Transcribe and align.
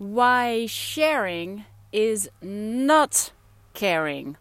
why 0.00 0.64
sharing 0.64 1.66
is 1.92 2.30
not 2.40 3.32
caring? 3.74 4.34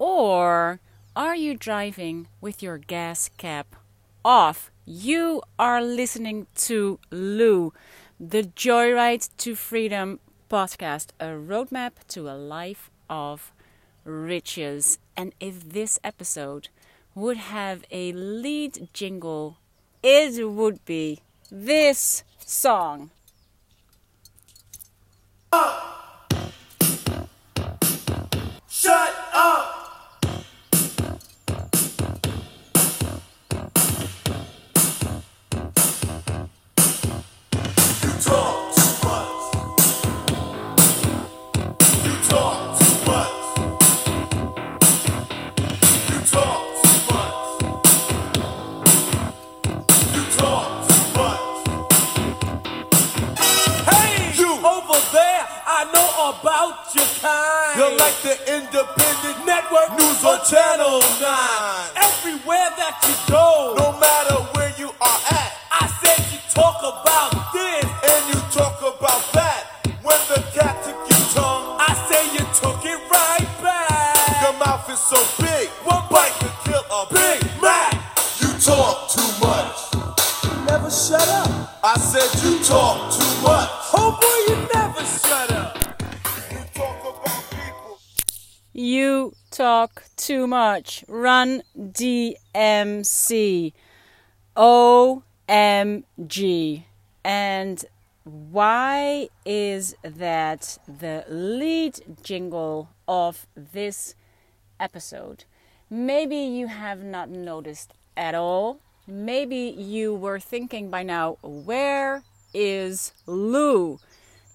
Or 0.00 0.80
are 1.14 1.36
you 1.36 1.54
driving 1.54 2.26
with 2.40 2.60
your 2.60 2.76
gas 2.76 3.30
cap 3.36 3.76
off? 4.24 4.72
You 4.84 5.42
are 5.60 5.80
listening 5.80 6.48
to 6.56 6.98
Lou, 7.12 7.72
the 8.18 8.42
Joyride 8.42 9.28
to 9.36 9.54
Freedom 9.54 10.18
podcast, 10.50 11.10
a 11.20 11.26
roadmap 11.26 11.92
to 12.08 12.28
a 12.28 12.34
life 12.34 12.90
of 13.08 13.52
riches. 14.02 14.98
And 15.16 15.32
if 15.38 15.68
this 15.68 16.00
episode 16.02 16.66
would 17.14 17.36
have 17.36 17.84
a 17.92 18.10
lead 18.10 18.88
jingle, 18.92 19.58
it 20.02 20.50
would 20.50 20.84
be 20.84 21.20
this 21.48 22.24
song. 22.38 23.10
Uh. 25.52 25.82
Shut 28.68 29.15
your 56.96 57.12
kind. 57.20 57.76
You're 57.76 57.96
like 58.00 58.16
the 58.24 58.36
independent 58.48 59.38
network 59.44 59.92
news 60.00 60.24
on 60.24 60.40
Channel 60.48 61.00
9. 61.20 61.28
Everywhere 61.96 62.70
that 62.80 62.96
you 63.04 63.14
go, 63.28 63.76
no 63.76 63.92
matter 64.00 64.36
where 64.56 64.72
you 64.80 64.88
are 65.00 65.20
at, 65.30 65.52
I 65.70 65.84
said 66.00 66.18
you 66.32 66.40
talk 66.48 66.80
about 66.80 67.52
this 67.52 67.84
and 67.84 68.20
you 68.32 68.40
talk 68.50 68.80
about 68.80 69.22
that. 69.36 69.84
When 70.02 70.20
the 70.32 70.40
cat 70.56 70.80
took 70.84 70.96
your 71.04 71.24
tongue, 71.36 71.76
I 71.78 71.92
say 72.08 72.22
you 72.32 72.44
took 72.56 72.80
it 72.84 73.00
right 73.12 73.48
back. 73.60 74.42
Your 74.42 74.56
mouth 74.56 74.88
is 74.88 75.00
so 75.00 75.20
big, 75.42 75.68
one 75.84 76.04
bite 76.08 76.32
could 76.40 76.56
kill 76.64 76.84
a 76.88 77.06
Big 77.12 77.44
Mac. 77.60 77.92
You 78.40 78.48
talk 78.58 79.12
too 79.12 79.30
much. 79.44 79.76
You 80.44 80.64
Never 80.64 80.90
shut 80.90 81.28
up. 81.28 81.50
I 81.84 81.98
said 81.98 82.26
you 82.42 82.58
talk 82.64 83.12
too 83.12 83.25
You 88.96 89.34
talk 89.50 90.04
too 90.16 90.46
much. 90.46 91.04
Run 91.06 91.62
DMC. 91.78 93.74
OMG. 94.56 95.22
And 97.22 97.84
why 98.24 99.28
is 99.44 99.94
that 100.02 100.78
the 100.88 101.26
lead 101.28 102.16
jingle 102.22 102.88
of 103.06 103.46
this 103.54 104.14
episode? 104.80 105.44
Maybe 105.90 106.38
you 106.38 106.68
have 106.68 107.04
not 107.04 107.28
noticed 107.28 107.92
at 108.16 108.34
all. 108.34 108.80
Maybe 109.06 109.74
you 109.76 110.14
were 110.14 110.40
thinking 110.40 110.88
by 110.88 111.02
now, 111.02 111.36
where 111.42 112.22
is 112.54 113.12
Lou? 113.26 113.98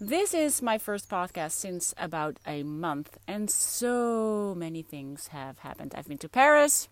This 0.03 0.33
is 0.33 0.63
my 0.63 0.79
first 0.79 1.11
podcast 1.11 1.51
since 1.51 1.93
about 1.95 2.37
a 2.47 2.63
month, 2.63 3.19
and 3.27 3.51
so 3.51 4.55
many 4.57 4.81
things 4.81 5.27
have 5.27 5.59
happened. 5.59 5.93
I've 5.95 6.07
been 6.07 6.17
to 6.17 6.27
Paris 6.27 6.87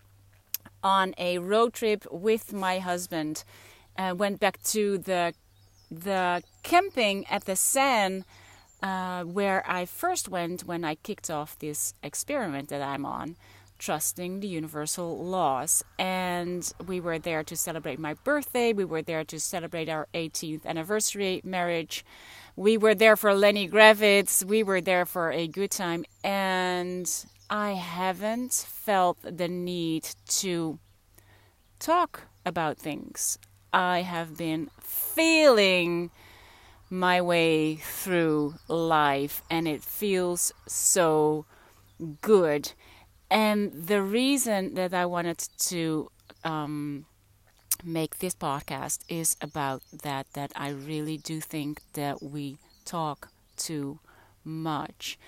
on 0.84 1.14
a 1.18 1.38
road 1.38 1.72
trip 1.72 2.06
with 2.12 2.52
my 2.52 2.78
husband. 2.78 3.42
Uh, 3.98 4.14
went 4.16 4.38
back 4.38 4.62
to 4.74 4.96
the 4.96 5.34
the 5.90 6.44
camping 6.62 7.26
at 7.26 7.46
the 7.46 7.56
Seine, 7.56 8.22
uh, 8.80 9.24
where 9.24 9.68
I 9.68 9.86
first 9.86 10.28
went 10.28 10.62
when 10.62 10.84
I 10.84 10.94
kicked 10.94 11.30
off 11.30 11.58
this 11.58 11.94
experiment 12.04 12.68
that 12.68 12.80
I'm 12.80 13.04
on, 13.04 13.34
trusting 13.80 14.38
the 14.38 14.46
universal 14.46 15.18
laws. 15.18 15.82
And 15.98 16.72
we 16.86 17.00
were 17.00 17.18
there 17.18 17.42
to 17.42 17.56
celebrate 17.56 17.98
my 17.98 18.14
birthday. 18.14 18.72
We 18.72 18.84
were 18.84 19.02
there 19.02 19.24
to 19.24 19.40
celebrate 19.40 19.88
our 19.88 20.06
18th 20.14 20.64
anniversary 20.64 21.40
marriage. 21.42 22.04
We 22.60 22.76
were 22.76 22.94
there 22.94 23.16
for 23.16 23.32
Lenny 23.32 23.66
Kravitz. 23.70 24.44
We 24.44 24.62
were 24.62 24.82
there 24.82 25.06
for 25.06 25.32
a 25.32 25.48
good 25.48 25.70
time. 25.70 26.04
And 26.22 27.10
I 27.48 27.70
haven't 27.72 28.52
felt 28.68 29.16
the 29.22 29.48
need 29.48 30.06
to 30.40 30.78
talk 31.78 32.24
about 32.44 32.76
things. 32.76 33.38
I 33.72 34.02
have 34.02 34.36
been 34.36 34.68
feeling 34.78 36.10
my 36.90 37.22
way 37.22 37.76
through 37.76 38.56
life 38.68 39.42
and 39.48 39.66
it 39.66 39.82
feels 39.82 40.52
so 40.68 41.46
good. 42.20 42.72
And 43.30 43.72
the 43.72 44.02
reason 44.02 44.74
that 44.74 44.92
I 44.92 45.06
wanted 45.06 45.48
to 45.70 46.10
um, 46.44 47.06
make 47.84 48.18
this 48.18 48.34
podcast 48.34 49.00
is 49.08 49.36
about 49.40 49.82
that, 50.02 50.26
that 50.34 50.52
I 50.54 50.70
really 50.70 51.16
do 51.16 51.40
think 51.40 51.82
that 51.94 52.22
we 52.22 52.58
talk 52.84 53.28
too 53.56 53.98
much. 54.44 55.18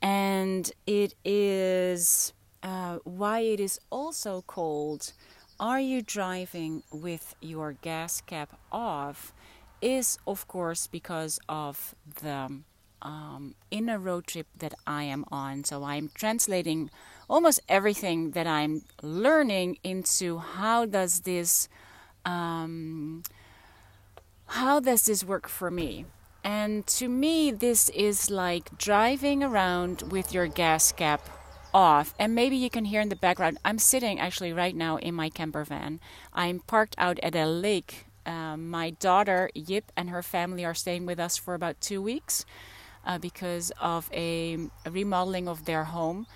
And 0.00 0.70
it 0.86 1.14
is 1.24 2.32
uh, 2.62 2.98
why 3.04 3.40
it 3.40 3.60
is 3.60 3.80
also 3.90 4.42
called 4.42 5.12
Are 5.58 5.80
You 5.80 6.02
Driving 6.02 6.82
with 6.92 7.34
Your 7.40 7.72
Gas 7.72 8.20
Cap 8.20 8.58
Off? 8.70 9.32
is 9.80 10.18
of 10.26 10.46
course 10.48 10.86
because 10.86 11.38
of 11.48 11.94
the 12.22 12.62
um, 13.00 13.54
in 13.70 13.88
a 13.88 13.98
road 13.98 14.26
trip 14.26 14.48
that 14.58 14.74
I 14.86 15.04
am 15.04 15.24
on. 15.30 15.62
So 15.62 15.84
I'm 15.84 16.10
translating 16.14 16.90
almost 17.30 17.60
everything 17.68 18.32
that 18.32 18.46
I'm 18.46 18.82
learning 19.02 19.78
into 19.84 20.38
how 20.38 20.84
does 20.84 21.20
this 21.20 21.68
um, 22.28 23.22
how 24.46 24.80
does 24.80 25.06
this 25.06 25.24
work 25.24 25.48
for 25.48 25.70
me? 25.70 26.04
And 26.44 26.86
to 26.98 27.08
me, 27.08 27.50
this 27.50 27.88
is 27.90 28.30
like 28.30 28.76
driving 28.78 29.42
around 29.42 30.02
with 30.12 30.32
your 30.32 30.46
gas 30.46 30.92
cap 30.92 31.28
off. 31.72 32.14
And 32.18 32.34
maybe 32.34 32.56
you 32.56 32.70
can 32.70 32.84
hear 32.84 33.00
in 33.00 33.08
the 33.08 33.16
background, 33.16 33.58
I'm 33.64 33.78
sitting 33.78 34.20
actually 34.20 34.52
right 34.52 34.76
now 34.76 34.96
in 34.96 35.14
my 35.14 35.28
camper 35.30 35.64
van. 35.64 36.00
I'm 36.32 36.60
parked 36.60 36.94
out 36.98 37.18
at 37.22 37.34
a 37.34 37.46
lake. 37.46 38.06
Um, 38.26 38.68
my 38.68 38.90
daughter, 38.90 39.50
Yip, 39.54 39.90
and 39.96 40.10
her 40.10 40.22
family 40.22 40.64
are 40.64 40.74
staying 40.74 41.06
with 41.06 41.18
us 41.18 41.36
for 41.38 41.54
about 41.54 41.80
two 41.80 42.02
weeks 42.02 42.44
uh, 43.06 43.18
because 43.18 43.72
of 43.80 44.10
a, 44.12 44.58
remodeling 44.88 45.48
of 45.48 45.64
their 45.64 45.84
home. 45.84 46.26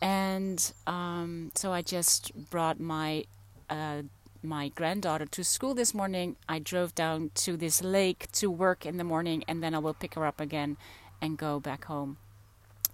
And 0.00 0.72
um, 0.86 1.52
so 1.54 1.72
I 1.72 1.82
just 1.82 2.32
brought 2.50 2.80
my 2.80 3.24
uh, 3.68 4.02
my 4.42 4.68
granddaughter 4.68 5.26
to 5.26 5.44
school 5.44 5.74
this 5.74 5.94
morning. 5.94 6.36
I 6.48 6.58
drove 6.58 6.94
down 6.94 7.30
to 7.36 7.56
this 7.56 7.82
lake 7.82 8.30
to 8.32 8.50
work 8.50 8.84
in 8.86 8.96
the 8.96 9.04
morning, 9.04 9.44
and 9.48 9.62
then 9.62 9.74
I 9.74 9.78
will 9.78 9.94
pick 9.94 10.14
her 10.14 10.26
up 10.26 10.40
again 10.40 10.76
and 11.20 11.38
go 11.38 11.60
back 11.60 11.84
home 11.84 12.16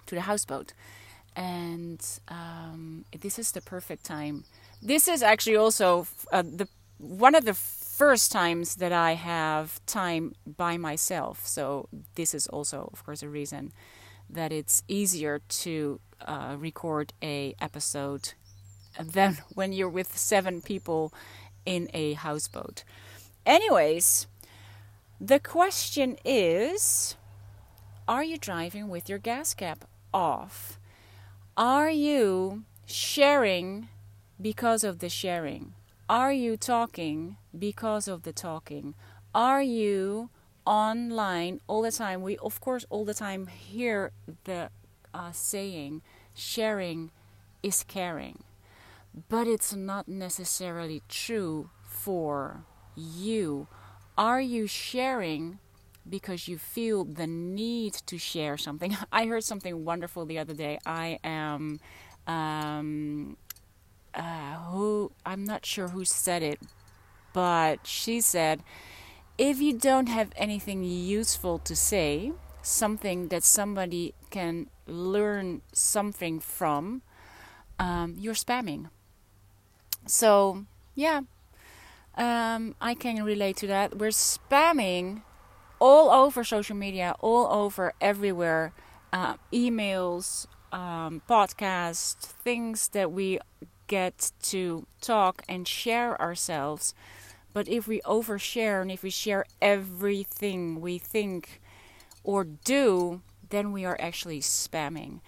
to 0.06 0.14
the 0.14 0.22
houseboat. 0.22 0.72
And 1.34 2.04
um, 2.28 3.04
this 3.18 3.38
is 3.38 3.52
the 3.52 3.60
perfect 3.60 4.04
time. 4.04 4.44
This 4.82 5.08
is 5.08 5.22
actually 5.22 5.56
also 5.56 6.06
uh, 6.32 6.42
the 6.42 6.68
one 6.98 7.34
of 7.34 7.44
the 7.44 7.54
first 7.54 8.32
times 8.32 8.76
that 8.76 8.92
I 8.92 9.12
have 9.14 9.84
time 9.86 10.34
by 10.44 10.76
myself. 10.76 11.46
So 11.46 11.88
this 12.16 12.34
is 12.34 12.46
also, 12.48 12.90
of 12.92 13.04
course, 13.04 13.22
a 13.22 13.28
reason 13.28 13.72
that 14.28 14.52
it's 14.52 14.82
easier 14.88 15.40
to 15.48 16.00
uh, 16.26 16.56
record 16.58 17.12
a 17.22 17.54
episode 17.60 18.34
than 18.98 19.38
when 19.54 19.72
you're 19.72 19.88
with 19.88 20.16
seven 20.16 20.60
people 20.60 21.12
in 21.64 21.88
a 21.94 22.14
houseboat. 22.14 22.84
Anyways, 23.46 24.26
the 25.20 25.40
question 25.40 26.16
is 26.24 27.16
Are 28.06 28.24
you 28.24 28.38
driving 28.38 28.88
with 28.88 29.08
your 29.08 29.18
gas 29.18 29.54
cap 29.54 29.84
off? 30.12 30.78
Are 31.56 31.90
you 31.90 32.64
sharing 32.86 33.88
because 34.40 34.84
of 34.84 35.00
the 35.00 35.08
sharing? 35.08 35.74
Are 36.08 36.32
you 36.32 36.56
talking 36.56 37.36
because 37.56 38.08
of 38.08 38.22
the 38.22 38.32
talking? 38.32 38.94
Are 39.34 39.62
you 39.62 40.30
online 40.64 41.60
all 41.66 41.82
the 41.82 41.92
time? 41.92 42.22
We, 42.22 42.38
of 42.38 42.60
course, 42.60 42.86
all 42.88 43.04
the 43.04 43.12
time 43.14 43.46
hear 43.46 44.12
the 44.44 44.70
uh, 45.12 45.32
saying, 45.32 46.02
sharing 46.34 47.10
is 47.62 47.82
caring 47.82 48.44
but 49.28 49.46
it's 49.46 49.74
not 49.74 50.08
necessarily 50.08 51.02
true 51.08 51.70
for 51.84 52.64
you. 52.94 53.68
Are 54.16 54.40
you 54.40 54.66
sharing 54.66 55.58
because 56.08 56.48
you 56.48 56.58
feel 56.58 57.04
the 57.04 57.26
need 57.26 57.92
to 57.92 58.18
share 58.18 58.56
something. 58.56 58.96
I 59.12 59.26
heard 59.26 59.44
something 59.44 59.84
wonderful 59.84 60.26
the 60.26 60.38
other 60.38 60.54
day. 60.54 60.78
I 60.86 61.18
am, 61.22 61.80
um, 62.26 63.36
uh, 64.14 64.54
who 64.70 65.12
I'm 65.24 65.44
not 65.44 65.66
sure 65.66 65.88
who 65.88 66.04
said 66.04 66.42
it, 66.42 66.60
but 67.32 67.86
she 67.86 68.20
said, 68.20 68.62
if 69.36 69.60
you 69.60 69.72
don't 69.72 70.08
have 70.08 70.32
anything 70.36 70.82
useful 70.82 71.58
to 71.60 71.76
say, 71.76 72.32
something 72.62 73.28
that 73.28 73.44
somebody 73.44 74.14
can 74.30 74.68
learn 74.86 75.62
something 75.72 76.40
from, 76.40 77.02
um, 77.78 78.14
you're 78.18 78.34
spamming. 78.34 78.88
So, 80.08 80.64
yeah, 80.94 81.22
um, 82.16 82.74
I 82.80 82.94
can 82.94 83.22
relate 83.22 83.56
to 83.58 83.66
that. 83.68 83.98
We're 83.98 84.08
spamming 84.08 85.22
all 85.78 86.10
over 86.10 86.42
social 86.42 86.76
media, 86.76 87.14
all 87.20 87.46
over 87.52 87.92
everywhere 88.00 88.72
uh, 89.12 89.34
emails, 89.52 90.46
um, 90.72 91.22
podcasts, 91.28 92.16
things 92.16 92.88
that 92.88 93.12
we 93.12 93.38
get 93.86 94.32
to 94.42 94.86
talk 95.00 95.42
and 95.48 95.66
share 95.66 96.20
ourselves. 96.20 96.94
But 97.52 97.68
if 97.68 97.88
we 97.88 98.00
overshare 98.02 98.82
and 98.82 98.90
if 98.90 99.02
we 99.02 99.10
share 99.10 99.46
everything 99.62 100.80
we 100.80 100.98
think 100.98 101.60
or 102.22 102.44
do, 102.44 103.22
then 103.48 103.72
we 103.72 103.84
are 103.84 103.96
actually 104.00 104.40
spamming. 104.40 105.20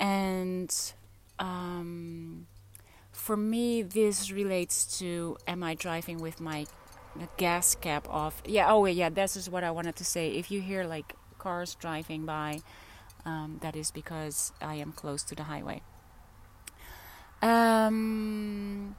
And 0.00 0.74
um, 1.38 2.46
for 3.28 3.36
me, 3.36 3.82
this 3.82 4.32
relates 4.32 4.98
to 5.00 5.36
am 5.46 5.62
I 5.62 5.74
driving 5.74 6.18
with 6.18 6.40
my 6.40 6.64
gas 7.36 7.74
cap 7.74 8.08
off? 8.08 8.42
Yeah, 8.46 8.72
oh, 8.72 8.86
yeah, 8.86 9.10
this 9.10 9.36
is 9.36 9.50
what 9.50 9.62
I 9.62 9.70
wanted 9.70 9.96
to 9.96 10.04
say. 10.06 10.30
If 10.30 10.50
you 10.50 10.62
hear 10.62 10.84
like 10.84 11.14
cars 11.36 11.74
driving 11.74 12.24
by, 12.24 12.62
um, 13.26 13.58
that 13.60 13.76
is 13.76 13.90
because 13.90 14.54
I 14.62 14.76
am 14.76 14.92
close 14.92 15.22
to 15.24 15.34
the 15.34 15.42
highway. 15.42 15.82
Um, 17.42 18.96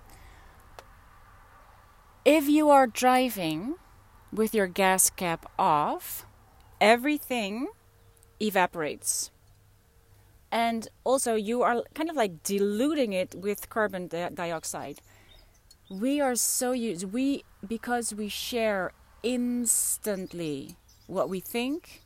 if 2.24 2.48
you 2.48 2.70
are 2.70 2.86
driving 2.86 3.78
with 4.32 4.54
your 4.54 4.68
gas 4.68 5.10
cap 5.10 5.52
off, 5.58 6.28
everything 6.80 7.70
evaporates. 8.40 9.32
And 10.52 10.88
also, 11.04 11.36
you 11.36 11.62
are 11.62 11.84
kind 11.94 12.10
of 12.10 12.16
like 12.16 12.44
diluting 12.44 13.14
it 13.14 13.36
with 13.36 13.70
carbon 13.70 14.08
dioxide. 14.08 15.00
We 15.90 16.20
are 16.22 16.36
so 16.36 16.72
used, 16.72 17.06
we, 17.06 17.44
because 17.68 18.14
we 18.14 18.30
share 18.30 18.92
instantly 19.22 20.76
what 21.08 21.30
we 21.30 21.40
think, 21.40 22.02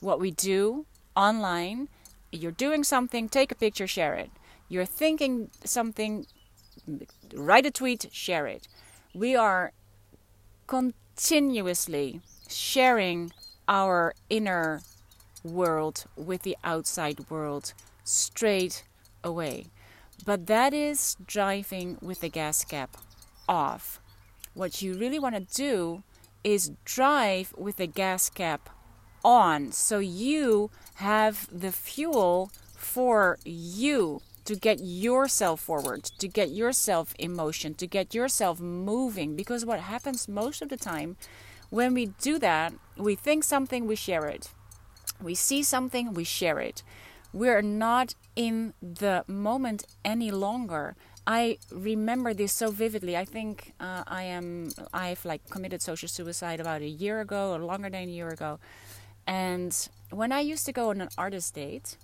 what 0.00 0.20
we 0.20 0.30
do 0.30 0.86
online. 1.16 1.88
You're 2.30 2.52
doing 2.52 2.84
something, 2.84 3.28
take 3.28 3.50
a 3.50 3.54
picture, 3.54 3.86
share 3.86 4.14
it. 4.14 4.30
You're 4.68 4.84
thinking 4.84 5.50
something, 5.64 6.26
write 7.34 7.66
a 7.66 7.70
tweet, 7.70 8.08
share 8.12 8.46
it. 8.46 8.68
We 9.14 9.36
are 9.36 9.72
continuously 10.66 12.20
sharing 12.48 13.32
our 13.68 14.14
inner 14.28 14.82
world 15.44 16.06
with 16.16 16.42
the 16.42 16.56
outside 16.64 17.30
world 17.30 17.74
straight 18.02 18.84
away. 19.22 19.66
But 20.24 20.46
that 20.46 20.72
is 20.72 21.16
driving 21.24 21.98
with 22.00 22.20
the 22.20 22.28
gas 22.28 22.64
cap 22.64 22.96
off. 23.48 24.00
What 24.54 24.82
you 24.82 24.94
really 24.94 25.18
want 25.18 25.34
to 25.34 25.54
do 25.54 26.02
is 26.42 26.72
drive 26.84 27.52
with 27.56 27.76
the 27.76 27.86
gas 27.86 28.30
cap 28.30 28.70
on 29.24 29.72
so 29.72 29.98
you 29.98 30.70
have 30.96 31.48
the 31.50 31.72
fuel 31.72 32.50
for 32.76 33.38
you 33.44 34.20
to 34.44 34.54
get 34.54 34.78
yourself 34.80 35.60
forward, 35.60 36.04
to 36.04 36.28
get 36.28 36.50
yourself 36.50 37.14
in 37.18 37.34
motion, 37.34 37.74
to 37.74 37.86
get 37.86 38.14
yourself 38.14 38.60
moving. 38.60 39.34
Because 39.34 39.64
what 39.64 39.80
happens 39.80 40.28
most 40.28 40.60
of 40.60 40.68
the 40.68 40.76
time 40.76 41.16
when 41.70 41.94
we 41.94 42.06
do 42.06 42.38
that, 42.38 42.74
we 42.96 43.14
think 43.14 43.42
something, 43.42 43.86
we 43.86 43.96
share 43.96 44.26
it. 44.26 44.50
We 45.22 45.34
see 45.34 45.62
something, 45.62 46.14
we 46.14 46.24
share 46.24 46.58
it. 46.60 46.82
We're 47.32 47.62
not 47.62 48.14
in 48.36 48.74
the 48.80 49.24
moment 49.26 49.86
any 50.04 50.30
longer. 50.30 50.96
I 51.26 51.58
remember 51.70 52.34
this 52.34 52.52
so 52.52 52.70
vividly. 52.70 53.16
I 53.16 53.24
think 53.24 53.72
uh, 53.80 54.04
I 54.06 54.24
am 54.24 54.70
I've 54.92 55.24
like 55.24 55.48
committed 55.50 55.80
social 55.80 56.08
suicide 56.08 56.60
about 56.60 56.82
a 56.82 56.88
year 56.88 57.20
ago 57.20 57.52
or 57.54 57.58
longer 57.60 57.88
than 57.88 58.08
a 58.08 58.12
year 58.12 58.28
ago. 58.28 58.60
And 59.26 59.74
when 60.10 60.32
I 60.32 60.40
used 60.40 60.66
to 60.66 60.72
go 60.72 60.90
on 60.90 61.00
an 61.00 61.08
artist 61.16 61.54
date, 61.54 61.96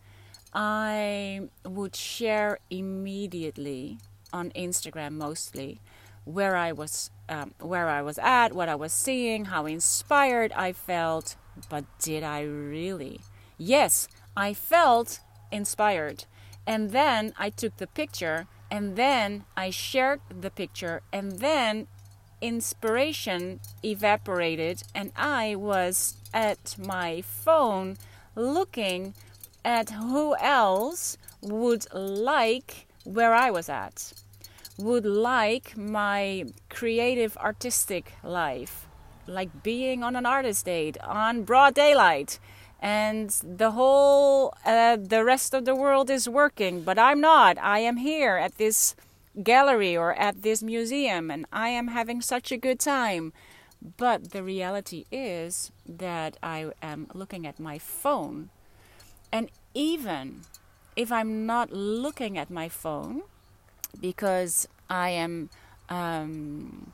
I 0.55 1.43
would 1.65 1.95
share 1.95 2.59
immediately 2.71 3.99
on 4.33 4.51
Instagram 4.51 5.13
mostly 5.13 5.81
where 6.25 6.57
I 6.57 6.73
was 6.73 7.11
um, 7.29 7.55
where 7.61 7.89
I 7.89 8.03
was 8.03 8.19
at, 8.19 8.53
what 8.53 8.69
I 8.69 8.75
was 8.75 8.93
seeing, 8.93 9.47
how 9.47 9.67
inspired 9.67 10.53
I 10.53 10.73
felt. 10.73 11.37
But 11.69 11.85
did 11.99 12.23
I 12.23 12.43
really? 12.43 13.21
Yes, 13.59 14.09
I 14.37 14.55
felt 14.55 15.21
inspired. 15.53 16.25
And 16.67 16.91
then 16.91 17.35
I 17.39 17.51
took 17.51 17.77
the 17.77 17.87
picture 17.87 18.47
and 18.71 18.97
then 18.97 19.45
I 19.57 19.71
shared 19.71 20.21
the 20.29 20.51
picture 20.51 21.03
and 21.13 21.41
then 21.41 21.89
inspiration 22.41 23.61
evaporated 23.85 24.83
and 24.95 25.13
I 25.17 25.57
was 25.57 26.15
at 26.33 26.77
my 26.79 27.23
phone 27.23 27.97
looking 28.35 29.15
at 29.65 29.91
who 29.91 30.37
else 30.37 31.19
would 31.43 31.93
like 31.93 32.87
where 33.05 33.35
I 33.35 33.51
was 33.51 33.69
at, 33.69 34.13
would 34.79 35.05
like 35.05 35.77
my 35.77 36.47
creative 36.69 37.37
artistic 37.37 38.13
life, 38.23 38.87
like 39.31 39.63
being 39.63 40.03
on 40.03 40.17
an 40.17 40.27
artist 40.27 40.67
date 40.67 40.99
on 41.03 41.45
broad 41.45 41.75
daylight. 41.75 42.39
And 42.83 43.31
the 43.45 43.73
whole, 43.73 44.55
uh, 44.65 44.97
the 44.97 45.25
rest 45.25 45.53
of 45.55 45.65
the 45.65 45.75
world 45.75 46.09
is 46.11 46.29
working, 46.29 46.83
but 46.83 46.99
I'm 46.99 47.21
not. 47.21 47.59
I 47.59 47.81
am 47.81 47.99
here 47.99 48.37
at 48.37 48.57
this 48.57 48.97
gallery 49.43 49.97
or 49.97 50.15
at 50.15 50.43
this 50.43 50.63
museum 50.63 51.31
and 51.31 51.47
I 51.53 51.69
am 51.69 51.89
having 51.89 52.21
such 52.21 52.51
a 52.51 52.57
good 52.57 52.81
time. 52.81 53.33
But 53.97 54.33
the 54.33 54.43
reality 54.43 55.05
is 55.11 55.73
that 55.87 56.37
I 56.43 56.71
am 56.83 57.07
looking 57.15 57.47
at 57.47 57.59
my 57.59 57.79
phone 57.79 58.51
and 59.33 59.51
even 59.75 60.43
if 60.97 61.13
I'm 61.13 61.47
not 61.47 61.73
looking 61.73 62.37
at 62.37 62.51
my 62.51 62.69
phone 62.69 63.23
because 64.01 64.67
I 64.89 65.11
am 65.11 65.51
um, 65.89 66.93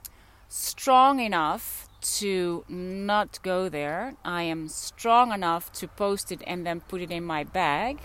strong 0.49 1.21
enough 1.21 1.89
to 2.19 2.65
not 2.69 3.39
go 3.43 3.69
there, 3.69 4.15
I 4.25 4.43
am 4.43 4.69
strong 4.69 5.33
enough 5.33 5.73
to 5.75 5.89
post 5.89 6.33
it 6.33 6.43
and 6.47 6.67
then 6.67 6.81
put 6.81 7.01
it 7.01 7.11
in 7.11 7.25
my 7.25 7.45
bag, 7.45 8.01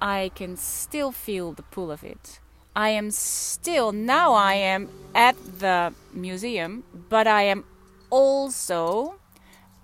I 0.00 0.30
can 0.34 0.56
still 0.56 1.12
feel 1.12 1.52
the 1.52 1.62
pull 1.62 1.90
of 1.90 2.02
it. 2.02 2.40
I 2.74 2.88
am 2.90 3.10
still, 3.10 3.92
now 3.92 4.32
I 4.32 4.54
am 4.54 4.88
at 5.14 5.36
the 5.58 5.94
museum, 6.12 6.84
but 7.08 7.26
I 7.26 7.42
am 7.42 7.64
also 8.10 9.16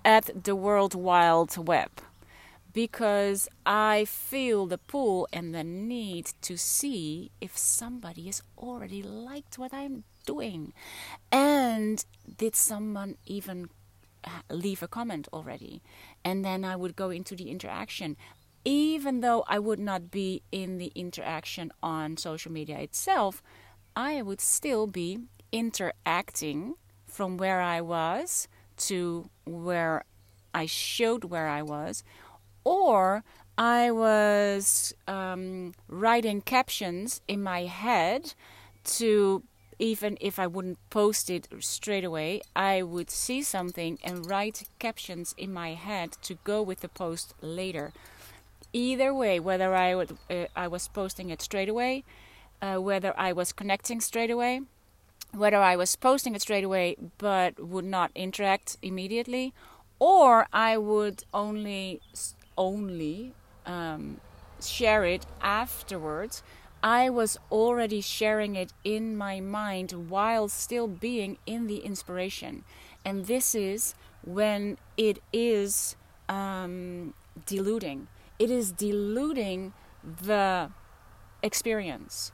at 0.03 0.43
the 0.43 0.55
World 0.55 0.95
Wide 0.95 1.57
Web 1.57 1.91
because 2.73 3.49
I 3.65 4.05
feel 4.05 4.65
the 4.65 4.77
pull 4.77 5.27
and 5.33 5.53
the 5.53 5.63
need 5.63 6.31
to 6.41 6.57
see 6.57 7.31
if 7.41 7.57
somebody 7.57 8.25
has 8.27 8.41
already 8.57 9.01
liked 9.01 9.57
what 9.57 9.73
I'm 9.73 10.03
doing. 10.29 10.73
And 11.31 12.05
did 12.37 12.55
someone 12.55 13.11
even 13.25 13.69
leave 14.49 14.81
a 14.83 14.87
comment 14.87 15.27
already? 15.33 15.81
And 16.23 16.43
then 16.43 16.63
I 16.63 16.75
would 16.75 16.95
go 16.95 17.09
into 17.09 17.35
the 17.35 17.49
interaction. 17.49 18.17
Even 18.65 19.21
though 19.21 19.43
I 19.47 19.57
would 19.59 19.79
not 19.79 20.11
be 20.11 20.43
in 20.51 20.77
the 20.77 20.91
interaction 20.95 21.71
on 21.81 22.17
social 22.17 22.51
media 22.51 22.77
itself, 22.79 23.41
I 23.95 24.21
would 24.21 24.41
still 24.41 24.85
be 24.85 25.09
interacting 25.51 26.75
from 27.05 27.37
where 27.37 27.61
I 27.61 27.81
was 27.81 28.47
to 28.89 29.29
where 29.45 30.03
I 30.53 30.65
showed 30.67 31.23
where 31.23 31.47
I 31.47 31.61
was 31.61 32.03
or 32.63 33.23
I 33.57 33.91
was 33.91 34.93
um, 35.07 35.73
writing 35.87 36.41
captions 36.41 37.21
in 37.27 37.41
my 37.43 37.61
head 37.63 38.33
to 38.99 39.43
even 39.79 40.17
if 40.19 40.37
I 40.37 40.45
wouldn't 40.45 40.77
post 40.89 41.29
it 41.29 41.47
straight 41.59 42.03
away, 42.03 42.41
I 42.55 42.83
would 42.83 43.09
see 43.09 43.41
something 43.41 43.97
and 44.03 44.29
write 44.29 44.63
captions 44.77 45.33
in 45.37 45.53
my 45.53 45.73
head 45.73 46.11
to 46.23 46.35
go 46.43 46.61
with 46.61 46.81
the 46.81 46.89
post 46.89 47.33
later. 47.41 47.93
Either 48.73 49.13
way, 49.13 49.39
whether 49.39 49.73
I 49.73 49.95
would, 49.95 50.17
uh, 50.29 50.45
I 50.55 50.67
was 50.67 50.89
posting 50.89 51.29
it 51.29 51.41
straight 51.41 51.69
away, 51.69 52.03
uh, 52.61 52.75
whether 52.75 53.17
I 53.17 53.31
was 53.31 53.53
connecting 53.53 54.01
straight 54.01 54.29
away, 54.29 54.61
whether 55.31 55.57
I 55.57 55.75
was 55.75 55.95
posting 55.95 56.35
it 56.35 56.41
straight 56.41 56.63
away 56.63 56.97
but 57.17 57.59
would 57.59 57.85
not 57.85 58.11
interact 58.13 58.77
immediately, 58.81 59.53
or 59.97 60.47
I 60.51 60.77
would 60.77 61.23
only 61.33 62.01
only 62.57 63.33
um, 63.65 64.19
share 64.61 65.05
it 65.05 65.25
afterwards. 65.41 66.43
I 66.81 67.09
was 67.09 67.37
already 67.51 68.01
sharing 68.01 68.55
it 68.55 68.71
in 68.83 69.17
my 69.17 69.41
mind 69.41 70.09
while 70.09 70.47
still 70.47 70.87
being 70.87 71.37
in 71.45 71.67
the 71.67 71.77
inspiration, 71.77 72.63
and 73.03 73.25
this 73.25 73.53
is 73.53 73.95
when 74.23 74.77
it 74.95 75.21
is 75.33 75.95
um, 76.29 77.13
diluting. 77.45 78.07
It 78.37 78.49
is 78.49 78.71
diluting 78.71 79.73
the 80.03 80.71
experience. 81.43 82.31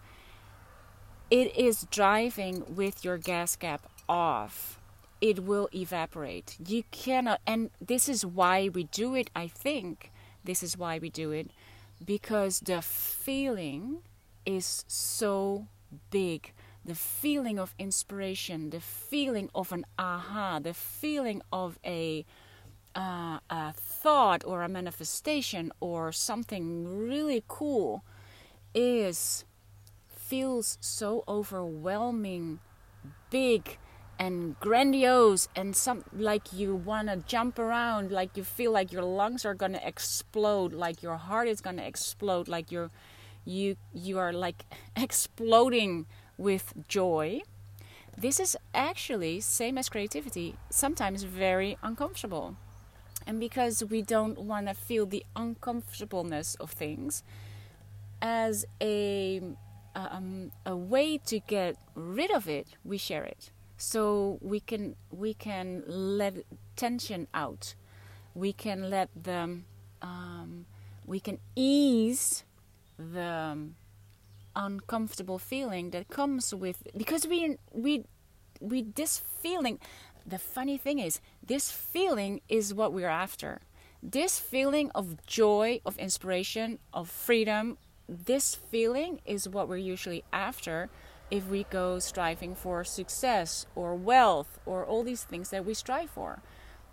It 1.31 1.55
is 1.57 1.87
driving 1.89 2.75
with 2.75 3.03
your 3.03 3.17
gas 3.17 3.55
cap 3.55 3.89
off 4.07 4.79
it 5.21 5.43
will 5.43 5.69
evaporate. 5.73 6.55
You 6.65 6.83
cannot, 6.91 7.41
and 7.47 7.71
this 7.81 8.07
is 8.07 8.25
why 8.25 8.69
we 8.69 8.83
do 8.83 9.15
it, 9.15 9.29
I 9.35 9.47
think. 9.47 10.11
This 10.43 10.61
is 10.61 10.77
why 10.77 10.99
we 10.99 11.09
do 11.09 11.31
it 11.31 11.49
because 12.03 12.59
the 12.59 12.81
feeling 12.81 14.03
is 14.45 14.85
so 14.87 15.67
big. 16.09 16.53
The 16.83 16.95
feeling 16.95 17.57
of 17.57 17.73
inspiration, 17.79 18.69
the 18.69 18.79
feeling 18.79 19.49
of 19.55 19.71
an 19.71 19.85
aha, 19.97 20.59
the 20.59 20.73
feeling 20.73 21.41
of 21.51 21.79
a, 21.85 22.25
uh, 22.95 23.39
a 23.49 23.73
thought 23.73 24.43
or 24.45 24.61
a 24.61 24.69
manifestation 24.69 25.71
or 25.79 26.11
something 26.11 27.07
really 27.07 27.43
cool 27.47 28.03
is 28.73 29.45
feels 30.07 30.77
so 30.81 31.23
overwhelming, 31.27 32.59
big, 33.29 33.77
and 34.17 34.57
grandiose 34.59 35.47
and 35.55 35.75
some 35.75 36.03
like 36.13 36.53
you 36.53 36.75
want 36.75 37.09
to 37.09 37.17
jump 37.27 37.59
around 37.59 38.11
like 38.11 38.37
you 38.37 38.43
feel 38.43 38.71
like 38.71 38.91
your 38.91 39.03
lungs 39.03 39.45
are 39.45 39.53
going 39.53 39.73
to 39.73 39.87
explode 39.87 40.71
like 40.71 41.03
your 41.03 41.17
heart 41.17 41.47
is 41.47 41.59
going 41.59 41.75
to 41.75 41.85
explode 41.85 42.47
like 42.47 42.71
you're 42.71 42.91
you 43.45 43.77
you 43.93 44.17
are 44.19 44.33
like 44.33 44.65
exploding 44.95 46.05
with 46.37 46.73
joy. 46.87 47.41
This 48.17 48.39
is 48.39 48.57
actually 48.73 49.41
same 49.41 49.77
as 49.77 49.89
creativity 49.89 50.55
sometimes 50.69 51.23
very 51.23 51.77
uncomfortable. 51.83 52.55
And 53.27 53.39
because 53.39 53.83
we 53.83 54.01
don't 54.01 54.37
want 54.39 54.67
to 54.67 54.73
feel 54.73 55.05
the 55.05 55.25
uncomfortableness 55.35 56.55
of 56.55 56.71
things 56.71 57.23
as 58.21 58.65
a 58.81 59.41
um, 59.95 60.51
a 60.65 60.75
way 60.75 61.17
to 61.19 61.39
get 61.39 61.77
rid 61.95 62.31
of 62.31 62.49
it 62.49 62.67
we 62.83 62.97
share 62.97 63.23
it. 63.23 63.51
So 63.77 64.39
we 64.41 64.59
can 64.59 64.95
we 65.11 65.33
can 65.33 65.83
let 65.87 66.45
tension 66.75 67.27
out. 67.33 67.75
We 68.33 68.53
can 68.53 68.89
let 68.89 69.09
them 69.15 69.65
um, 70.01 70.65
we 71.05 71.19
can 71.19 71.39
ease 71.55 72.44
the 72.97 73.21
um, 73.21 73.75
uncomfortable 74.55 75.39
feeling 75.39 75.91
that 75.91 76.07
comes 76.07 76.53
with 76.53 76.83
because 76.95 77.27
we 77.27 77.57
we 77.71 78.05
we 78.61 78.83
this 78.83 79.21
feeling 79.41 79.79
the 80.25 80.39
funny 80.39 80.77
thing 80.77 80.99
is 80.99 81.19
this 81.45 81.69
feeling 81.69 82.39
is 82.47 82.73
what 82.73 82.93
we're 82.93 83.09
after 83.09 83.61
this 84.01 84.39
feeling 84.39 84.89
of 84.95 85.25
joy 85.25 85.79
of 85.85 85.97
inspiration 85.97 86.79
of 86.93 87.09
freedom 87.09 87.77
this 88.07 88.55
feeling 88.55 89.19
is 89.25 89.49
what 89.49 89.67
we're 89.67 89.77
usually 89.77 90.23
after 90.31 90.89
if 91.31 91.47
we 91.47 91.63
go 91.63 91.99
striving 91.99 92.55
for 92.55 92.83
success 92.83 93.65
or 93.75 93.95
wealth 93.95 94.59
or 94.65 94.85
all 94.85 95.03
these 95.03 95.23
things 95.23 95.49
that 95.49 95.65
we 95.65 95.73
strive 95.73 96.09
for. 96.09 96.41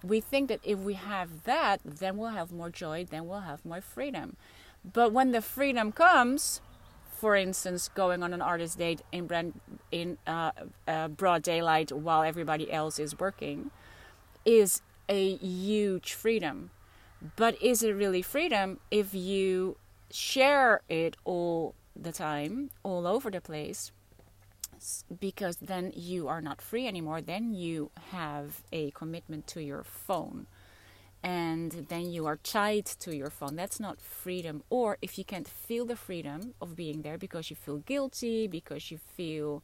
We 0.03 0.21
think 0.21 0.49
that 0.49 0.61
if 0.65 0.79
we 0.79 0.95
have 0.95 1.45
that, 1.45 1.81
then 1.85 2.17
we'll 2.17 2.31
have 2.31 2.51
more 2.51 2.71
joy, 2.71 3.07
then 3.09 3.27
we'll 3.27 3.41
have 3.41 3.65
more 3.65 3.81
freedom. 3.81 4.37
But 4.85 5.13
when 5.13 5.33
the 5.33 5.43
freedom 5.43 5.93
comes, 5.93 6.61
for 7.11 7.37
instance, 7.37 7.89
going 7.89 8.23
on 8.23 8.35
an 8.35 8.43
artist 8.43 8.79
date 8.79 9.03
in 9.13 9.27
brand, 9.27 9.61
in 9.91 10.19
uh, 10.27 10.51
uh, 10.89 11.09
broad 11.09 11.43
daylight 11.43 11.93
while 11.93 12.23
everybody 12.23 12.71
else 12.73 12.99
is 12.99 13.19
working, 13.19 13.71
is 14.45 14.83
a 15.09 15.37
huge 15.37 16.13
freedom. 16.15 16.71
But 17.37 17.61
is 17.63 17.83
it 17.83 17.93
really 17.93 18.23
freedom 18.23 18.81
if 18.91 19.15
you 19.15 19.77
share 20.11 20.83
it 20.89 21.17
all 21.25 21.75
the 21.95 22.13
time, 22.13 22.71
all 22.83 23.07
over 23.07 23.31
the 23.31 23.41
place? 23.41 23.93
because 25.21 25.57
then 25.57 25.93
you 25.95 26.29
are 26.29 26.41
not 26.41 26.61
free 26.61 26.87
anymore. 26.87 27.21
Then 27.21 27.55
you 27.55 27.91
have 28.11 28.63
a 28.73 28.91
commitment 28.93 29.47
to 29.49 29.63
your 29.63 29.85
phone 29.85 30.47
and 31.23 31.87
then 31.89 32.11
you 32.11 32.27
are 32.27 32.37
tied 32.37 32.87
to 32.87 33.15
your 33.15 33.31
phone. 33.31 33.55
That's 33.57 33.79
not 33.79 34.01
freedom. 34.01 34.63
Or 34.71 34.99
if 35.01 35.19
you 35.19 35.25
can't 35.25 35.47
feel 35.47 35.85
the 35.87 35.97
freedom 35.97 36.55
of 36.61 36.75
being 36.75 37.03
there 37.03 37.17
because 37.17 37.51
you 37.51 37.57
feel 37.57 37.79
guilty, 37.79 38.49
because 38.49 38.91
you 38.91 38.99
feel 38.99 39.63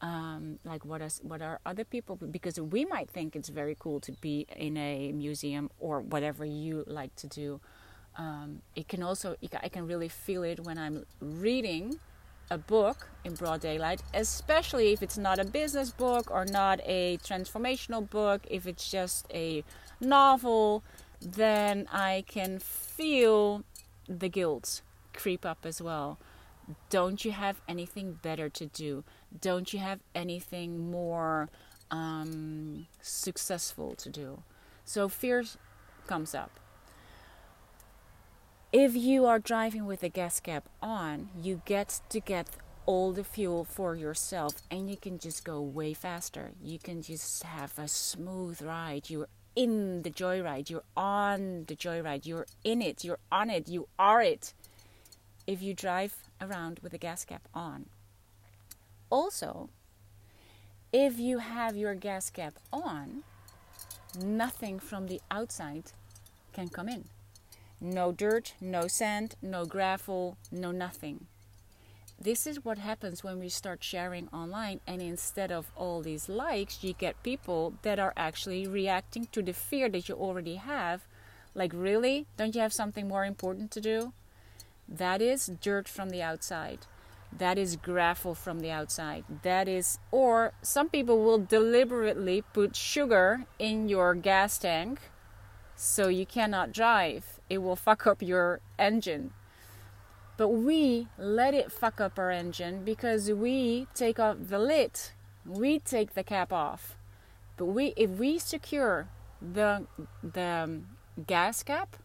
um, 0.00 0.58
like 0.64 0.84
what 0.84 1.00
is 1.00 1.20
what 1.22 1.42
are 1.42 1.60
other 1.64 1.84
people? 1.84 2.16
Because 2.16 2.60
we 2.60 2.84
might 2.84 3.10
think 3.10 3.34
it's 3.34 3.48
very 3.48 3.76
cool 3.78 4.00
to 4.00 4.12
be 4.12 4.46
in 4.54 4.76
a 4.76 5.12
museum 5.12 5.70
or 5.80 6.00
whatever 6.00 6.44
you 6.44 6.84
like 6.86 7.14
to 7.16 7.26
do. 7.26 7.60
Um, 8.16 8.62
it 8.76 8.88
can 8.88 9.02
also 9.02 9.36
I 9.62 9.68
can 9.68 9.86
really 9.86 10.08
feel 10.08 10.42
it 10.42 10.60
when 10.60 10.78
I'm 10.78 11.06
reading 11.20 11.98
a 12.50 12.58
book 12.58 13.08
in 13.24 13.34
broad 13.34 13.60
daylight, 13.60 14.02
especially 14.14 14.92
if 14.92 15.02
it's 15.02 15.18
not 15.18 15.38
a 15.38 15.44
business 15.44 15.90
book 15.90 16.30
or 16.30 16.44
not 16.44 16.80
a 16.84 17.18
transformational 17.18 18.08
book, 18.08 18.42
if 18.50 18.66
it's 18.66 18.90
just 18.90 19.26
a 19.32 19.64
novel, 20.00 20.82
then 21.20 21.88
I 21.92 22.24
can 22.26 22.58
feel 22.58 23.64
the 24.08 24.28
guilt 24.28 24.82
creep 25.12 25.44
up 25.44 25.64
as 25.64 25.82
well. 25.82 26.18
Don't 26.90 27.24
you 27.24 27.32
have 27.32 27.60
anything 27.66 28.18
better 28.22 28.48
to 28.50 28.66
do? 28.66 29.04
Don't 29.40 29.72
you 29.72 29.78
have 29.78 30.00
anything 30.14 30.90
more 30.90 31.48
um, 31.90 32.86
successful 33.00 33.94
to 33.96 34.10
do? 34.10 34.42
So 34.84 35.08
fear 35.08 35.44
comes 36.06 36.34
up 36.34 36.60
if 38.72 38.94
you 38.94 39.24
are 39.24 39.38
driving 39.38 39.86
with 39.86 40.00
the 40.00 40.10
gas 40.10 40.40
cap 40.40 40.68
on, 40.82 41.30
you 41.40 41.62
get 41.64 42.00
to 42.10 42.20
get 42.20 42.48
all 42.84 43.12
the 43.12 43.24
fuel 43.24 43.64
for 43.64 43.94
yourself 43.96 44.62
and 44.70 44.90
you 44.90 44.96
can 44.96 45.18
just 45.18 45.44
go 45.44 45.60
way 45.60 45.94
faster. 45.94 46.50
You 46.62 46.78
can 46.78 47.00
just 47.00 47.42
have 47.44 47.78
a 47.78 47.88
smooth 47.88 48.60
ride. 48.60 49.08
You're 49.08 49.28
in 49.58 50.02
the 50.02 50.10
joyride, 50.10 50.70
you're 50.70 50.84
on 50.96 51.64
the 51.66 51.74
joyride, 51.74 52.24
you're 52.24 52.46
in 52.62 52.80
it, 52.80 53.02
you're 53.02 53.18
on 53.32 53.50
it, 53.50 53.68
you 53.68 53.88
are 53.98 54.22
it. 54.22 54.54
If 55.48 55.60
you 55.60 55.74
drive 55.74 56.14
around 56.40 56.78
with 56.80 56.92
the 56.92 56.98
gas 56.98 57.24
cap 57.24 57.48
on. 57.52 57.86
Also, 59.10 59.68
if 60.92 61.18
you 61.18 61.38
have 61.38 61.76
your 61.76 61.96
gas 61.96 62.30
cap 62.30 62.54
on, 62.72 63.24
nothing 64.24 64.78
from 64.78 65.08
the 65.08 65.20
outside 65.28 65.90
can 66.52 66.68
come 66.68 66.88
in. 66.88 67.06
No 67.80 68.12
dirt, 68.12 68.54
no 68.60 68.86
sand, 68.86 69.34
no 69.42 69.64
gravel, 69.64 70.36
no 70.52 70.70
nothing. 70.70 71.26
This 72.20 72.48
is 72.48 72.64
what 72.64 72.78
happens 72.78 73.22
when 73.22 73.38
we 73.38 73.48
start 73.48 73.84
sharing 73.84 74.28
online, 74.30 74.80
and 74.88 75.00
instead 75.00 75.52
of 75.52 75.70
all 75.76 76.02
these 76.02 76.28
likes, 76.28 76.82
you 76.82 76.92
get 76.92 77.22
people 77.22 77.74
that 77.82 78.00
are 78.00 78.12
actually 78.16 78.66
reacting 78.66 79.28
to 79.30 79.40
the 79.40 79.52
fear 79.52 79.88
that 79.90 80.08
you 80.08 80.16
already 80.16 80.56
have. 80.56 81.06
Like, 81.54 81.72
really? 81.72 82.26
Don't 82.36 82.56
you 82.56 82.60
have 82.60 82.72
something 82.72 83.06
more 83.06 83.24
important 83.24 83.70
to 83.70 83.80
do? 83.80 84.12
That 84.88 85.22
is 85.22 85.46
dirt 85.60 85.86
from 85.86 86.10
the 86.10 86.20
outside. 86.20 86.86
That 87.30 87.56
is 87.56 87.76
gravel 87.76 88.34
from 88.34 88.60
the 88.60 88.70
outside. 88.72 89.24
That 89.42 89.68
is, 89.68 90.00
or 90.10 90.54
some 90.60 90.88
people 90.88 91.22
will 91.22 91.38
deliberately 91.38 92.42
put 92.52 92.74
sugar 92.74 93.44
in 93.60 93.88
your 93.88 94.16
gas 94.16 94.58
tank 94.58 94.98
so 95.76 96.08
you 96.08 96.26
cannot 96.26 96.72
drive. 96.72 97.38
It 97.48 97.58
will 97.58 97.76
fuck 97.76 98.08
up 98.08 98.22
your 98.22 98.60
engine. 98.76 99.34
But 100.38 100.50
we 100.50 101.08
let 101.18 101.52
it 101.52 101.70
fuck 101.70 102.00
up 102.00 102.18
our 102.18 102.30
engine 102.30 102.84
because 102.84 103.30
we 103.30 103.88
take 103.92 104.20
off 104.20 104.36
the 104.40 104.58
lid. 104.58 104.92
We 105.44 105.80
take 105.80 106.14
the 106.14 106.22
cap 106.22 106.52
off. 106.52 106.96
But 107.56 107.66
we 107.66 107.92
if 107.96 108.10
we 108.10 108.38
secure 108.38 109.08
the 109.42 109.86
the 110.22 110.80
gas 111.26 111.64
cap 111.64 111.96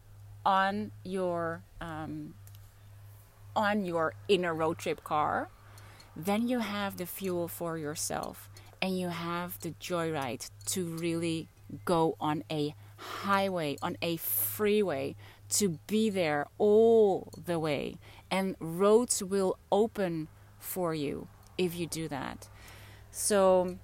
on 0.44 0.90
your 1.04 1.62
um, 1.80 2.34
on 3.54 3.84
your 3.84 4.14
inner 4.26 4.52
road 4.52 4.78
trip 4.78 5.04
car, 5.04 5.48
then 6.16 6.48
you 6.48 6.58
have 6.58 6.96
the 6.96 7.06
fuel 7.06 7.46
for 7.46 7.78
yourself 7.78 8.50
and 8.82 8.98
you 8.98 9.10
have 9.10 9.60
the 9.60 9.70
joyride 9.80 10.50
to 10.66 10.84
really 10.84 11.48
go 11.84 12.16
on 12.20 12.42
a 12.50 12.74
highway, 12.96 13.76
on 13.80 13.96
a 14.02 14.16
freeway, 14.16 15.14
to 15.50 15.78
be 15.86 16.10
there 16.10 16.46
all 16.58 17.28
the 17.46 17.58
way. 17.58 17.96
And 18.34 18.56
roads 18.58 19.22
will 19.22 19.56
open 19.70 20.26
for 20.58 20.92
you 20.92 21.28
if 21.56 21.76
you 21.76 21.86
do 21.86 22.08
that. 22.08 22.48
So 23.12 23.78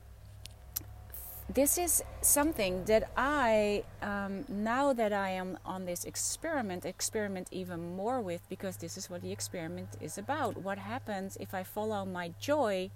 this 1.48 1.78
is 1.78 2.02
something 2.20 2.84
that 2.86 3.12
I, 3.16 3.84
um, 4.02 4.44
now 4.48 4.92
that 4.92 5.12
I 5.12 5.30
am 5.30 5.56
on 5.64 5.84
this 5.84 6.04
experiment, 6.04 6.84
experiment 6.84 7.46
even 7.52 7.94
more 7.94 8.20
with 8.20 8.42
because 8.48 8.76
this 8.78 8.98
is 8.98 9.08
what 9.08 9.22
the 9.22 9.30
experiment 9.30 9.90
is 10.00 10.18
about. 10.18 10.56
What 10.56 10.78
happens 10.78 11.36
if 11.38 11.54
I 11.54 11.62
follow 11.62 12.04
my 12.04 12.32
joy 12.40 12.90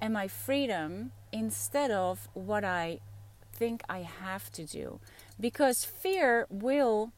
and 0.00 0.12
my 0.12 0.26
freedom 0.26 1.12
instead 1.30 1.92
of 1.92 2.28
what 2.34 2.64
I 2.64 2.98
think 3.52 3.82
I 3.88 4.00
have 4.00 4.50
to 4.58 4.64
do? 4.64 4.98
Because 5.38 5.84
fear 5.84 6.48
will 6.50 7.12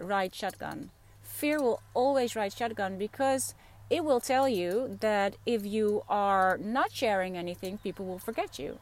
ride 0.00 0.36
shotgun. 0.36 0.90
Fear 1.38 1.62
will 1.62 1.80
always 1.94 2.34
ride 2.34 2.52
shotgun 2.52 2.98
because 2.98 3.54
it 3.88 4.04
will 4.04 4.20
tell 4.20 4.48
you 4.48 4.98
that 5.00 5.36
if 5.46 5.64
you 5.64 6.02
are 6.08 6.58
not 6.58 6.90
sharing 6.92 7.36
anything, 7.36 7.78
people 7.78 8.06
will 8.06 8.18
forget 8.18 8.58
you 8.58 8.78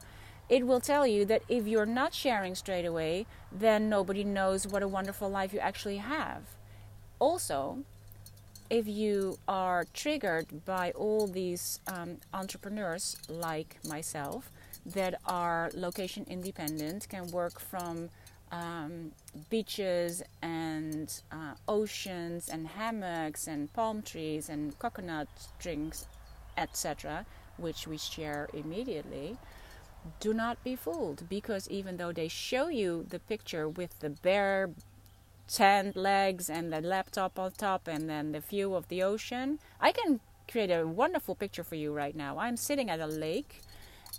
it 0.48 0.66
will 0.66 0.80
tell 0.80 1.06
you 1.06 1.24
that 1.24 1.42
if 1.48 1.66
you're 1.66 1.86
not 1.86 2.14
sharing 2.14 2.54
straight 2.54 2.84
away, 2.84 3.26
then 3.50 3.88
nobody 3.88 4.22
knows 4.22 4.66
what 4.66 4.82
a 4.82 4.88
wonderful 4.88 5.28
life 5.28 5.52
you 5.52 5.58
actually 5.58 5.96
have. 5.96 6.42
Also, 7.18 7.78
if 8.70 8.86
you 8.86 9.38
are 9.48 9.86
triggered 9.92 10.64
by 10.64 10.92
all 10.92 11.26
these 11.26 11.80
um, 11.86 12.18
entrepreneurs 12.32 13.16
like 13.28 13.78
myself 13.84 14.50
that 14.84 15.20
are 15.24 15.70
location 15.74 16.24
independent, 16.28 17.08
can 17.08 17.30
work 17.32 17.58
from 17.58 18.08
um, 18.52 19.12
beaches 19.50 20.22
and 20.42 21.20
uh, 21.32 21.54
oceans 21.68 22.48
and 22.48 22.68
hammocks 22.68 23.46
and 23.46 23.72
palm 23.72 24.02
trees 24.02 24.48
and 24.48 24.78
coconut 24.78 25.28
drinks, 25.58 26.06
etc., 26.56 27.26
which 27.56 27.86
we 27.86 27.96
share 27.96 28.48
immediately 28.52 29.36
do 30.20 30.32
not 30.32 30.62
be 30.62 30.76
fooled 30.76 31.28
because 31.28 31.68
even 31.68 31.96
though 31.96 32.12
they 32.12 32.28
show 32.28 32.68
you 32.68 33.06
the 33.08 33.18
picture 33.18 33.68
with 33.68 33.98
the 34.00 34.10
bare 34.10 34.70
tent 35.48 35.96
legs 35.96 36.50
and 36.50 36.72
the 36.72 36.80
laptop 36.80 37.38
on 37.38 37.52
top 37.52 37.88
and 37.88 38.08
then 38.08 38.32
the 38.32 38.40
view 38.40 38.74
of 38.74 38.88
the 38.88 39.02
ocean, 39.02 39.58
I 39.80 39.92
can 39.92 40.20
create 40.50 40.70
a 40.70 40.86
wonderful 40.86 41.34
picture 41.34 41.64
for 41.64 41.74
you 41.74 41.92
right 41.92 42.14
now. 42.14 42.38
I'm 42.38 42.56
sitting 42.56 42.90
at 42.90 43.00
a 43.00 43.06
lake 43.06 43.62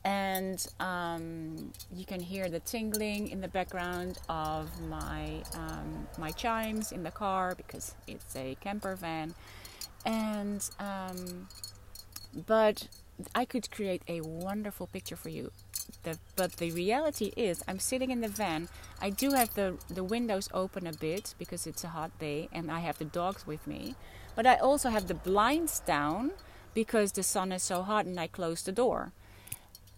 and 0.03 0.67
um, 0.79 1.71
you 1.93 2.05
can 2.05 2.19
hear 2.19 2.49
the 2.49 2.59
tingling 2.59 3.29
in 3.29 3.41
the 3.41 3.47
background 3.47 4.19
of 4.29 4.69
my 4.81 5.41
um, 5.55 6.07
my 6.17 6.31
chimes 6.31 6.91
in 6.91 7.03
the 7.03 7.11
car 7.11 7.55
because 7.55 7.95
it's 8.07 8.35
a 8.35 8.55
camper 8.61 8.95
van 8.95 9.33
and 10.05 10.69
um, 10.79 11.47
but 12.45 12.87
I 13.33 13.45
could 13.45 13.71
create 13.71 14.03
a 14.07 14.21
wonderful 14.21 14.87
picture 14.87 15.15
for 15.15 15.29
you. 15.29 15.51
The, 16.03 16.19
but 16.35 16.53
the 16.53 16.71
reality 16.71 17.33
is, 17.35 17.63
I'm 17.67 17.79
sitting 17.79 18.11
in 18.11 18.21
the 18.21 18.27
van. 18.27 18.69
I 19.01 19.09
do 19.09 19.31
have 19.31 19.53
the, 19.55 19.77
the 19.89 20.03
windows 20.03 20.49
open 20.53 20.85
a 20.85 20.93
bit 20.93 21.33
because 21.39 21.65
it's 21.65 21.83
a 21.83 21.89
hot 21.89 22.17
day 22.19 22.47
and 22.51 22.69
I 22.69 22.79
have 22.81 22.99
the 22.99 23.05
dogs 23.05 23.47
with 23.47 23.65
me. 23.65 23.95
But 24.35 24.45
I 24.45 24.57
also 24.57 24.89
have 24.89 25.07
the 25.07 25.15
blinds 25.15 25.79
down 25.79 26.31
because 26.73 27.13
the 27.13 27.23
sun 27.23 27.51
is 27.51 27.63
so 27.63 27.81
hot 27.81 28.05
and 28.05 28.19
I 28.19 28.27
close 28.27 28.61
the 28.61 28.71
door 28.71 29.13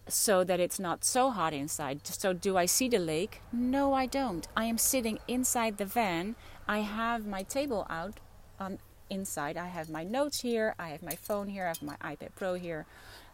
so 0.08 0.44
that 0.44 0.60
it's 0.60 0.80
not 0.80 1.04
so 1.04 1.30
hot 1.30 1.52
inside. 1.52 2.06
So, 2.06 2.32
do 2.32 2.56
I 2.56 2.66
see 2.66 2.88
the 2.88 2.98
lake? 2.98 3.40
No, 3.52 3.92
I 3.92 4.06
don't. 4.06 4.46
I 4.56 4.64
am 4.64 4.78
sitting 4.78 5.18
inside 5.28 5.78
the 5.78 5.84
van. 5.84 6.36
I 6.66 6.78
have 6.80 7.26
my 7.26 7.42
table 7.42 7.86
out 7.90 8.20
on 8.58 8.78
inside. 9.10 9.56
I 9.56 9.66
have 9.66 9.90
my 9.90 10.04
notes 10.04 10.40
here, 10.40 10.74
I 10.78 10.88
have 10.90 11.02
my 11.02 11.16
phone 11.16 11.48
here, 11.48 11.64
I 11.64 11.68
have 11.68 11.82
my 11.82 11.96
iPad 11.96 12.30
Pro 12.36 12.54
here. 12.54 12.86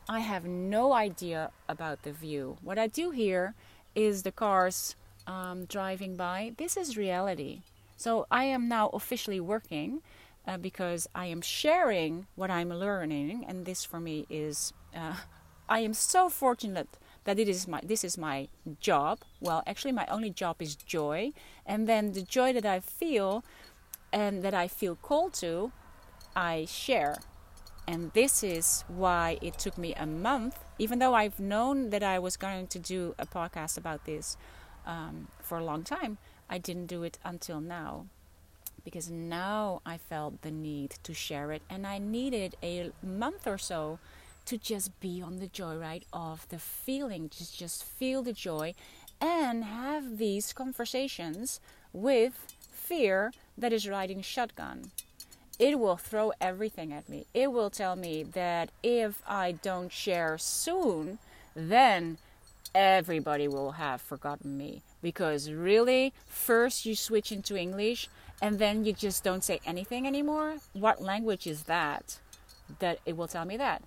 I 0.09 0.21
have 0.21 0.45
no 0.45 0.93
idea 0.93 1.51
about 1.69 2.03
the 2.03 2.13
view. 2.13 2.59
What 2.63 2.79
I 2.79 2.87
do 2.87 3.11
hear 3.11 3.55
is 3.95 4.23
the 4.23 4.33
cars 4.33 4.95
um, 5.27 5.65
driving 5.65 6.17
by. 6.17 6.53
This 6.57 6.77
is 6.77 6.97
reality. 6.97 7.63
So 7.97 8.27
I 8.31 8.45
am 8.45 8.69
now 8.69 8.89
officially 8.89 9.41
working 9.41 10.03
uh, 10.47 10.59
because 10.59 11.09
I 11.15 11.27
am 11.27 11.41
sharing 11.43 12.27
what 12.37 12.51
I'm 12.51 12.71
learning, 12.71 13.45
and 13.49 13.67
this 13.67 13.85
for 13.85 13.99
me 13.99 14.27
is 14.31 14.73
uh, 14.95 15.17
I 15.69 15.81
am 15.81 15.95
so 15.95 16.29
fortunate 16.29 16.89
that 17.25 17.39
it 17.39 17.49
is 17.49 17.67
my 17.67 17.81
this 17.83 18.05
is 18.05 18.17
my 18.17 18.49
job. 18.81 19.21
Well, 19.41 19.63
actually, 19.67 19.93
my 19.93 20.07
only 20.07 20.31
job 20.31 20.63
is 20.63 20.77
joy, 20.77 21.33
and 21.67 21.89
then 21.89 22.13
the 22.13 22.23
joy 22.23 22.53
that 22.53 22.65
I 22.65 22.81
feel 22.81 23.45
and 24.13 24.43
that 24.43 24.55
I 24.55 24.69
feel 24.69 24.95
called 24.95 25.35
to, 25.35 25.73
I 26.35 26.67
share. 26.67 27.19
And 27.89 28.13
this 28.15 28.43
is 28.43 28.85
why 28.89 29.39
it 29.43 29.59
took 29.59 29.79
me 29.79 29.95
a 29.95 30.07
month, 30.07 30.59
even 30.79 30.99
though 30.99 31.15
I've 31.15 31.39
known 31.39 31.91
that 31.91 32.03
I 32.03 32.19
was 32.19 32.37
going 32.37 32.67
to 32.69 32.79
do 32.79 33.15
a 33.19 33.27
podcast 33.27 33.77
about 33.77 34.07
this 34.07 34.37
um, 34.87 35.29
for 35.41 35.59
a 35.59 35.65
long 35.65 35.85
time, 35.85 36.19
I 36.51 36.59
didn't 36.59 36.87
do 36.87 37.05
it 37.05 37.19
until 37.25 37.61
now. 37.61 38.07
Because 38.85 39.11
now 39.11 39.83
I 39.85 39.99
felt 39.99 40.43
the 40.43 40.51
need 40.51 40.95
to 41.03 41.13
share 41.15 41.53
it, 41.53 41.63
and 41.69 41.87
I 41.87 41.99
needed 41.99 42.57
a 42.63 42.93
month 43.03 43.47
or 43.47 43.59
so 43.59 43.99
to 44.47 44.59
just 44.59 44.99
be 45.01 45.23
on 45.23 45.39
the 45.39 45.49
joyride 45.49 46.05
of 46.13 46.49
the 46.49 46.59
feeling, 46.59 47.29
just 47.29 47.57
just 47.57 47.85
feel 47.85 48.23
the 48.23 48.33
joy, 48.33 48.75
and 49.21 49.65
have 49.65 50.19
these 50.19 50.53
conversations 50.53 51.61
with 51.93 52.55
fear 52.73 53.33
that 53.59 53.73
is 53.73 53.89
riding 53.89 54.23
shotgun 54.23 54.91
it 55.59 55.79
will 55.79 55.97
throw 55.97 56.33
everything 56.41 56.93
at 56.93 57.09
me. 57.09 57.27
It 57.33 57.53
will 57.53 57.71
tell 57.71 57.97
me 57.97 58.23
that 58.23 58.71
if 58.83 59.23
I 59.27 59.53
don't 59.53 59.91
share 59.91 60.37
soon, 60.39 61.19
then 61.55 62.19
everybody 62.75 63.49
will 63.49 63.73
have 63.73 64.01
forgotten 64.01 64.57
me. 64.57 64.83
Because 65.03 65.51
really, 65.51 66.13
first 66.27 66.85
you 66.85 66.95
switch 66.95 67.33
into 67.33 67.57
English 67.57 68.09
and 68.43 68.59
then 68.59 68.85
you 68.85 68.93
just 68.93 69.25
don't 69.25 69.45
say 69.45 69.61
anything 69.65 70.07
anymore. 70.07 70.57
What 70.75 71.01
language 71.01 71.47
is 71.47 71.63
that? 71.65 72.19
That 72.81 72.99
it 73.07 73.17
will 73.17 73.29
tell 73.29 73.45
me 73.45 73.57
that. 73.57 73.83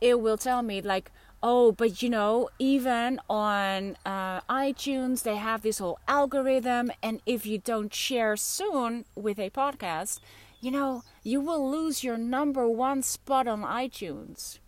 It 0.00 0.20
will 0.20 0.36
tell 0.36 0.62
me, 0.62 0.80
like, 0.82 1.10
oh, 1.42 1.72
but 1.72 2.02
you 2.02 2.10
know, 2.10 2.48
even 2.58 3.20
on 3.28 3.96
uh, 4.04 4.40
iTunes, 4.42 5.22
they 5.22 5.36
have 5.36 5.62
this 5.62 5.78
whole 5.78 5.98
algorithm, 6.08 6.90
and 7.02 7.20
if 7.26 7.46
you 7.46 7.58
don't 7.58 7.92
share 7.92 8.36
soon 8.36 9.04
with 9.14 9.38
a 9.38 9.50
podcast, 9.50 10.20
you 10.60 10.70
know, 10.70 11.02
you 11.22 11.40
will 11.40 11.70
lose 11.70 12.02
your 12.02 12.16
number 12.16 12.68
one 12.68 13.02
spot 13.02 13.46
on 13.46 13.62
iTunes. 13.62 14.58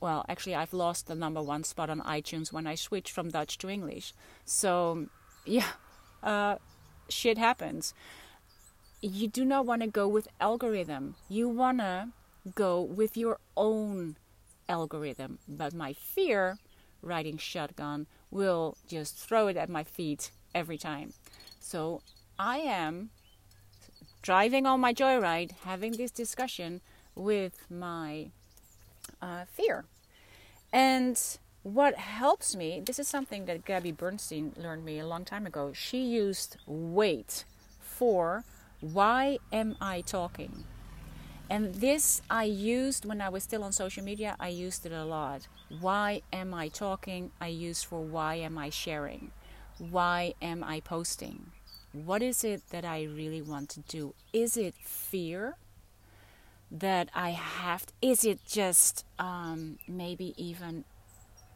Well, 0.00 0.24
actually, 0.28 0.54
I've 0.54 0.72
lost 0.74 1.06
the 1.06 1.14
number 1.14 1.42
one 1.42 1.64
spot 1.64 1.88
on 1.88 2.00
iTunes 2.00 2.52
when 2.52 2.66
I 2.66 2.74
switched 2.74 3.12
from 3.12 3.30
Dutch 3.30 3.56
to 3.58 3.68
English. 3.68 4.14
So, 4.44 5.06
yeah, 5.44 5.68
uh, 6.22 6.56
shit 7.08 7.38
happens. 7.38 7.94
You 9.00 9.28
do 9.28 9.44
not 9.44 9.66
want 9.66 9.82
to 9.82 9.88
go 9.88 10.08
with 10.08 10.28
algorithm. 10.40 11.14
You 11.28 11.48
want 11.48 11.78
to 11.78 12.08
go 12.54 12.80
with 12.80 13.16
your 13.16 13.38
own 13.56 14.16
algorithm. 14.68 15.38
But 15.48 15.74
my 15.74 15.92
fear, 15.92 16.58
riding 17.02 17.38
shotgun, 17.38 18.06
will 18.30 18.76
just 18.88 19.16
throw 19.16 19.48
it 19.48 19.56
at 19.56 19.68
my 19.68 19.84
feet 19.84 20.30
every 20.54 20.78
time. 20.78 21.12
So 21.60 22.02
I 22.38 22.58
am 22.58 23.10
driving 24.22 24.66
on 24.66 24.80
my 24.80 24.94
joyride, 24.94 25.52
having 25.64 25.92
this 25.92 26.10
discussion 26.10 26.80
with 27.14 27.66
my 27.70 28.30
uh, 29.20 29.44
fear. 29.46 29.84
And 30.72 31.20
what 31.62 31.96
helps 31.96 32.56
me, 32.56 32.82
this 32.84 32.98
is 32.98 33.06
something 33.06 33.44
that 33.46 33.64
Gabby 33.64 33.92
Bernstein 33.92 34.52
learned 34.56 34.84
me 34.84 34.98
a 34.98 35.06
long 35.06 35.24
time 35.24 35.46
ago. 35.46 35.72
She 35.72 36.02
used 36.02 36.56
wait 36.66 37.44
for 37.80 38.44
why 38.80 39.38
am 39.52 39.76
I 39.80 40.00
talking? 40.00 40.64
And 41.52 41.74
this 41.74 42.22
I 42.30 42.44
used 42.44 43.04
when 43.04 43.20
I 43.20 43.28
was 43.28 43.42
still 43.42 43.62
on 43.62 43.72
social 43.72 44.02
media, 44.02 44.36
I 44.40 44.48
used 44.48 44.86
it 44.86 44.92
a 44.92 45.04
lot. 45.04 45.48
Why 45.80 46.22
am 46.32 46.54
I 46.54 46.68
talking? 46.68 47.30
I 47.42 47.48
use 47.48 47.82
for 47.82 48.00
why 48.00 48.36
am 48.36 48.56
I 48.56 48.70
sharing? 48.70 49.32
Why 49.76 50.32
am 50.40 50.64
I 50.64 50.80
posting? 50.80 51.52
what 51.92 52.22
is 52.22 52.42
it 52.42 52.62
that 52.70 52.84
I 52.84 53.02
really 53.04 53.42
want 53.42 53.68
to 53.70 53.80
do? 53.80 54.14
Is 54.32 54.56
it 54.56 54.74
fear 54.74 55.56
that 56.70 57.10
I 57.14 57.30
have? 57.30 57.86
To, 57.86 57.92
is 58.00 58.24
it 58.24 58.40
just 58.46 59.04
um, 59.18 59.78
maybe 59.86 60.34
even 60.36 60.84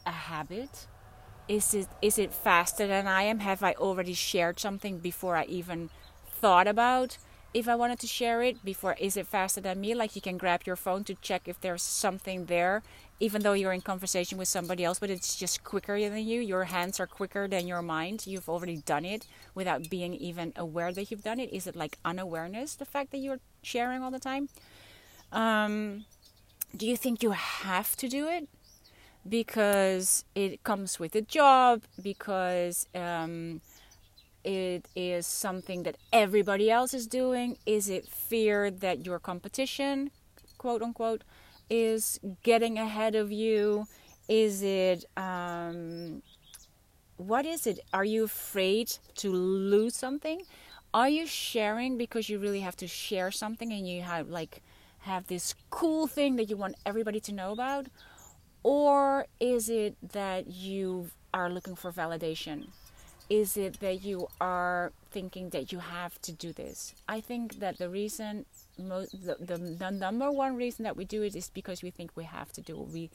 a 0.04 0.10
habit? 0.10 0.86
Is 1.48 1.72
it 1.74 1.88
is 2.02 2.18
it 2.18 2.34
faster 2.34 2.86
than 2.86 3.06
I 3.06 3.22
am? 3.22 3.38
Have 3.38 3.62
I 3.62 3.72
already 3.74 4.14
shared 4.14 4.60
something 4.60 4.98
before 4.98 5.36
I 5.36 5.44
even 5.44 5.90
thought 6.28 6.68
about 6.68 7.16
if 7.54 7.68
I 7.68 7.74
wanted 7.74 7.98
to 8.00 8.06
share 8.06 8.42
it? 8.42 8.64
Before 8.64 8.96
is 8.98 9.16
it 9.16 9.26
faster 9.26 9.60
than 9.60 9.80
me? 9.80 9.94
Like 9.94 10.14
you 10.14 10.22
can 10.22 10.36
grab 10.36 10.62
your 10.66 10.76
phone 10.76 11.04
to 11.04 11.14
check 11.16 11.48
if 11.48 11.60
there's 11.60 11.82
something 11.82 12.46
there 12.46 12.82
even 13.18 13.42
though 13.42 13.54
you're 13.54 13.72
in 13.72 13.80
conversation 13.80 14.36
with 14.36 14.48
somebody 14.48 14.84
else, 14.84 14.98
but 14.98 15.08
it's 15.08 15.36
just 15.36 15.64
quicker 15.64 15.98
than 15.98 16.26
you. 16.26 16.40
Your 16.40 16.64
hands 16.64 17.00
are 17.00 17.06
quicker 17.06 17.48
than 17.48 17.66
your 17.66 17.80
mind. 17.80 18.26
You've 18.26 18.48
already 18.48 18.76
done 18.76 19.04
it 19.06 19.26
without 19.54 19.88
being 19.88 20.14
even 20.14 20.52
aware 20.54 20.92
that 20.92 21.10
you've 21.10 21.24
done 21.24 21.40
it. 21.40 21.50
Is 21.52 21.66
it 21.66 21.74
like 21.74 21.96
unawareness, 22.04 22.74
the 22.74 22.84
fact 22.84 23.12
that 23.12 23.18
you're 23.18 23.40
sharing 23.62 24.02
all 24.02 24.10
the 24.10 24.18
time? 24.18 24.50
Um, 25.32 26.04
do 26.76 26.86
you 26.86 26.96
think 26.96 27.22
you 27.22 27.30
have 27.30 27.96
to 27.96 28.08
do 28.08 28.28
it? 28.28 28.48
because 29.28 30.24
it 30.34 30.62
comes 30.62 31.00
with 31.00 31.14
a 31.14 31.20
job, 31.20 31.82
because 32.00 32.86
um, 32.94 33.60
it 34.46 34.86
is 34.94 35.26
something 35.26 35.82
that 35.82 35.96
everybody 36.12 36.70
else 36.70 36.94
is 36.94 37.06
doing? 37.08 37.58
Is 37.66 37.88
it 37.88 38.08
fear 38.08 38.70
that 38.70 39.04
your 39.04 39.18
competition, 39.18 40.12
quote 40.56 40.82
unquote, 40.82 41.22
is 41.68 42.20
getting 42.44 42.78
ahead 42.78 43.16
of 43.16 43.32
you? 43.32 43.86
Is 44.28 44.62
it 44.62 45.04
um, 45.16 46.22
what 47.16 47.44
is 47.44 47.66
it? 47.66 47.80
Are 47.92 48.04
you 48.04 48.24
afraid 48.24 48.96
to 49.16 49.32
lose 49.32 49.96
something? 49.96 50.42
Are 50.94 51.08
you 51.08 51.26
sharing 51.26 51.98
because 51.98 52.28
you 52.28 52.38
really 52.38 52.60
have 52.60 52.76
to 52.76 52.86
share 52.86 53.30
something 53.30 53.72
and 53.72 53.86
you 53.88 54.02
have 54.02 54.28
like 54.28 54.62
have 55.00 55.26
this 55.26 55.54
cool 55.70 56.06
thing 56.06 56.36
that 56.36 56.48
you 56.48 56.56
want 56.56 56.76
everybody 56.86 57.20
to 57.20 57.32
know 57.32 57.50
about? 57.52 57.86
Or 58.62 59.26
is 59.40 59.68
it 59.68 59.96
that 60.12 60.46
you 60.46 61.10
are 61.34 61.50
looking 61.50 61.74
for 61.74 61.92
validation? 61.92 62.68
Is 63.28 63.56
it 63.56 63.80
that 63.80 64.04
you 64.04 64.28
are 64.40 64.92
thinking 65.10 65.50
that 65.50 65.72
you 65.72 65.80
have 65.80 66.20
to 66.22 66.32
do 66.32 66.52
this? 66.52 66.94
I 67.08 67.20
think 67.20 67.58
that 67.58 67.78
the 67.78 67.88
reason, 67.88 68.46
the, 68.78 69.08
the, 69.40 69.56
the 69.56 69.90
number 69.90 70.30
one 70.30 70.54
reason 70.54 70.84
that 70.84 70.96
we 70.96 71.04
do 71.04 71.22
it 71.22 71.34
is 71.34 71.50
because 71.50 71.82
we 71.82 71.90
think 71.90 72.12
we 72.14 72.24
have 72.24 72.52
to 72.52 72.60
do 72.60 72.80
it. 72.80 72.88
We 72.88 73.10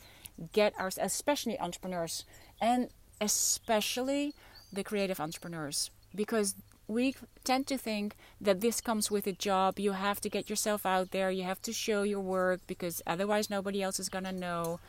get 0.51 0.73
our, 0.77 0.91
especially 0.99 1.57
entrepreneurs, 1.59 2.25
and 2.59 2.89
especially 3.21 4.33
the 4.73 4.83
creative 4.83 5.19
entrepreneurs, 5.19 5.91
because 6.13 6.55
we 6.87 7.15
tend 7.45 7.67
to 7.67 7.77
think 7.77 8.15
that 8.41 8.59
this 8.59 8.81
comes 8.81 9.09
with 9.09 9.25
a 9.27 9.31
job. 9.31 9.79
You 9.79 9.93
have 9.93 10.19
to 10.21 10.29
get 10.29 10.49
yourself 10.49 10.85
out 10.85 11.11
there, 11.11 11.31
you 11.31 11.43
have 11.43 11.61
to 11.61 11.71
show 11.71 12.03
your 12.03 12.19
work 12.19 12.59
because 12.67 13.01
otherwise 13.07 13.49
nobody 13.49 13.81
else 13.81 13.99
is 13.99 14.09
going 14.09 14.25
to 14.25 14.33
know. 14.33 14.79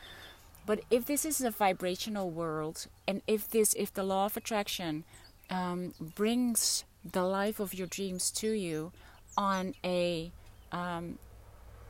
But 0.65 0.81
if 0.89 1.05
this 1.05 1.25
is 1.25 1.41
a 1.41 1.51
vibrational 1.51 2.29
world, 2.29 2.87
and 3.07 3.21
if 3.27 3.49
this, 3.49 3.73
if 3.73 3.93
the 3.93 4.03
law 4.03 4.25
of 4.25 4.37
attraction 4.37 5.03
um, 5.49 5.93
brings 5.99 6.85
the 7.03 7.23
life 7.23 7.59
of 7.59 7.73
your 7.73 7.87
dreams 7.87 8.31
to 8.31 8.51
you 8.51 8.91
on 9.37 9.73
a 9.83 10.31
um, 10.71 11.19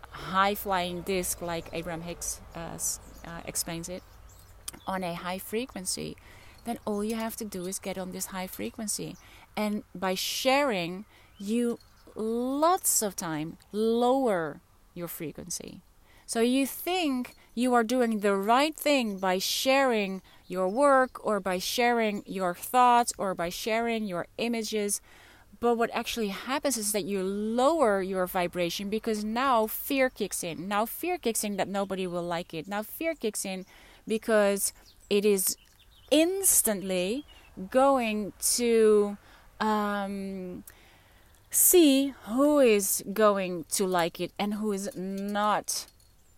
high 0.10 0.56
flying 0.56 1.02
disc, 1.02 1.42
like 1.42 1.66
Abraham 1.72 2.02
Hicks 2.02 2.42
uh, 2.56 2.78
uh, 3.26 3.42
explains 3.46 3.90
it, 3.90 4.02
on 4.88 5.04
a 5.04 5.14
high 5.14 5.38
frequency, 5.38 6.18
then 6.66 6.80
all 6.86 7.04
you 7.04 7.16
have 7.16 7.36
to 7.36 7.46
do 7.46 7.66
is 7.68 7.78
get 7.78 7.98
on 7.98 8.12
this 8.12 8.28
high 8.28 8.48
frequency. 8.48 9.18
And 9.56 9.84
by 9.94 10.16
sharing, 10.16 11.06
you 11.38 11.80
lots 12.16 13.02
of 13.02 13.16
time 13.16 13.58
lower 13.72 14.62
your 14.94 15.08
frequency. 15.08 15.82
So 16.26 16.40
you 16.42 16.66
think 16.66 17.36
you 17.56 17.74
are 17.74 17.84
doing 17.84 18.20
the 18.20 18.36
right 18.36 18.76
thing 18.76 19.18
by 19.18 19.38
sharing 19.38 20.22
your 20.48 20.68
work 20.68 21.24
or 21.26 21.39
by 21.39 21.60
sharing 21.60 22.24
your 22.26 22.54
thoughts 22.54 23.13
or 23.18 23.36
by 23.36 23.50
sharing 23.50 24.06
your 24.06 24.28
images. 24.38 25.02
But 25.60 25.78
what 25.78 25.89
actually 25.94 26.30
happens 26.30 26.78
is 26.78 26.92
that 26.92 27.06
you 27.06 27.24
lower 27.24 28.02
your 28.02 28.28
vibration 28.28 28.89
because 28.89 29.24
now 29.24 29.68
fear 29.68 30.10
kicks 30.10 30.44
in. 30.44 30.68
Now 30.68 30.86
fear 30.86 31.18
kicks 31.18 31.44
in 31.44 31.58
that 31.58 31.68
nobody 31.68 32.08
will 32.08 32.24
like 32.24 32.54
it. 32.54 32.68
Now 32.68 32.84
fear 32.84 33.13
kicks 33.16 33.46
in 33.46 33.66
because 34.08 34.74
it 35.10 35.24
is 35.24 35.56
instantly 36.12 37.26
going 37.70 38.34
to 38.58 39.18
um, 39.60 40.63
see 41.50 42.13
who 42.26 42.60
is 42.60 43.04
going 43.13 43.66
to 43.72 43.86
like 43.86 44.20
it 44.20 44.32
and 44.38 44.56
who 44.56 44.72
is 44.72 44.89
not 44.96 45.86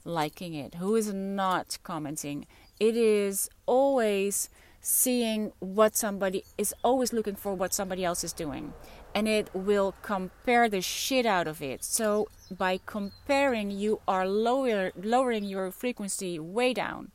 liking 0.05 0.53
it, 0.53 0.75
who 0.75 0.95
is 0.95 1.13
not 1.13 1.77
commenting. 1.83 2.45
It 2.79 2.95
is 2.95 3.49
always 3.65 4.49
seeing 4.79 5.51
what 5.59 5.95
somebody 5.95 6.43
is 6.57 6.73
always 6.83 7.11
looking 7.11 7.35
for 7.35 7.55
what 7.55 7.73
somebody 7.73 8.05
else 8.05 8.23
is 8.23 8.31
doing. 8.31 8.73
And 9.15 9.27
it 9.27 9.49
will 9.53 9.95
compare 10.01 10.69
the 10.69 10.81
shit 10.81 11.25
out 11.25 11.47
of 11.47 11.61
it. 11.61 11.83
So 11.83 12.27
by 12.55 12.79
comparing 12.85 13.71
you 13.71 13.99
are 14.07 14.27
lower 14.27 14.91
lowering 14.95 15.43
your 15.43 15.71
frequency 15.71 16.39
way 16.39 16.73
down. 16.73 17.11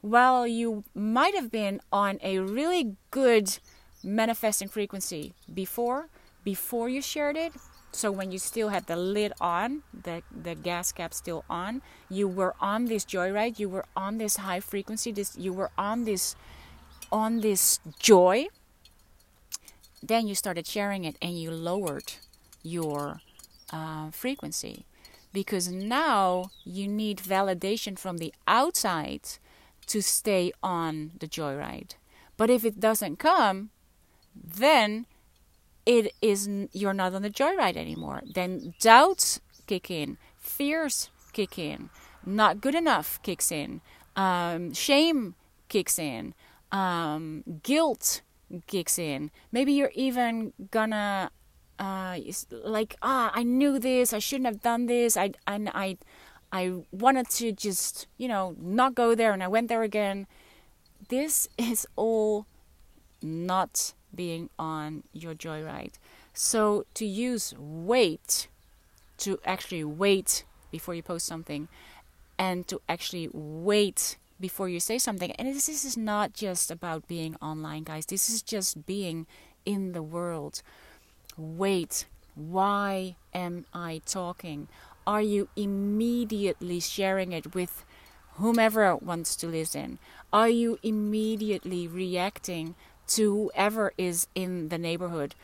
While 0.00 0.46
you 0.46 0.84
might 0.94 1.34
have 1.34 1.50
been 1.50 1.80
on 1.92 2.18
a 2.22 2.38
really 2.38 2.96
good 3.10 3.58
manifesting 4.02 4.68
frequency 4.68 5.34
before 5.52 6.08
before 6.44 6.88
you 6.88 7.00
shared 7.00 7.36
it 7.36 7.52
so 7.94 8.10
when 8.10 8.32
you 8.32 8.38
still 8.38 8.68
had 8.68 8.86
the 8.86 8.96
lid 8.96 9.32
on 9.40 9.82
the 9.92 10.22
the 10.30 10.54
gas 10.54 10.92
cap 10.92 11.14
still 11.14 11.44
on 11.48 11.80
you 12.10 12.26
were 12.26 12.54
on 12.60 12.86
this 12.86 13.04
joyride 13.04 13.58
you 13.58 13.68
were 13.68 13.84
on 13.96 14.18
this 14.18 14.36
high 14.36 14.60
frequency 14.60 15.12
this 15.12 15.36
you 15.36 15.52
were 15.52 15.70
on 15.78 16.04
this 16.04 16.36
on 17.12 17.40
this 17.40 17.80
joy 17.98 18.46
then 20.06 20.26
you 20.26 20.34
started 20.34 20.66
sharing 20.66 21.04
it 21.04 21.16
and 21.22 21.40
you 21.40 21.50
lowered 21.50 22.14
your 22.62 23.20
uh, 23.70 24.10
frequency. 24.10 24.86
Because 25.32 25.68
now 25.68 26.50
you 26.64 26.86
need 26.86 27.18
validation 27.18 27.98
from 27.98 28.18
the 28.18 28.32
outside 28.46 29.22
to 29.86 30.00
stay 30.00 30.52
on 30.62 31.12
the 31.18 31.26
joyride. 31.26 31.92
But 32.36 32.50
if 32.50 32.64
it 32.64 32.80
doesn't 32.80 33.18
come 33.18 33.70
then 34.34 35.06
it 35.86 36.12
is 36.22 36.48
you're 36.72 36.94
not 36.94 37.14
on 37.14 37.22
the 37.22 37.30
joyride 37.30 37.76
anymore. 37.76 38.22
Then 38.34 38.74
doubts 38.80 39.40
kick 39.66 39.90
in, 39.90 40.18
fears 40.38 41.10
kick 41.32 41.58
in, 41.58 41.90
not 42.24 42.60
good 42.60 42.74
enough 42.74 43.20
kicks 43.22 43.50
in, 43.52 43.80
um, 44.16 44.72
shame 44.72 45.34
kicks 45.68 45.98
in, 45.98 46.34
um, 46.72 47.44
guilt 47.62 48.22
kicks 48.66 48.98
in. 48.98 49.30
Maybe 49.52 49.72
you're 49.72 49.92
even 49.94 50.52
gonna 50.70 51.30
uh, 51.78 52.18
like 52.50 52.96
ah, 53.02 53.30
I 53.34 53.42
knew 53.42 53.78
this, 53.78 54.12
I 54.12 54.18
shouldn't 54.18 54.46
have 54.46 54.62
done 54.62 54.86
this. 54.86 55.16
I 55.16 55.32
and 55.46 55.70
I, 55.74 55.98
I 56.52 56.82
wanted 56.92 57.28
to 57.30 57.52
just 57.52 58.06
you 58.16 58.28
know 58.28 58.54
not 58.58 58.94
go 58.94 59.14
there, 59.14 59.32
and 59.32 59.42
I 59.42 59.48
went 59.48 59.68
there 59.68 59.82
again. 59.82 60.26
This 61.08 61.48
is 61.58 61.86
all 61.96 62.46
not 63.22 63.92
being 64.14 64.50
on 64.58 65.02
your 65.12 65.34
joyride. 65.34 65.94
So 66.32 66.86
to 66.94 67.04
use 67.04 67.54
wait, 67.58 68.48
to 69.18 69.38
actually 69.44 69.84
wait 69.84 70.44
before 70.70 70.94
you 70.94 71.02
post 71.02 71.26
something, 71.26 71.68
and 72.38 72.66
to 72.68 72.80
actually 72.88 73.28
wait 73.32 74.16
before 74.40 74.68
you 74.68 74.80
say 74.80 74.98
something. 74.98 75.30
And 75.32 75.48
this, 75.48 75.66
this 75.66 75.84
is 75.84 75.96
not 75.96 76.32
just 76.34 76.70
about 76.70 77.06
being 77.06 77.36
online, 77.40 77.84
guys. 77.84 78.06
This 78.06 78.28
is 78.28 78.42
just 78.42 78.86
being 78.86 79.26
in 79.64 79.92
the 79.92 80.02
world. 80.02 80.62
Wait. 81.36 82.06
Why 82.34 83.14
am 83.32 83.64
I 83.72 84.00
talking? 84.04 84.66
Are 85.06 85.22
you 85.22 85.48
immediately 85.54 86.80
sharing 86.80 87.30
it 87.30 87.54
with 87.54 87.84
whomever 88.34 88.96
wants 88.96 89.36
to 89.36 89.46
listen? 89.46 90.00
Are 90.32 90.48
you 90.48 90.78
immediately 90.82 91.86
reacting 91.86 92.74
to 93.08 93.34
whoever 93.34 93.92
is 93.98 94.26
in 94.34 94.68
the 94.68 94.78
neighborhood? 94.78 95.34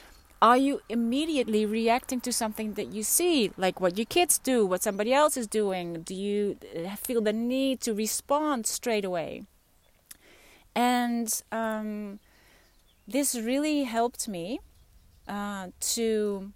Are 0.43 0.57
you 0.57 0.81
immediately 0.89 1.67
reacting 1.67 2.21
to 2.23 2.33
something 2.33 2.73
that 2.75 2.93
you 2.95 3.03
see, 3.03 3.53
like 3.59 3.79
what 3.79 3.99
your 3.99 4.07
kids 4.07 4.39
do, 4.39 4.65
what 4.65 4.83
somebody 4.83 5.13
else 5.13 5.37
is 5.37 5.47
doing? 5.47 6.01
Do 6.01 6.15
you 6.15 6.57
uh, 6.75 6.97
feel 6.97 7.21
the 7.21 7.33
need 7.33 7.83
to 7.83 7.93
respond 7.93 8.67
straight 8.67 9.05
away? 9.05 9.43
And 10.75 11.43
um, 11.53 12.21
this 13.07 13.35
really 13.35 13.85
helped 13.85 14.29
me 14.29 14.61
uh, 15.29 15.69
to 15.81 16.53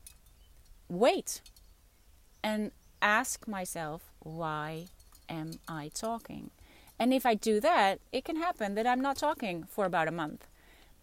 wait 0.88 1.42
and 2.42 2.70
ask 3.02 3.46
myself, 3.46 4.12
why 4.20 4.86
am 5.28 5.58
I 5.68 5.90
talking? 5.92 6.50
And 6.98 7.12
if 7.12 7.26
I 7.26 7.34
do 7.34 7.60
that, 7.60 8.00
it 8.12 8.24
can 8.24 8.36
happen 8.36 8.76
that 8.76 8.86
I'm 8.86 9.00
not 9.00 9.16
talking 9.16 9.64
for 9.64 9.84
about 9.84 10.08
a 10.08 10.12
month 10.12 10.46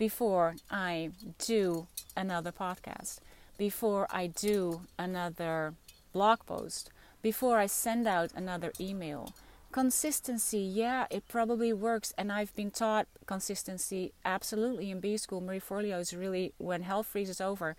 before 0.01 0.55
I 0.71 1.11
do 1.37 1.85
another 2.17 2.51
podcast, 2.51 3.19
before 3.59 4.07
I 4.09 4.25
do 4.25 4.81
another 4.97 5.75
blog 6.11 6.39
post, 6.47 6.89
before 7.21 7.59
I 7.59 7.67
send 7.67 8.07
out 8.07 8.31
another 8.35 8.71
email. 8.79 9.35
Consistency, 9.71 10.57
yeah, 10.57 11.05
it 11.11 11.27
probably 11.27 11.71
works. 11.71 12.15
And 12.17 12.31
I've 12.31 12.55
been 12.55 12.71
taught 12.71 13.05
consistency 13.27 14.11
absolutely 14.25 14.89
in 14.89 15.01
B 15.01 15.17
school. 15.17 15.39
Marie 15.39 15.59
Forleo 15.59 15.99
is 15.99 16.15
really, 16.15 16.53
when 16.57 16.81
hell 16.81 17.03
freezes 17.03 17.39
over, 17.39 17.75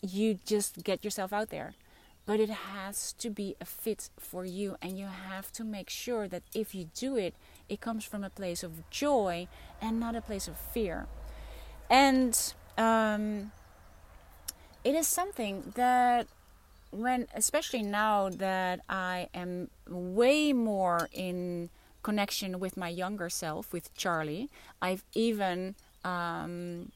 you 0.00 0.38
just 0.46 0.84
get 0.84 1.02
yourself 1.02 1.32
out 1.32 1.50
there. 1.50 1.74
But 2.24 2.38
it 2.38 2.50
has 2.50 3.12
to 3.14 3.30
be 3.30 3.56
a 3.60 3.64
fit 3.64 4.10
for 4.16 4.44
you, 4.44 4.76
and 4.80 4.96
you 4.96 5.06
have 5.06 5.50
to 5.54 5.64
make 5.64 5.90
sure 5.90 6.28
that 6.28 6.44
if 6.54 6.72
you 6.72 6.84
do 6.94 7.16
it, 7.16 7.34
it 7.68 7.80
comes 7.80 8.04
from 8.04 8.24
a 8.24 8.30
place 8.30 8.62
of 8.62 8.88
joy 8.90 9.48
and 9.80 9.98
not 10.00 10.14
a 10.14 10.20
place 10.20 10.48
of 10.48 10.56
fear. 10.56 11.06
And 11.90 12.54
um, 12.78 13.52
it 14.84 14.94
is 14.94 15.06
something 15.06 15.72
that 15.74 16.26
when 16.90 17.26
especially 17.34 17.82
now 17.82 18.28
that 18.28 18.80
I 18.88 19.28
am 19.34 19.68
way 19.88 20.52
more 20.52 21.08
in 21.12 21.68
connection 22.02 22.60
with 22.60 22.76
my 22.76 22.88
younger 22.88 23.28
self, 23.28 23.72
with 23.72 23.92
Charlie. 23.96 24.48
I've 24.80 25.02
even 25.12 25.74
um, 26.04 26.92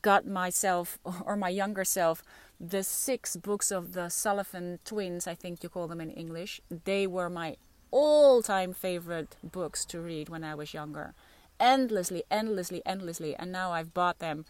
got 0.00 0.26
myself 0.26 0.98
or 1.26 1.36
my 1.36 1.50
younger 1.50 1.84
self 1.84 2.22
the 2.60 2.82
six 2.82 3.36
books 3.36 3.70
of 3.70 3.92
the 3.92 4.08
Sullivan 4.08 4.80
twins, 4.84 5.26
I 5.26 5.34
think 5.34 5.62
you 5.62 5.68
call 5.68 5.86
them 5.86 6.00
in 6.00 6.10
English. 6.10 6.60
They 6.84 7.06
were 7.06 7.30
my 7.30 7.56
all 7.90 8.42
time 8.42 8.72
favorite 8.72 9.36
books 9.42 9.84
to 9.86 10.00
read 10.00 10.28
when 10.28 10.44
I 10.44 10.54
was 10.54 10.74
younger. 10.74 11.14
Endlessly, 11.60 12.22
endlessly, 12.30 12.82
endlessly. 12.86 13.34
And 13.36 13.50
now 13.50 13.72
I've 13.72 13.92
bought 13.92 14.18
them 14.20 14.44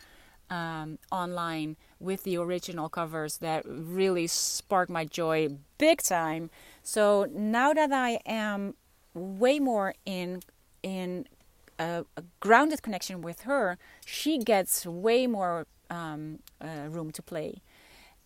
um, 0.51 0.99
online 1.11 1.77
with 2.01 2.25
the 2.25 2.37
original 2.37 2.89
covers 2.89 3.39
that 3.39 3.65
really 3.67 4.27
sparked 4.27 4.91
my 4.91 5.05
joy 5.05 5.49
big 5.79 6.03
time. 6.03 6.51
So 6.83 7.29
now 7.33 7.73
that 7.73 7.93
I 7.93 8.21
am 8.27 8.75
way 9.15 9.59
more 9.59 9.95
in 10.05 10.43
in 10.83 11.27
a, 11.79 12.05
a 12.17 12.25
grounded 12.41 12.83
connection 12.83 13.21
with 13.21 13.43
her, 13.43 13.79
she 14.05 14.39
gets 14.39 14.87
way 14.87 15.27
more 15.27 15.67
um, 15.91 16.41
uh, 16.61 16.89
room 16.89 17.11
to 17.13 17.23
play. 17.23 17.63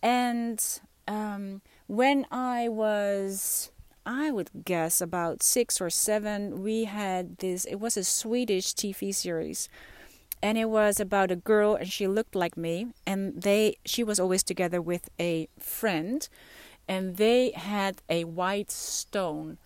And 0.01 0.63
um, 1.07 1.61
when 1.87 2.25
I 2.31 2.67
was, 2.69 3.71
I 4.05 4.31
would 4.31 4.49
guess 4.65 5.01
about 5.01 5.41
six 5.41 5.79
or 5.79 5.89
seven, 5.89 6.61
we 6.61 6.85
had 6.85 7.37
this. 7.37 7.65
It 7.65 7.75
was 7.75 7.95
a 7.95 8.03
Swedish 8.03 8.73
TV 8.73 9.13
series. 9.13 9.69
And 10.41 10.57
it 10.57 10.69
was 10.69 10.99
about 10.99 11.31
a 11.31 11.37
girl 11.37 11.75
and 11.75 11.89
she 11.89 12.05
looked 12.05 12.35
like 12.35 12.57
me. 12.57 12.87
And 13.07 13.41
they 13.41 13.77
she 13.85 14.03
was 14.03 14.19
always 14.19 14.43
together 14.43 14.81
with 14.81 15.09
a 15.19 15.47
friend. 15.57 16.27
And 16.87 17.15
they 17.15 17.51
had 17.51 18.01
a 18.09 18.25
white 18.25 18.71
stone. 18.71 19.57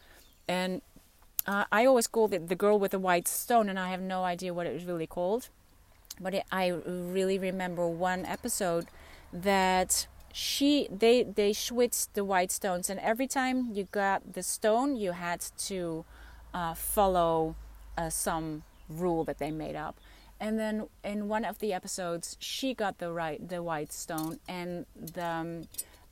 And 0.48 0.82
uh, 1.48 1.64
i 1.72 1.86
always 1.86 2.08
called 2.08 2.34
it 2.34 2.50
the 2.50 2.56
girl 2.56 2.78
with 2.78 2.92
the 2.92 3.00
white 3.00 3.26
stone 3.26 3.70
and 3.70 3.80
i 3.80 3.90
have 3.90 4.02
no 4.02 4.26
idea 4.26 4.54
what 4.54 4.68
it 4.68 4.74
was 4.74 4.86
really 4.86 5.08
called. 5.08 5.50
But 6.20 6.36
it, 6.36 6.44
i 6.52 6.68
really 6.68 7.40
remember 7.40 7.88
one 7.88 8.26
episode 8.26 8.86
that 9.34 10.08
she 10.38 10.88
they 10.92 11.24
they 11.24 11.52
switched 11.52 12.14
the 12.14 12.24
white 12.24 12.52
stones 12.52 12.92
and 12.92 13.00
every 13.00 13.26
time 13.26 13.72
you 13.74 13.86
got 13.86 14.34
the 14.34 14.44
stone 14.44 14.96
you 14.96 15.14
had 15.14 15.42
to 15.58 16.06
uh, 16.54 16.76
follow 16.76 17.56
uh, 17.98 18.08
some 18.08 18.62
rule 18.88 19.24
that 19.24 19.40
they 19.40 19.50
made 19.50 19.76
up. 19.76 19.96
And 20.40 20.60
then 20.60 20.88
in 21.04 21.28
one 21.28 21.44
of 21.44 21.58
the 21.58 21.74
episodes 21.74 22.38
she 22.40 22.76
got 22.76 23.00
the 23.00 23.12
right 23.12 23.50
the 23.50 23.64
white 23.64 23.92
stone 23.92 24.38
and 24.48 24.86
the, 24.96 25.26
um, 25.26 25.64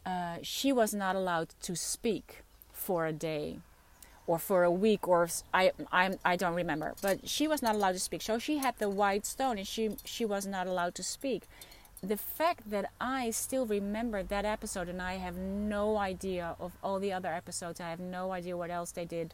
uh, 0.07 0.37
she 0.41 0.73
was 0.73 0.91
not 0.91 1.15
allowed 1.15 1.49
to 1.61 1.75
speak 1.75 2.41
for 2.73 3.05
a 3.05 3.13
day 3.13 3.59
or 4.25 4.39
for 4.39 4.63
a 4.63 4.71
week 4.71 5.07
or 5.07 5.29
I, 5.53 5.71
I 5.91 6.17
I 6.25 6.35
don't 6.35 6.55
remember. 6.55 6.95
But 6.99 7.29
she 7.29 7.47
was 7.47 7.61
not 7.61 7.75
allowed 7.75 7.93
to 7.93 7.99
speak. 7.99 8.23
So 8.23 8.39
she 8.39 8.57
had 8.57 8.73
the 8.79 8.89
white 8.89 9.27
stone 9.27 9.59
and 9.59 9.67
she 9.67 9.97
she 10.03 10.25
was 10.25 10.47
not 10.47 10.65
allowed 10.65 10.95
to 10.95 11.03
speak 11.03 11.43
the 12.01 12.17
fact 12.17 12.69
that 12.69 12.91
I 13.01 13.31
still 13.31 13.65
remember 13.65 14.21
that 14.21 14.45
episode 14.45 14.89
and 14.89 15.01
I 15.01 15.15
have 15.15 15.37
no 15.37 15.97
idea 15.97 16.55
of 16.59 16.73
all 16.83 16.99
the 16.99 17.13
other 17.13 17.33
episodes 17.33 17.79
I 17.79 17.89
have 17.89 17.99
no 17.99 18.31
idea 18.31 18.55
what 18.55 18.69
else 18.69 18.91
they 18.91 19.05
did 19.05 19.33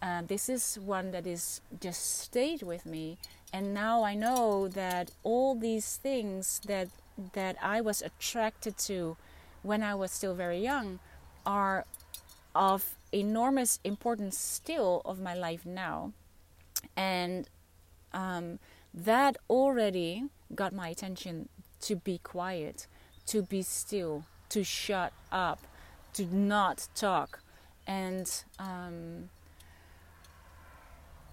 uh, 0.00 0.22
this 0.26 0.48
is 0.48 0.78
one 0.78 1.10
that 1.10 1.26
is 1.26 1.60
just 1.80 2.20
stayed 2.20 2.62
with 2.62 2.86
me. 2.86 3.18
And 3.52 3.74
now 3.74 4.02
I 4.04 4.14
know 4.14 4.68
that 4.68 5.10
all 5.22 5.54
these 5.54 5.96
things 5.96 6.60
that 6.66 6.88
that 7.32 7.56
I 7.60 7.80
was 7.80 8.00
attracted 8.00 8.78
to 8.78 9.16
when 9.62 9.82
I 9.82 9.94
was 9.96 10.12
still 10.12 10.34
very 10.34 10.60
young 10.60 11.00
are 11.44 11.84
of 12.54 12.94
enormous 13.10 13.80
importance 13.82 14.38
still 14.38 15.02
of 15.04 15.18
my 15.18 15.34
life 15.34 15.66
now. 15.66 16.12
And 16.96 17.48
um, 18.12 18.60
that 18.94 19.36
already 19.50 20.24
got 20.54 20.72
my 20.72 20.88
attention 20.88 21.48
to 21.80 21.96
be 21.96 22.18
quiet 22.18 22.86
to 23.26 23.42
be 23.42 23.62
still 23.62 24.24
to 24.48 24.64
shut 24.64 25.12
up 25.30 25.60
to 26.12 26.24
not 26.34 26.88
talk 26.94 27.40
and 27.86 28.44
um, 28.58 29.30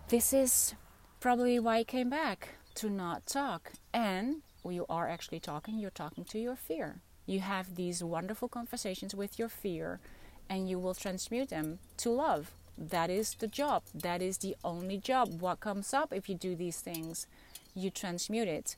this 0.08 0.34
is 0.34 0.76
probably 1.20 1.60
why 1.60 1.78
I 1.78 1.84
came 1.84 2.10
back 2.10 2.50
to 2.76 2.90
not 2.90 3.26
talk. 3.26 3.74
And 3.94 4.44
you 4.64 4.86
are 4.88 5.10
actually 5.10 5.40
talking, 5.40 5.80
you're 5.80 5.90
talking 5.90 6.24
to 6.26 6.40
your 6.40 6.56
fear. 6.56 6.98
You 7.26 7.40
have 7.40 7.76
these 7.76 8.04
wonderful 8.04 8.48
conversations 8.48 9.16
with 9.16 9.40
your 9.40 9.50
fear 9.50 10.00
and 10.48 10.70
you 10.70 10.78
will 10.78 10.94
transmute 10.94 11.50
them 11.50 11.80
to 11.98 12.12
love. 12.12 12.52
That 12.78 13.10
is 13.10 13.34
the 13.34 13.48
job. 13.48 13.84
That 13.96 14.22
is 14.22 14.38
the 14.38 14.56
only 14.64 14.98
job. 14.98 15.42
What 15.42 15.60
comes 15.60 15.94
up 15.94 16.14
if 16.14 16.30
you 16.30 16.36
do 16.36 16.56
these 16.56 16.80
things, 16.80 17.26
you 17.74 17.90
transmute 17.90 18.48
it. 18.48 18.76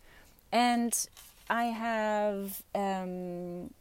And 0.52 1.08
I 1.50 1.66
have 1.66 2.64
um, 2.76 3.72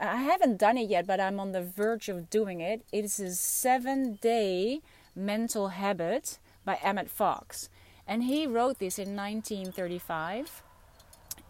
I 0.00 0.16
haven't 0.16 0.58
done 0.58 0.78
it 0.78 0.88
yet, 0.88 1.06
but 1.06 1.20
I'm 1.20 1.38
on 1.38 1.52
the 1.52 1.62
verge 1.62 2.08
of 2.08 2.30
doing 2.30 2.60
it. 2.60 2.82
It 2.92 3.04
is 3.04 3.20
a 3.20 3.34
seven 3.34 4.18
day 4.20 4.80
mental 5.14 5.68
habit 5.68 6.38
by 6.64 6.78
Emmett 6.82 7.10
Fox. 7.10 7.68
And 8.06 8.24
he 8.24 8.46
wrote 8.46 8.78
this 8.78 8.98
in 8.98 9.16
1935. 9.16 10.62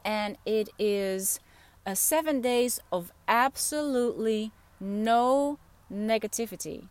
And 0.04 0.36
it 0.44 0.68
is 0.78 1.40
a 1.86 1.96
seven 1.96 2.40
days 2.40 2.80
of 2.92 3.12
absolutely 3.28 4.52
no 4.80 5.58
negativity. 5.92 6.88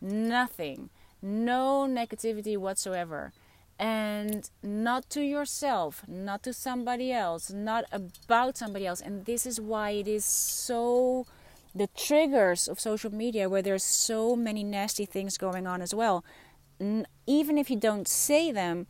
Nothing. 0.00 0.90
No 1.22 1.86
negativity 1.88 2.56
whatsoever. 2.56 3.32
And 3.78 4.48
not 4.62 5.10
to 5.10 5.20
yourself, 5.20 6.02
not 6.08 6.42
to 6.44 6.52
somebody 6.52 7.12
else, 7.12 7.50
not 7.50 7.84
about 7.92 8.56
somebody 8.56 8.86
else. 8.86 9.02
And 9.02 9.26
this 9.26 9.44
is 9.44 9.60
why 9.60 9.90
it 9.90 10.08
is 10.08 10.24
so 10.24 11.26
the 11.74 11.88
triggers 11.88 12.68
of 12.68 12.80
social 12.80 13.12
media 13.12 13.50
where 13.50 13.60
there's 13.60 13.84
so 13.84 14.34
many 14.34 14.64
nasty 14.64 15.04
things 15.04 15.36
going 15.36 15.66
on 15.66 15.82
as 15.82 15.94
well 15.94 16.24
even 17.26 17.58
if 17.58 17.70
you 17.70 17.76
don't 17.76 18.08
say 18.08 18.52
them, 18.52 18.86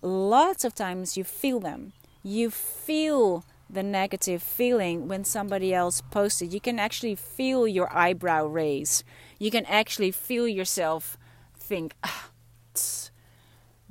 lots 0.00 0.64
of 0.64 0.74
times 0.74 1.16
you 1.16 1.24
feel 1.24 1.60
them. 1.60 1.92
You 2.22 2.50
feel 2.50 3.44
the 3.68 3.82
negative 3.82 4.42
feeling 4.42 5.08
when 5.08 5.24
somebody 5.24 5.72
else 5.72 6.02
posted. 6.10 6.52
You 6.52 6.60
can 6.60 6.78
actually 6.78 7.14
feel 7.14 7.66
your 7.66 7.94
eyebrow 7.96 8.46
raise. 8.46 9.02
You 9.38 9.50
can 9.50 9.64
actually 9.66 10.10
feel 10.10 10.46
yourself 10.46 11.16
think, 11.56 11.94
ah, 12.04 12.28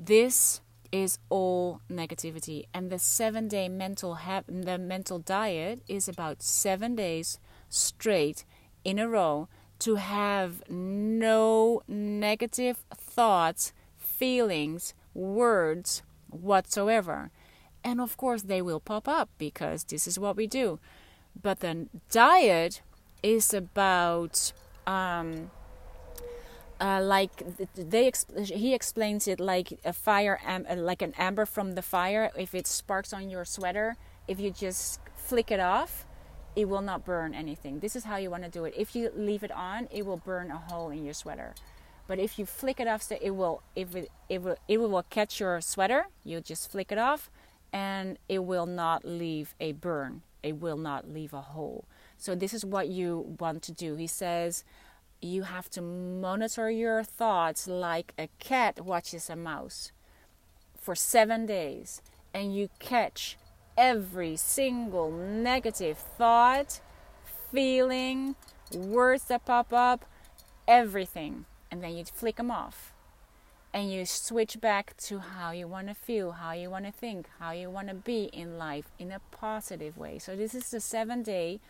this 0.04 0.62
is 0.92 1.20
all 1.30 1.82
negativity. 1.90 2.66
And 2.74 2.90
the 2.90 3.00
seven 3.00 3.48
day 3.48 3.70
mental 3.70 4.16
ha- 4.16 4.44
the 4.48 4.78
mental 4.78 5.20
diet 5.20 5.82
is 5.88 6.08
about 6.08 6.42
seven 6.42 6.96
days 6.96 7.40
straight 7.70 8.44
in 8.84 9.00
a 9.00 9.08
row 9.08 9.48
to 9.80 9.96
have 9.96 10.68
no 10.70 11.82
negative 11.88 12.84
thoughts, 12.94 13.74
feelings, 13.98 14.94
words 15.14 16.04
whatsoever. 16.30 17.32
And 17.84 18.02
of 18.02 18.18
course, 18.18 18.44
they 18.44 18.62
will 18.62 18.80
pop 18.80 19.08
up 19.08 19.30
because 19.38 19.84
this 19.84 20.08
is 20.08 20.20
what 20.20 20.36
we 20.36 20.48
do. 20.48 20.80
But 21.40 21.62
the 21.62 21.88
diet 22.10 22.82
is 23.24 23.54
about. 23.54 24.52
Um, 24.88 25.52
uh, 26.82 27.02
like 27.02 27.32
they 27.76 28.12
he 28.44 28.74
explains 28.74 29.28
it 29.28 29.39
like 29.39 29.80
a 29.86 29.94
fire 29.94 30.39
uh, 30.46 30.76
like 30.76 31.02
an 31.02 31.13
amber 31.17 31.46
from 31.46 31.76
the 31.76 31.82
fire 31.82 32.32
if 32.36 32.54
it 32.54 32.67
sparks 32.67 33.13
on 33.13 33.30
your 33.30 33.46
sweater 33.46 33.96
if 34.28 34.39
you 34.39 34.52
just 34.52 35.00
flick 35.15 35.52
it 35.52 35.60
off 35.60 36.06
it 36.56 36.67
will 36.67 36.82
not 36.82 37.06
burn 37.06 37.34
anything. 37.34 37.80
This 37.80 37.96
is 37.96 38.04
how 38.04 38.17
you 38.17 38.30
want 38.30 38.44
to 38.44 38.50
do 38.50 38.65
it. 38.65 38.74
If 38.76 38.96
you 38.96 39.12
leave 39.15 39.44
it 39.44 39.52
on, 39.52 39.88
it 39.91 40.06
will 40.06 40.17
burn 40.17 40.52
a 40.52 40.58
hole 40.58 40.89
in 40.89 41.06
your 41.06 41.13
sweater. 41.13 41.54
But 42.08 42.20
if 42.20 42.38
you 42.38 42.46
flick 42.46 42.80
it 42.80 42.88
off, 42.88 43.02
so 43.04 43.17
it 43.22 43.32
will 43.32 43.63
if 43.76 43.96
it, 43.96 44.10
it 44.28 44.41
will 44.41 44.58
it 44.67 44.78
will 44.78 45.04
catch 45.04 45.39
your 45.39 45.62
sweater. 45.62 46.08
You 46.26 46.41
just 46.41 46.70
flick 46.70 46.91
it 46.91 46.98
off, 46.98 47.32
and 47.72 48.17
it 48.28 48.39
will 48.39 48.65
not 48.65 49.06
leave 49.06 49.56
a 49.60 49.72
burn. 49.72 50.24
It 50.44 50.58
will 50.60 50.78
not 50.78 51.08
leave 51.08 51.34
a 51.34 51.41
hole. 51.41 51.86
So 52.17 52.36
this 52.36 52.54
is 52.54 52.65
what 52.65 52.89
you 52.89 53.38
want 53.39 53.62
to 53.63 53.72
do. 53.72 53.96
He 53.96 54.08
says 54.08 54.65
you 55.21 55.43
have 55.43 55.69
to 55.71 55.81
monitor 55.81 56.69
your 56.69 57.03
thoughts 57.03 57.67
like 57.67 58.13
a 58.17 58.27
cat 58.39 58.84
watches 58.84 59.29
a 59.29 59.36
mouse 59.36 59.91
for 60.75 60.95
seven 60.95 61.45
days, 61.45 62.01
and 62.34 62.55
you 62.55 62.69
catch 62.79 63.38
every 63.77 64.36
single 64.36 65.12
negative 65.12 65.97
thought, 65.97 66.81
feeling, 67.51 68.36
words 68.73 69.25
that 69.25 69.45
pop 69.45 69.71
up, 69.71 70.05
everything. 70.67 71.45
And 71.69 71.84
then 71.84 71.95
you 71.95 72.03
flick 72.03 72.38
them 72.38 72.51
off. 72.51 72.93
And 73.73 73.89
you 73.89 74.05
switch 74.05 74.60
back 74.60 74.97
to 75.05 75.19
how 75.19 75.51
you 75.51 75.65
want 75.65 75.88
to 75.88 75.93
feel, 75.93 76.34
how 76.34 76.51
you 76.51 76.69
want 76.69 76.86
to 76.86 76.91
think, 76.91 77.27
how 77.39 77.51
you 77.51 77.69
want 77.69 77.88
to 77.88 77.93
be 77.93 78.25
in 78.34 78.57
life 78.57 78.91
in 78.99 79.12
a 79.12 79.21
positive 79.31 79.97
way. 79.97 80.19
So, 80.19 80.36
this 80.36 80.53
is 80.53 80.69
the 80.71 80.81
seven 80.81 81.23
day 81.23 81.62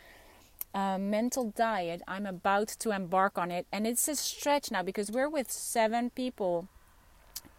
uh, 0.73 0.97
mental 0.97 1.51
diet. 1.55 2.01
I'm 2.07 2.25
about 2.25 2.67
to 2.79 2.91
embark 2.91 3.37
on 3.37 3.51
it. 3.51 3.65
And 3.71 3.85
it's 3.85 4.07
a 4.07 4.15
stretch 4.15 4.71
now 4.71 4.83
because 4.83 5.11
we're 5.11 5.29
with 5.29 5.51
seven 5.51 6.09
people 6.09 6.67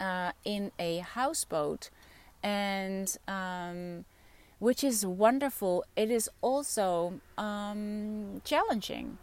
uh, 0.01 0.33
in 0.45 0.73
a 0.79 0.99
houseboat, 0.99 1.91
and 2.43 3.17
um, 3.29 4.05
which 4.59 4.83
is 4.83 5.07
wonderful. 5.07 5.85
It 5.97 6.11
is 6.11 6.29
also 6.41 7.21
um, 7.39 8.41
challenging 8.45 9.19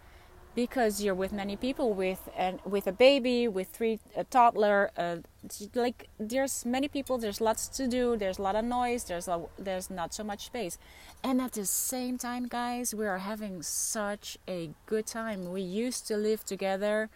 because 0.55 1.01
you're 1.01 1.15
with 1.15 1.31
many 1.31 1.55
people 1.55 1.93
with 1.93 2.29
and 2.35 2.59
with 2.65 2.87
a 2.87 2.91
baby 2.91 3.47
with 3.47 3.67
three 3.69 3.99
a 4.15 4.23
toddler 4.23 4.91
uh, 4.97 5.17
like 5.75 6.09
there's 6.19 6.65
many 6.65 6.87
people 6.87 7.17
there's 7.17 7.39
lots 7.39 7.67
to 7.67 7.87
do 7.87 8.17
there's 8.17 8.39
a 8.39 8.41
lot 8.41 8.55
of 8.55 8.65
noise 8.65 9.03
there's 9.05 9.27
a, 9.27 9.41
there's 9.57 9.89
not 9.89 10.13
so 10.13 10.23
much 10.23 10.45
space. 10.45 10.77
And 11.23 11.41
at 11.41 11.53
the 11.53 11.65
same 11.65 12.17
time 12.17 12.47
guys 12.47 12.93
we 12.93 13.05
are 13.05 13.19
having 13.19 13.61
such 13.61 14.37
a 14.47 14.71
good 14.85 15.05
time. 15.05 15.51
We 15.51 15.61
used 15.61 16.07
to 16.07 16.17
live 16.17 16.45
together 16.45 17.09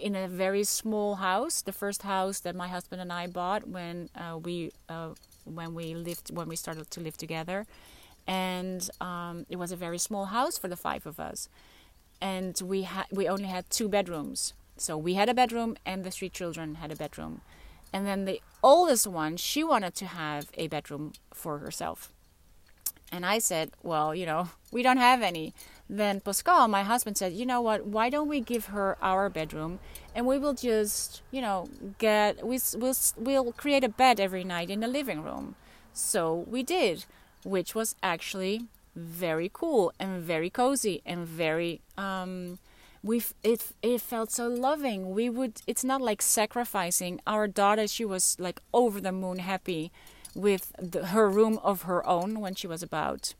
in 0.00 0.14
a 0.14 0.28
very 0.28 0.64
small 0.64 1.16
house 1.16 1.62
the 1.62 1.72
first 1.72 2.02
house 2.02 2.40
that 2.40 2.54
my 2.54 2.68
husband 2.68 3.00
and 3.02 3.12
I 3.12 3.26
bought 3.26 3.68
when 3.68 4.08
uh, 4.14 4.38
we 4.38 4.70
uh, 4.88 5.10
when 5.44 5.74
we 5.74 5.94
lived 5.94 6.34
when 6.34 6.48
we 6.48 6.56
started 6.56 6.90
to 6.90 7.00
live 7.00 7.16
together. 7.16 7.66
And 8.26 8.88
um, 9.00 9.46
it 9.48 9.56
was 9.56 9.72
a 9.72 9.76
very 9.76 9.98
small 9.98 10.26
house 10.26 10.56
for 10.58 10.68
the 10.68 10.76
five 10.76 11.06
of 11.06 11.18
us 11.18 11.48
and 12.20 12.60
we 12.64 12.82
had 12.82 13.06
we 13.10 13.28
only 13.28 13.48
had 13.48 13.68
two 13.70 13.88
bedrooms. 13.88 14.54
So 14.76 14.96
we 14.96 15.14
had 15.14 15.28
a 15.28 15.34
bedroom, 15.34 15.76
and 15.84 16.04
the 16.04 16.10
three 16.10 16.30
children 16.30 16.76
had 16.76 16.90
a 16.90 16.96
bedroom. 16.96 17.42
And 17.92 18.06
then 18.06 18.24
the 18.24 18.40
oldest 18.62 19.06
one, 19.06 19.36
she 19.36 19.64
wanted 19.64 19.94
to 19.96 20.06
have 20.06 20.50
a 20.54 20.68
bedroom 20.68 21.12
for 21.34 21.58
herself. 21.58 22.12
And 23.12 23.26
I 23.26 23.38
said, 23.38 23.72
Well, 23.82 24.14
you 24.14 24.26
know, 24.26 24.50
we 24.72 24.82
don't 24.82 24.98
have 24.98 25.22
any. 25.22 25.54
Then 25.88 26.20
Pascal, 26.20 26.68
my 26.68 26.82
husband, 26.82 27.16
said, 27.16 27.32
You 27.32 27.46
know 27.46 27.60
what? 27.60 27.84
Why 27.84 28.10
don't 28.10 28.28
we 28.28 28.40
give 28.40 28.66
her 28.66 28.96
our 29.02 29.28
bedroom 29.28 29.80
and 30.14 30.26
we 30.26 30.38
will 30.38 30.54
just, 30.54 31.22
you 31.30 31.40
know, 31.40 31.68
get, 31.98 32.46
we, 32.46 32.58
we'll, 32.76 32.94
we'll 33.16 33.52
create 33.52 33.84
a 33.84 33.88
bed 33.88 34.20
every 34.20 34.44
night 34.44 34.70
in 34.70 34.80
the 34.80 34.88
living 34.88 35.22
room. 35.22 35.56
So 35.92 36.46
we 36.48 36.62
did, 36.62 37.04
which 37.44 37.74
was 37.74 37.96
actually 38.02 38.66
very 38.94 39.50
cool 39.52 39.92
and 39.98 40.22
very 40.22 40.50
cozy 40.50 41.00
and 41.06 41.26
very 41.26 41.80
um 41.96 42.58
we 43.02 43.22
it 43.42 43.72
it 43.82 44.00
felt 44.00 44.30
so 44.30 44.48
loving 44.48 45.10
we 45.14 45.30
would 45.30 45.62
it's 45.66 45.84
not 45.84 46.00
like 46.00 46.20
sacrificing 46.20 47.20
our 47.26 47.46
daughter 47.46 47.86
she 47.86 48.04
was 48.04 48.36
like 48.38 48.60
over 48.74 49.00
the 49.00 49.12
moon 49.12 49.38
happy 49.38 49.90
with 50.34 50.72
the, 50.78 51.06
her 51.06 51.28
room 51.28 51.58
of 51.62 51.82
her 51.82 52.06
own 52.06 52.40
when 52.40 52.54
she 52.54 52.66
was 52.66 52.82
about 52.82 53.34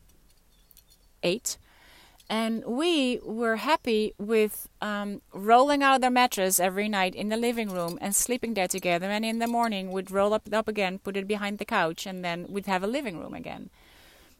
8 1.23 1.57
and 2.31 2.63
we 2.65 3.19
were 3.23 3.57
happy 3.57 4.13
with 4.17 4.69
um, 4.81 5.21
rolling 5.33 5.83
out 5.83 5.99
their 5.99 6.09
mattress 6.09 6.61
every 6.61 6.87
night 6.87 7.13
in 7.13 7.27
the 7.27 7.35
living 7.35 7.69
room 7.69 7.97
and 7.99 8.15
sleeping 8.15 8.53
there 8.53 8.69
together. 8.69 9.07
And 9.07 9.25
in 9.25 9.39
the 9.39 9.47
morning, 9.47 9.91
we'd 9.91 10.09
roll 10.09 10.33
up, 10.33 10.47
up 10.53 10.69
again, 10.69 10.97
put 10.99 11.17
it 11.17 11.27
behind 11.27 11.57
the 11.57 11.65
couch, 11.65 12.05
and 12.05 12.23
then 12.23 12.45
we'd 12.47 12.67
have 12.67 12.83
a 12.83 12.87
living 12.87 13.19
room 13.19 13.33
again. 13.33 13.69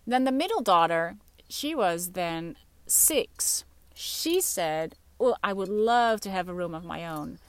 Then 0.05 0.23
the 0.23 0.31
middle 0.31 0.61
daughter, 0.61 1.17
she 1.49 1.75
was 1.75 2.11
then 2.11 2.55
six. 2.87 3.63
She 3.93 4.41
said, 4.41 4.95
Well, 5.19 5.37
I 5.43 5.53
would 5.53 5.69
love 5.69 6.21
to 6.21 6.31
have 6.31 6.49
a 6.49 6.53
room 6.53 6.73
of 6.73 6.83
my 6.83 7.05
own. 7.05 7.39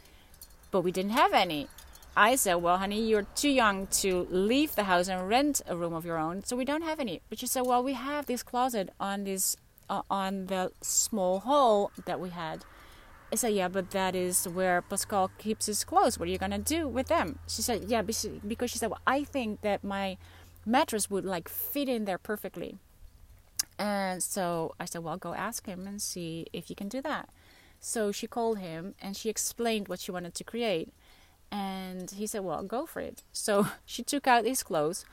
But 0.70 0.82
we 0.82 0.92
didn't 0.92 1.12
have 1.12 1.32
any. 1.32 1.68
I 2.16 2.36
said, 2.36 2.56
Well, 2.56 2.78
honey, 2.78 3.08
you're 3.08 3.26
too 3.34 3.48
young 3.48 3.86
to 4.02 4.26
leave 4.30 4.74
the 4.74 4.84
house 4.84 5.08
and 5.08 5.28
rent 5.28 5.62
a 5.66 5.76
room 5.76 5.94
of 5.94 6.04
your 6.04 6.18
own, 6.18 6.44
so 6.44 6.56
we 6.56 6.64
don't 6.64 6.82
have 6.82 7.00
any. 7.00 7.22
But 7.28 7.38
she 7.38 7.46
said, 7.46 7.62
Well, 7.62 7.82
we 7.82 7.94
have 7.94 8.26
this 8.26 8.42
closet 8.42 8.90
on 9.00 9.24
this 9.24 9.56
uh, 9.88 10.02
on 10.10 10.46
the 10.46 10.72
small 10.82 11.40
hall 11.40 11.90
that 12.04 12.20
we 12.20 12.30
had. 12.30 12.64
I 13.32 13.36
said, 13.36 13.54
Yeah, 13.54 13.68
but 13.68 13.92
that 13.92 14.14
is 14.14 14.46
where 14.46 14.82
Pascal 14.82 15.30
keeps 15.38 15.66
his 15.66 15.84
clothes. 15.84 16.18
What 16.18 16.28
are 16.28 16.32
you 16.32 16.38
gonna 16.38 16.58
do 16.58 16.86
with 16.86 17.08
them? 17.08 17.38
She 17.48 17.62
said, 17.62 17.84
Yeah, 17.88 18.02
because 18.02 18.70
she 18.70 18.78
said, 18.78 18.90
Well, 18.90 19.00
I 19.06 19.24
think 19.24 19.62
that 19.62 19.82
my 19.82 20.18
mattress 20.64 21.10
would 21.10 21.24
like 21.24 21.48
fit 21.48 21.88
in 21.88 22.04
there 22.04 22.18
perfectly. 22.18 22.76
And 23.78 24.22
so 24.22 24.74
I 24.78 24.84
said, 24.84 25.02
Well, 25.02 25.16
go 25.16 25.34
ask 25.34 25.66
him 25.66 25.86
and 25.86 26.00
see 26.00 26.46
if 26.52 26.70
you 26.70 26.76
can 26.76 26.88
do 26.88 27.00
that. 27.02 27.28
So 27.80 28.12
she 28.12 28.26
called 28.26 28.58
him 28.58 28.94
and 29.02 29.16
she 29.16 29.28
explained 29.28 29.88
what 29.88 30.00
she 30.00 30.12
wanted 30.12 30.34
to 30.34 30.44
create. 30.44 30.92
And 31.50 32.10
he 32.10 32.26
said, 32.26 32.44
Well, 32.44 32.62
go 32.62 32.86
for 32.86 33.00
it. 33.00 33.22
So 33.32 33.68
she 33.84 34.02
took 34.02 34.26
out 34.26 34.44
his 34.44 34.62
clothes. 34.62 35.04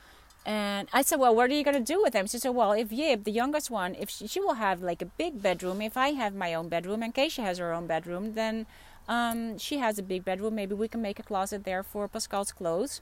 And 0.46 0.88
I 0.92 1.02
said, 1.02 1.18
Well, 1.18 1.34
what 1.34 1.50
are 1.50 1.54
you 1.54 1.64
going 1.64 1.84
to 1.84 1.92
do 1.92 2.00
with 2.02 2.12
them? 2.12 2.26
She 2.26 2.38
said, 2.38 2.50
Well, 2.50 2.72
if 2.72 2.92
Yip, 2.92 3.24
the 3.24 3.32
youngest 3.32 3.70
one, 3.70 3.94
if 3.94 4.08
she, 4.08 4.26
she 4.26 4.40
will 4.40 4.54
have 4.54 4.82
like 4.82 5.02
a 5.02 5.06
big 5.06 5.42
bedroom, 5.42 5.82
if 5.82 5.96
I 5.96 6.10
have 6.10 6.34
my 6.34 6.54
own 6.54 6.68
bedroom 6.68 7.02
and 7.02 7.14
Keisha 7.14 7.42
has 7.42 7.58
her 7.58 7.72
own 7.72 7.86
bedroom, 7.86 8.34
then 8.34 8.66
um, 9.08 9.58
she 9.58 9.78
has 9.78 9.98
a 9.98 10.02
big 10.02 10.24
bedroom. 10.24 10.54
Maybe 10.54 10.74
we 10.74 10.88
can 10.88 11.02
make 11.02 11.18
a 11.18 11.24
closet 11.24 11.64
there 11.64 11.82
for 11.82 12.08
Pascal's 12.08 12.52
clothes 12.52 13.00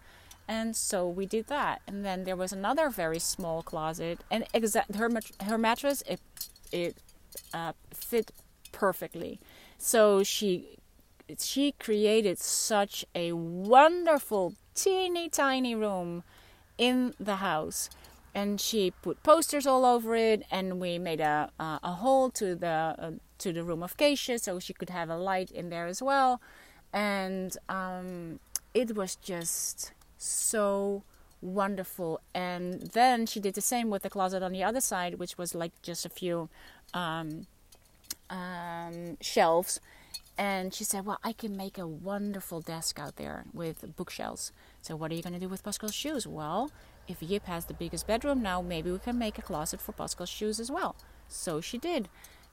and 0.48 0.74
so 0.74 1.06
we 1.06 1.26
did 1.26 1.48
that. 1.48 1.82
And 1.86 2.04
then 2.04 2.24
there 2.24 2.34
was 2.34 2.52
another 2.52 2.88
very 2.88 3.18
small 3.18 3.62
closet. 3.62 4.20
And 4.30 4.46
exact 4.54 4.94
her 4.94 5.10
her 5.44 5.58
mattress 5.58 6.02
it 6.06 6.20
it 6.72 6.96
uh, 7.52 7.72
fit 7.92 8.30
perfectly. 8.72 9.38
So 9.76 10.22
she 10.22 10.78
she 11.38 11.72
created 11.72 12.38
such 12.38 13.04
a 13.14 13.32
wonderful 13.32 14.54
teeny 14.74 15.28
tiny 15.28 15.74
room 15.74 16.24
in 16.78 17.14
the 17.20 17.36
house. 17.36 17.90
And 18.34 18.60
she 18.60 18.92
put 19.02 19.22
posters 19.22 19.66
all 19.66 19.84
over 19.84 20.14
it. 20.14 20.44
And 20.50 20.80
we 20.80 20.98
made 20.98 21.20
a 21.20 21.50
uh, 21.60 21.78
a 21.82 21.92
hole 21.92 22.30
to 22.30 22.54
the 22.54 22.94
uh, 22.98 23.10
to 23.40 23.52
the 23.52 23.64
room 23.64 23.82
of 23.82 23.98
Keisha 23.98 24.40
so 24.40 24.58
she 24.58 24.72
could 24.72 24.90
have 24.90 25.10
a 25.10 25.16
light 25.18 25.50
in 25.50 25.68
there 25.68 25.86
as 25.86 26.00
well. 26.02 26.40
And 26.90 27.54
um, 27.68 28.40
it 28.72 28.96
was 28.96 29.14
just 29.16 29.92
so 30.18 31.02
wonderful. 31.40 32.20
And 32.34 32.82
then 32.92 33.26
she 33.26 33.40
did 33.40 33.54
the 33.54 33.60
same 33.60 33.90
with 33.90 34.02
the 34.02 34.10
closet 34.10 34.42
on 34.42 34.52
the 34.52 34.62
other 34.62 34.80
side, 34.80 35.14
which 35.14 35.38
was 35.38 35.54
like 35.54 35.72
just 35.82 36.04
a 36.04 36.08
few 36.08 36.48
um, 36.92 37.46
um, 38.28 39.16
shelves. 39.20 39.80
And 40.36 40.72
she 40.72 40.84
said, 40.84 41.04
Well, 41.04 41.18
I 41.24 41.32
can 41.32 41.56
make 41.56 41.78
a 41.78 41.86
wonderful 41.86 42.60
desk 42.60 43.00
out 43.00 43.16
there 43.16 43.44
with 43.52 43.96
bookshelves. 43.96 44.52
So, 44.82 44.94
what 44.94 45.10
are 45.10 45.14
you 45.14 45.22
going 45.22 45.32
to 45.32 45.40
do 45.40 45.48
with 45.48 45.64
Pascal's 45.64 45.94
shoes? 45.94 46.28
Well, 46.28 46.70
if 47.08 47.22
Yip 47.22 47.46
has 47.46 47.64
the 47.64 47.74
biggest 47.74 48.06
bedroom 48.06 48.42
now, 48.42 48.60
maybe 48.60 48.90
we 48.92 48.98
can 48.98 49.18
make 49.18 49.38
a 49.38 49.42
closet 49.42 49.80
for 49.80 49.92
Pascal's 49.92 50.28
shoes 50.28 50.60
as 50.60 50.70
well. 50.70 50.94
So 51.26 51.60
she 51.60 51.78
did. 51.78 52.08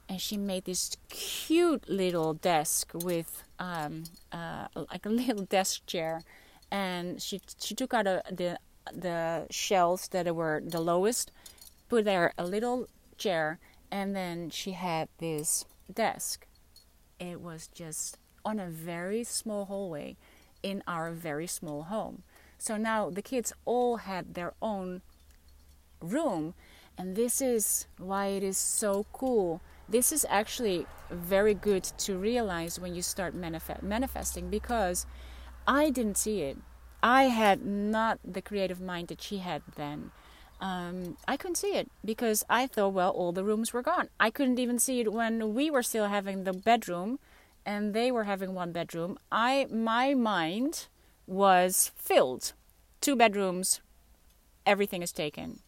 And 0.08 0.20
she 0.20 0.36
made 0.36 0.64
this 0.64 0.96
cute 1.08 1.88
little 1.88 2.34
desk 2.34 2.92
with 2.94 3.44
um, 3.58 4.04
uh, 4.32 4.68
like 4.74 5.04
a 5.04 5.08
little 5.22 5.44
desk 5.44 5.84
chair 5.86 6.22
and 6.70 7.20
she 7.20 7.40
she 7.58 7.74
took 7.74 7.94
out 7.94 8.06
a, 8.06 8.22
the 8.30 8.58
the 8.92 9.46
shelves 9.50 10.08
that 10.08 10.34
were 10.34 10.62
the 10.64 10.80
lowest, 10.80 11.32
put 11.88 12.04
there 12.04 12.32
a 12.38 12.44
little 12.44 12.88
chair, 13.16 13.58
and 13.90 14.14
then 14.14 14.50
she 14.50 14.72
had 14.72 15.08
this 15.18 15.64
desk. 15.92 16.46
It 17.18 17.40
was 17.40 17.68
just 17.68 18.18
on 18.44 18.60
a 18.60 18.66
very 18.66 19.24
small 19.24 19.64
hallway 19.64 20.16
in 20.62 20.82
our 20.86 21.10
very 21.10 21.46
small 21.46 21.84
home. 21.84 22.22
So 22.58 22.76
now 22.76 23.10
the 23.10 23.22
kids 23.22 23.52
all 23.64 23.98
had 23.98 24.34
their 24.34 24.54
own 24.62 25.02
room, 26.00 26.54
and 26.96 27.16
this 27.16 27.40
is 27.40 27.86
why 27.98 28.26
it 28.26 28.42
is 28.42 28.56
so 28.56 29.06
cool. 29.12 29.60
This 29.88 30.12
is 30.12 30.26
actually 30.28 30.86
very 31.10 31.54
good 31.54 31.84
to 31.98 32.16
realize 32.16 32.80
when 32.80 32.94
you 32.94 33.02
start 33.02 33.34
manifest- 33.34 33.82
manifesting 33.82 34.50
because 34.50 35.06
I 35.66 35.90
didn't 35.90 36.16
see 36.16 36.42
it. 36.42 36.58
I 37.02 37.24
had 37.24 37.64
not 37.64 38.18
the 38.24 38.42
creative 38.42 38.80
mind 38.80 39.08
that 39.08 39.22
she 39.22 39.38
had 39.38 39.62
then. 39.76 40.12
Um, 40.60 41.16
I 41.28 41.36
couldn't 41.36 41.56
see 41.56 41.74
it 41.74 41.90
because 42.04 42.42
I 42.48 42.66
thought, 42.66 42.94
well, 42.94 43.10
all 43.10 43.32
the 43.32 43.44
rooms 43.44 43.72
were 43.72 43.82
gone. 43.82 44.08
I 44.18 44.30
couldn't 44.30 44.58
even 44.58 44.78
see 44.78 45.00
it 45.00 45.12
when 45.12 45.54
we 45.54 45.70
were 45.70 45.82
still 45.82 46.06
having 46.06 46.44
the 46.44 46.52
bedroom 46.52 47.18
and 47.64 47.92
they 47.92 48.10
were 48.10 48.24
having 48.24 48.54
one 48.54 48.72
bedroom. 48.72 49.18
I 49.30 49.66
my 49.70 50.14
mind 50.14 50.86
was 51.26 51.92
filled. 51.96 52.52
Two 53.00 53.16
bedrooms, 53.16 53.80
everything 54.64 55.02
is 55.02 55.12
taken. 55.12 55.60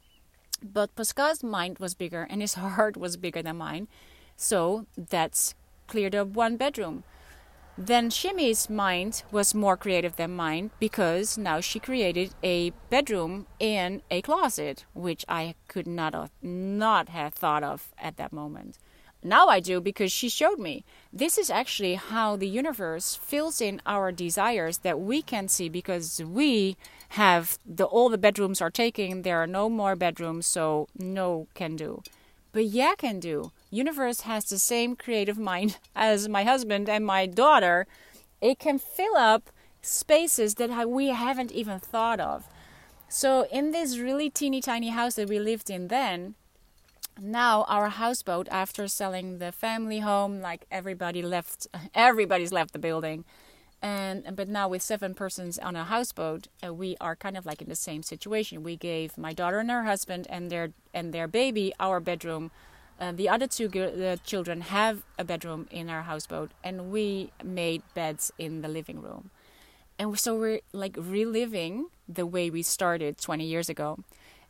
But 0.62 0.94
Pascal's 0.96 1.42
mind 1.42 1.78
was 1.78 1.94
bigger 1.94 2.26
and 2.30 2.40
his 2.40 2.54
heart 2.64 2.96
was 2.96 3.16
bigger 3.16 3.42
than 3.42 3.58
mine. 3.58 3.88
So 4.36 4.86
that's 4.96 5.54
cleared 5.86 6.14
up 6.14 6.28
one 6.28 6.56
bedroom. 6.56 7.04
Then 7.80 8.10
Shimmy's 8.10 8.68
mind 8.68 9.22
was 9.30 9.54
more 9.54 9.76
creative 9.76 10.16
than 10.16 10.34
mine 10.34 10.72
because 10.80 11.38
now 11.38 11.60
she 11.60 11.78
created 11.78 12.34
a 12.42 12.70
bedroom 12.90 13.46
in 13.60 14.02
a 14.10 14.20
closet, 14.20 14.84
which 14.94 15.24
I 15.28 15.54
could 15.68 15.86
not 15.86 16.12
have, 16.12 16.32
not 16.42 17.08
have 17.10 17.34
thought 17.34 17.62
of 17.62 17.92
at 17.96 18.16
that 18.16 18.32
moment. 18.32 18.78
Now 19.22 19.46
I 19.46 19.60
do 19.60 19.80
because 19.80 20.10
she 20.10 20.28
showed 20.28 20.58
me. 20.58 20.84
This 21.12 21.38
is 21.38 21.50
actually 21.50 21.94
how 21.94 22.34
the 22.34 22.48
universe 22.48 23.14
fills 23.14 23.60
in 23.60 23.80
our 23.86 24.10
desires 24.10 24.78
that 24.78 24.98
we 24.98 25.22
can 25.22 25.46
see 25.46 25.68
because 25.68 26.20
we 26.20 26.76
have 27.10 27.58
the 27.64 27.84
all 27.84 28.08
the 28.08 28.18
bedrooms 28.18 28.60
are 28.60 28.70
taken. 28.70 29.22
There 29.22 29.40
are 29.40 29.46
no 29.46 29.68
more 29.68 29.94
bedrooms, 29.94 30.48
so 30.48 30.88
no 30.98 31.46
can 31.54 31.76
do. 31.76 32.02
But 32.52 32.64
yeah 32.64 32.94
can 32.96 33.20
do 33.20 33.52
universe 33.70 34.22
has 34.22 34.44
the 34.46 34.58
same 34.58 34.96
creative 34.96 35.38
mind 35.38 35.78
as 35.96 36.28
my 36.28 36.44
husband 36.44 36.88
and 36.88 37.04
my 37.04 37.26
daughter, 37.26 37.86
it 38.40 38.58
can 38.58 38.78
fill 38.78 39.16
up 39.16 39.50
spaces 39.82 40.54
that 40.54 40.88
we 40.88 41.08
haven't 41.08 41.52
even 41.52 41.78
thought 41.78 42.20
of. 42.20 42.46
So, 43.10 43.46
in 43.50 43.70
this 43.70 43.98
really 43.98 44.28
teeny 44.28 44.60
tiny 44.60 44.90
house 44.90 45.14
that 45.14 45.28
we 45.28 45.38
lived 45.38 45.70
in 45.70 45.88
then, 45.88 46.34
now 47.20 47.64
our 47.64 47.88
houseboat, 47.88 48.48
after 48.50 48.86
selling 48.86 49.38
the 49.38 49.50
family 49.50 50.00
home, 50.00 50.40
like 50.40 50.66
everybody 50.70 51.22
left, 51.22 51.66
everybody's 51.94 52.52
left 52.52 52.72
the 52.72 52.78
building, 52.78 53.24
and 53.80 54.34
but 54.34 54.48
now 54.48 54.68
with 54.68 54.82
seven 54.82 55.14
persons 55.14 55.58
on 55.58 55.76
a 55.76 55.84
houseboat, 55.84 56.48
uh, 56.64 56.74
we 56.74 56.96
are 57.00 57.16
kind 57.16 57.36
of 57.36 57.46
like 57.46 57.62
in 57.62 57.68
the 57.68 57.76
same 57.76 58.02
situation. 58.02 58.62
We 58.62 58.76
gave 58.76 59.16
my 59.16 59.32
daughter 59.32 59.58
and 59.58 59.70
her 59.70 59.84
husband 59.84 60.26
and 60.28 60.50
their 60.50 60.72
and 60.92 61.12
their 61.12 61.28
baby 61.28 61.72
our 61.78 62.00
bedroom. 62.00 62.50
Uh, 63.00 63.12
the 63.12 63.28
other 63.28 63.46
two 63.46 63.68
the 63.68 64.18
children 64.24 64.60
have 64.62 65.04
a 65.18 65.24
bedroom 65.24 65.68
in 65.70 65.88
our 65.88 66.02
houseboat, 66.02 66.50
and 66.64 66.90
we 66.90 67.30
made 67.44 67.82
beds 67.94 68.32
in 68.38 68.60
the 68.62 68.68
living 68.68 69.00
room 69.00 69.30
and 69.98 70.18
so 70.18 70.36
we're 70.36 70.60
like 70.72 70.96
reliving 70.96 71.86
the 72.08 72.24
way 72.24 72.50
we 72.50 72.62
started 72.62 73.18
20 73.18 73.44
years 73.44 73.68
ago 73.68 73.98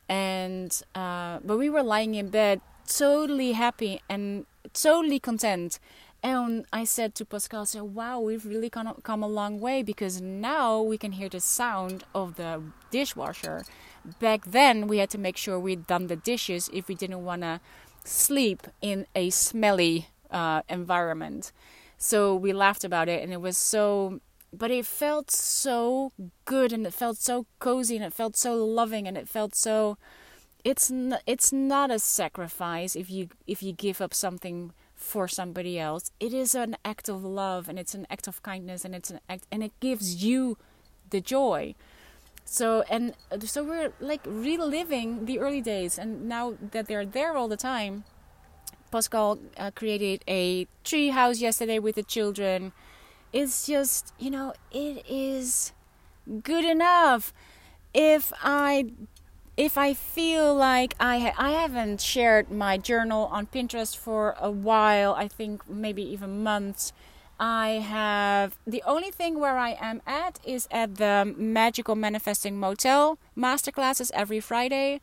and 0.09 0.83
uh, 0.95 1.39
but 1.45 1.57
we 1.57 1.71
were 1.71 1.83
lying 1.83 2.15
in 2.15 2.29
bed 2.29 2.61
totally 2.87 3.53
happy 3.53 4.01
and 4.09 4.47
totally 4.73 5.19
content 5.19 5.79
and 6.23 6.67
I 6.73 6.85
said 6.85 7.15
to 7.17 7.25
Pascal, 7.25 7.67
"So 7.67 7.85
wow, 7.85 8.21
we've 8.21 8.45
really 8.45 8.71
come 8.71 8.93
come 9.03 9.23
a 9.23 9.29
long 9.29 9.61
way 9.61 9.83
because 9.83 10.21
now 10.21 10.81
we 10.81 10.99
can 10.99 11.13
hear 11.13 11.29
the 11.29 11.41
sound 11.41 12.05
of 12.15 12.37
the 12.37 12.63
dishwasher. 12.91 13.65
Back 14.19 14.45
then, 14.47 14.89
we 14.89 14.99
had 14.99 15.11
to 15.11 15.19
make 15.19 15.37
sure 15.37 15.59
we'd 15.59 15.87
done 15.87 16.07
the 16.07 16.17
dishes 16.17 16.71
if 16.73 16.89
we 16.89 16.95
didn't 16.95 17.25
want 17.25 17.43
to 17.43 17.61
sleep 18.05 18.67
in 18.81 19.07
a 19.15 19.31
smelly 19.31 20.09
uh, 20.31 20.63
environment. 20.69 21.53
So 21.99 22.35
we 22.35 22.53
laughed 22.53 22.85
about 22.85 23.09
it, 23.09 23.23
and 23.23 23.33
it 23.33 23.41
was 23.41 23.57
so 23.57 24.21
but 24.53 24.71
it 24.71 24.87
felt 24.87 25.31
so 25.31 26.13
good 26.47 26.73
and 26.73 26.87
it 26.87 26.95
felt 26.95 27.19
so 27.19 27.47
cozy 27.59 27.97
and 27.97 28.05
it 28.05 28.15
felt 28.15 28.37
so 28.37 28.55
loving 28.65 29.07
and 29.07 29.17
it 29.17 29.29
felt 29.29 29.55
so 29.55 29.99
it's 30.65 30.91
n- 30.91 31.19
it's 31.27 31.53
not 31.53 31.91
a 31.91 31.99
sacrifice 31.99 32.97
if 32.97 33.11
you 33.11 33.29
if 33.47 33.63
you 33.63 33.73
give 33.73 34.01
up 34.01 34.15
something 34.15 34.73
for 34.99 35.27
somebody 35.29 35.79
else. 35.79 36.11
It 36.21 36.35
is 36.35 36.55
an 36.55 36.77
act 36.85 37.09
of 37.09 37.25
love 37.25 37.69
and 37.69 37.79
it's 37.79 37.95
an 37.95 38.07
act 38.11 38.29
of 38.29 38.43
kindness 38.43 38.85
and 38.85 38.95
it's 38.95 39.11
an 39.11 39.21
act 39.29 39.45
and 39.51 39.63
it 39.63 39.73
gives 39.81 40.23
you 40.23 40.59
the 41.09 41.23
joy. 41.23 41.75
So 42.45 42.83
and 42.91 43.15
so 43.45 43.65
we're 43.65 43.93
like 44.01 44.21
reliving 44.27 45.25
the 45.25 45.39
early 45.39 45.63
days 45.63 45.99
and 45.99 46.29
now 46.29 46.55
that 46.73 46.89
they're 46.89 47.07
there 47.07 47.37
all 47.37 47.49
the 47.49 47.57
time 47.57 48.05
pascal 48.91 49.39
uh, 49.57 49.71
created 49.75 50.25
a 50.29 50.67
tree 50.85 51.09
house 51.09 51.41
yesterday 51.41 51.79
with 51.79 51.95
the 51.95 52.03
children. 52.03 52.73
It's 53.33 53.67
just, 53.67 54.13
you 54.19 54.31
know, 54.31 54.55
it 54.71 55.05
is 55.09 55.73
good 56.43 56.65
enough. 56.65 57.33
If 57.93 58.33
I 58.43 58.91
if 59.59 59.77
I 59.77 59.93
feel 59.93 60.55
like 60.55 60.95
I 61.01 61.19
ha- 61.19 61.35
I 61.37 61.51
haven't 61.51 62.01
shared 62.01 62.49
my 62.49 62.79
journal 62.79 63.25
on 63.33 63.49
Pinterest 63.49 63.97
for 63.97 64.37
a 64.41 64.51
while, 64.51 65.15
I 65.15 65.27
think 65.27 65.69
maybe 65.69 66.03
even 66.03 66.45
months. 66.45 66.93
I 67.41 67.83
have 67.83 68.57
the 68.67 68.83
only 68.87 69.11
thing 69.11 69.39
where 69.41 69.59
I 69.59 69.77
am 69.81 70.01
at 70.07 70.39
is 70.45 70.69
at 70.71 70.97
the 70.97 71.35
Magical 71.37 71.97
Manifesting 71.97 72.59
Motel 72.59 73.19
masterclasses 73.37 74.11
every 74.15 74.41
Friday. 74.41 75.01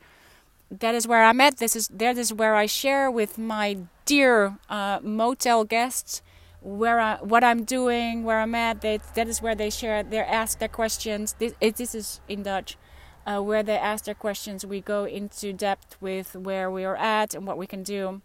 That 0.71 0.95
is 0.95 1.05
where 1.05 1.23
I'm 1.23 1.41
at. 1.41 1.57
This 1.57 1.75
is 1.75 1.89
that 1.89 2.17
is 2.17 2.31
where 2.33 2.55
I 2.55 2.65
share 2.65 3.11
with 3.11 3.37
my 3.37 3.77
dear 4.05 4.57
uh, 4.69 4.99
motel 5.03 5.65
guests 5.65 6.21
where 6.61 6.99
I, 6.99 7.17
what 7.17 7.43
I'm 7.43 7.63
doing, 7.63 8.23
where 8.23 8.39
I'm 8.39 8.55
at. 8.55 8.81
They, 8.81 8.99
that 9.15 9.27
is 9.27 9.41
where 9.41 9.55
they 9.55 9.69
share. 9.69 10.01
They 10.01 10.19
ask 10.19 10.59
their 10.59 10.67
questions. 10.67 11.35
This, 11.39 11.53
it, 11.61 11.75
this 11.75 11.93
is 11.93 12.21
in 12.27 12.43
Dutch, 12.43 12.77
uh, 13.25 13.41
where 13.41 13.63
they 13.63 13.77
ask 13.77 14.05
their 14.05 14.15
questions. 14.15 14.65
We 14.65 14.81
go 14.81 15.05
into 15.05 15.53
depth 15.53 15.97
with 15.99 16.35
where 16.35 16.69
we 16.69 16.83
are 16.85 16.95
at 16.95 17.33
and 17.33 17.47
what 17.47 17.57
we 17.57 17.67
can 17.67 17.83
do. 17.83 18.21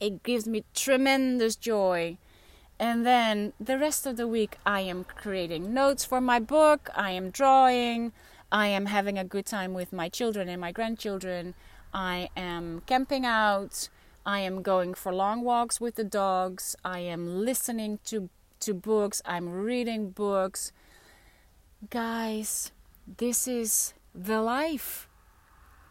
It 0.00 0.22
gives 0.22 0.46
me 0.46 0.64
tremendous 0.74 1.56
joy. 1.56 2.18
And 2.78 3.04
then 3.04 3.52
the 3.58 3.78
rest 3.78 4.06
of 4.06 4.16
the 4.16 4.28
week, 4.28 4.56
I 4.64 4.80
am 4.82 5.04
creating 5.04 5.74
notes 5.74 6.04
for 6.04 6.20
my 6.20 6.38
book. 6.38 6.90
I 6.94 7.10
am 7.10 7.30
drawing. 7.30 8.12
I 8.52 8.68
am 8.68 8.86
having 8.86 9.18
a 9.18 9.24
good 9.24 9.46
time 9.46 9.74
with 9.74 9.92
my 9.92 10.08
children 10.08 10.48
and 10.48 10.60
my 10.60 10.72
grandchildren. 10.72 11.54
I 11.92 12.28
am 12.36 12.82
camping 12.86 13.26
out. 13.26 13.88
I 14.24 14.40
am 14.40 14.62
going 14.62 14.94
for 14.94 15.12
long 15.12 15.42
walks 15.42 15.80
with 15.80 15.96
the 15.96 16.04
dogs. 16.04 16.76
I 16.84 17.00
am 17.00 17.44
listening 17.44 17.98
to 18.06 18.28
to 18.60 18.74
books. 18.74 19.22
I'm 19.24 19.48
reading 19.48 20.10
books. 20.10 20.72
Guys, 21.90 22.72
this 23.16 23.46
is 23.46 23.94
the 24.14 24.40
life. 24.40 25.08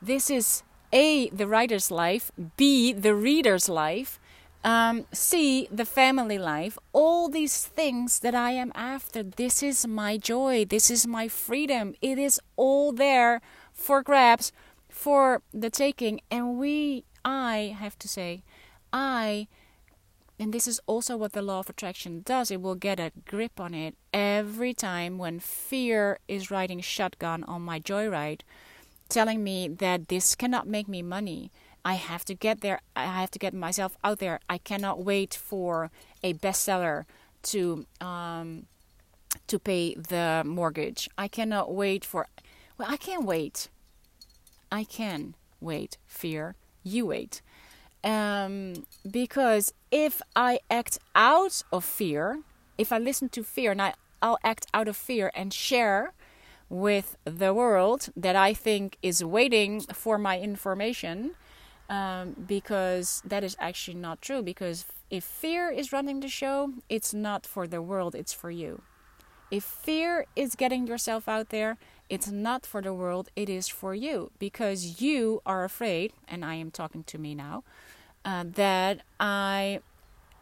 This 0.01 0.30
is 0.30 0.63
A, 0.91 1.30
the 1.30 1.47
writer's 1.47 1.91
life, 1.91 2.32
B, 2.57 2.93
the 2.93 3.15
reader's 3.15 3.68
life, 3.68 4.20
um, 4.63 5.05
C, 5.11 5.68
the 5.72 5.86
family 5.86 6.38
life. 6.38 6.78
All 6.93 7.30
these 7.30 7.65
things 7.65 8.20
that 8.20 8.36
I 8.36 8.51
am 8.51 8.72
after. 8.76 9.24
This 9.24 9.63
is 9.63 9.88
my 9.88 10.18
joy. 10.18 10.65
This 10.65 10.91
is 10.91 11.07
my 11.07 11.28
freedom. 11.28 11.95
It 12.01 12.18
is 12.18 12.39
all 12.55 12.91
there 12.91 13.41
for 13.74 14.03
grabs, 14.03 14.51
for 14.89 15.41
the 15.53 15.70
taking. 15.70 16.20
And 16.30 16.57
we 16.57 17.05
I 17.28 17.76
have 17.78 17.99
to 17.99 18.07
say, 18.07 18.43
I, 18.93 19.47
and 20.39 20.53
this 20.53 20.67
is 20.67 20.79
also 20.85 21.17
what 21.17 21.33
the 21.33 21.41
law 21.41 21.59
of 21.59 21.69
attraction 21.69 22.21
does, 22.23 22.51
it 22.51 22.61
will 22.61 22.75
get 22.75 22.99
a 22.99 23.11
grip 23.25 23.59
on 23.59 23.73
it 23.73 23.95
every 24.13 24.73
time 24.73 25.17
when 25.17 25.39
fear 25.39 26.19
is 26.27 26.51
riding 26.51 26.79
shotgun 26.79 27.43
on 27.45 27.63
my 27.63 27.79
joyride, 27.79 28.41
telling 29.09 29.43
me 29.43 29.67
that 29.67 30.09
this 30.09 30.35
cannot 30.35 30.67
make 30.67 30.88
me 30.88 31.01
money. 31.01 31.51
I 31.83 31.93
have 31.93 32.23
to 32.25 32.35
get 32.35 32.61
there. 32.61 32.81
I 32.95 33.05
have 33.05 33.31
to 33.31 33.39
get 33.39 33.53
myself 33.53 33.97
out 34.03 34.19
there. 34.19 34.39
I 34.49 34.57
cannot 34.57 35.03
wait 35.03 35.33
for 35.33 35.89
a 36.21 36.33
bestseller 36.33 37.05
to 37.43 37.85
um, 38.01 38.67
to 39.47 39.57
pay 39.57 39.95
the 39.95 40.43
mortgage. 40.45 41.09
I 41.17 41.27
cannot 41.27 41.73
wait 41.73 42.03
for. 42.05 42.27
Well, 42.77 42.89
I 42.91 42.97
can't 42.97 43.23
wait. 43.25 43.69
I 44.71 44.83
can 44.83 45.33
wait. 45.61 45.97
Fear 46.05 46.55
you 46.83 47.05
wait. 47.07 47.41
Um, 48.03 48.85
because 49.09 49.73
if 49.91 50.21
I 50.35 50.59
act 50.69 50.99
out 51.15 51.63
of 51.71 51.83
fear, 51.83 52.41
if 52.77 52.91
I 52.91 52.97
listen 52.97 53.29
to 53.29 53.43
fear 53.43 53.71
and 53.71 53.81
I, 53.81 53.93
I'll 54.21 54.39
act 54.43 54.67
out 54.73 54.87
of 54.87 54.95
fear 54.95 55.31
and 55.35 55.53
share 55.53 56.13
with 56.69 57.17
the 57.25 57.53
world 57.53 58.09
that 58.15 58.35
I 58.35 58.53
think 58.53 58.97
is 59.01 59.23
waiting 59.23 59.81
for 59.81 60.17
my 60.17 60.39
information, 60.39 61.31
um, 61.89 62.35
because 62.47 63.21
that 63.25 63.43
is 63.43 63.55
actually 63.59 63.95
not 63.95 64.21
true. 64.21 64.41
Because 64.41 64.85
if 65.09 65.23
fear 65.23 65.69
is 65.69 65.93
running 65.93 66.19
the 66.19 66.27
show, 66.27 66.73
it's 66.89 67.13
not 67.13 67.45
for 67.45 67.67
the 67.67 67.81
world, 67.81 68.15
it's 68.15 68.33
for 68.33 68.51
you. 68.51 68.81
If 69.49 69.63
fear 69.63 70.25
is 70.35 70.55
getting 70.55 70.87
yourself 70.87 71.29
out 71.29 71.49
there, 71.49 71.77
it's 72.09 72.29
not 72.29 72.65
for 72.65 72.81
the 72.81 72.93
world, 72.93 73.29
it 73.35 73.49
is 73.49 73.67
for 73.69 73.95
you 73.95 74.31
because 74.39 75.01
you 75.01 75.41
are 75.45 75.63
afraid, 75.63 76.11
and 76.27 76.43
I 76.43 76.55
am 76.55 76.71
talking 76.71 77.03
to 77.05 77.17
me 77.17 77.33
now, 77.33 77.63
uh, 78.28 78.43
that 78.55 78.99
I 79.21 79.80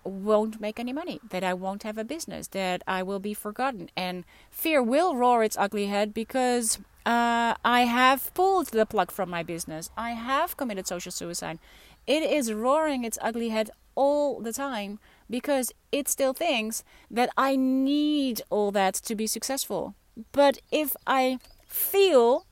won't 0.04 0.60
make 0.60 0.80
any 0.80 0.92
money, 0.92 1.20
that 1.30 1.44
I 1.44 1.54
won't 1.54 1.84
have 1.84 2.00
a 2.00 2.04
business, 2.04 2.48
that 2.48 2.82
I 2.88 3.04
will 3.04 3.20
be 3.20 3.36
forgotten. 3.36 3.90
And 3.96 4.26
fear 4.50 4.82
will 4.82 5.16
roar 5.16 5.44
its 5.44 5.56
ugly 5.56 5.86
head 5.86 6.12
because 6.12 6.80
uh, 7.06 7.54
I 7.64 7.82
have 7.82 8.34
pulled 8.34 8.68
the 8.68 8.88
plug 8.88 9.12
from 9.12 9.30
my 9.30 9.44
business, 9.44 9.92
I 9.96 10.12
have 10.12 10.58
committed 10.58 10.88
social 10.88 11.12
suicide. 11.12 11.60
It 12.08 12.24
is 12.24 12.52
roaring 12.52 13.04
its 13.04 13.20
ugly 13.22 13.50
head 13.50 13.70
all 13.94 14.42
the 14.42 14.54
time 14.54 14.98
because 15.30 15.72
it 15.92 16.08
still 16.10 16.34
thinks 16.34 16.84
that 17.12 17.30
I 17.38 17.56
need 17.56 18.42
all 18.50 18.72
that 18.72 18.96
to 18.96 19.16
be 19.16 19.28
successful. 19.28 19.94
But 20.32 20.58
if 20.72 20.96
I 21.06 21.38
feel 21.68 22.48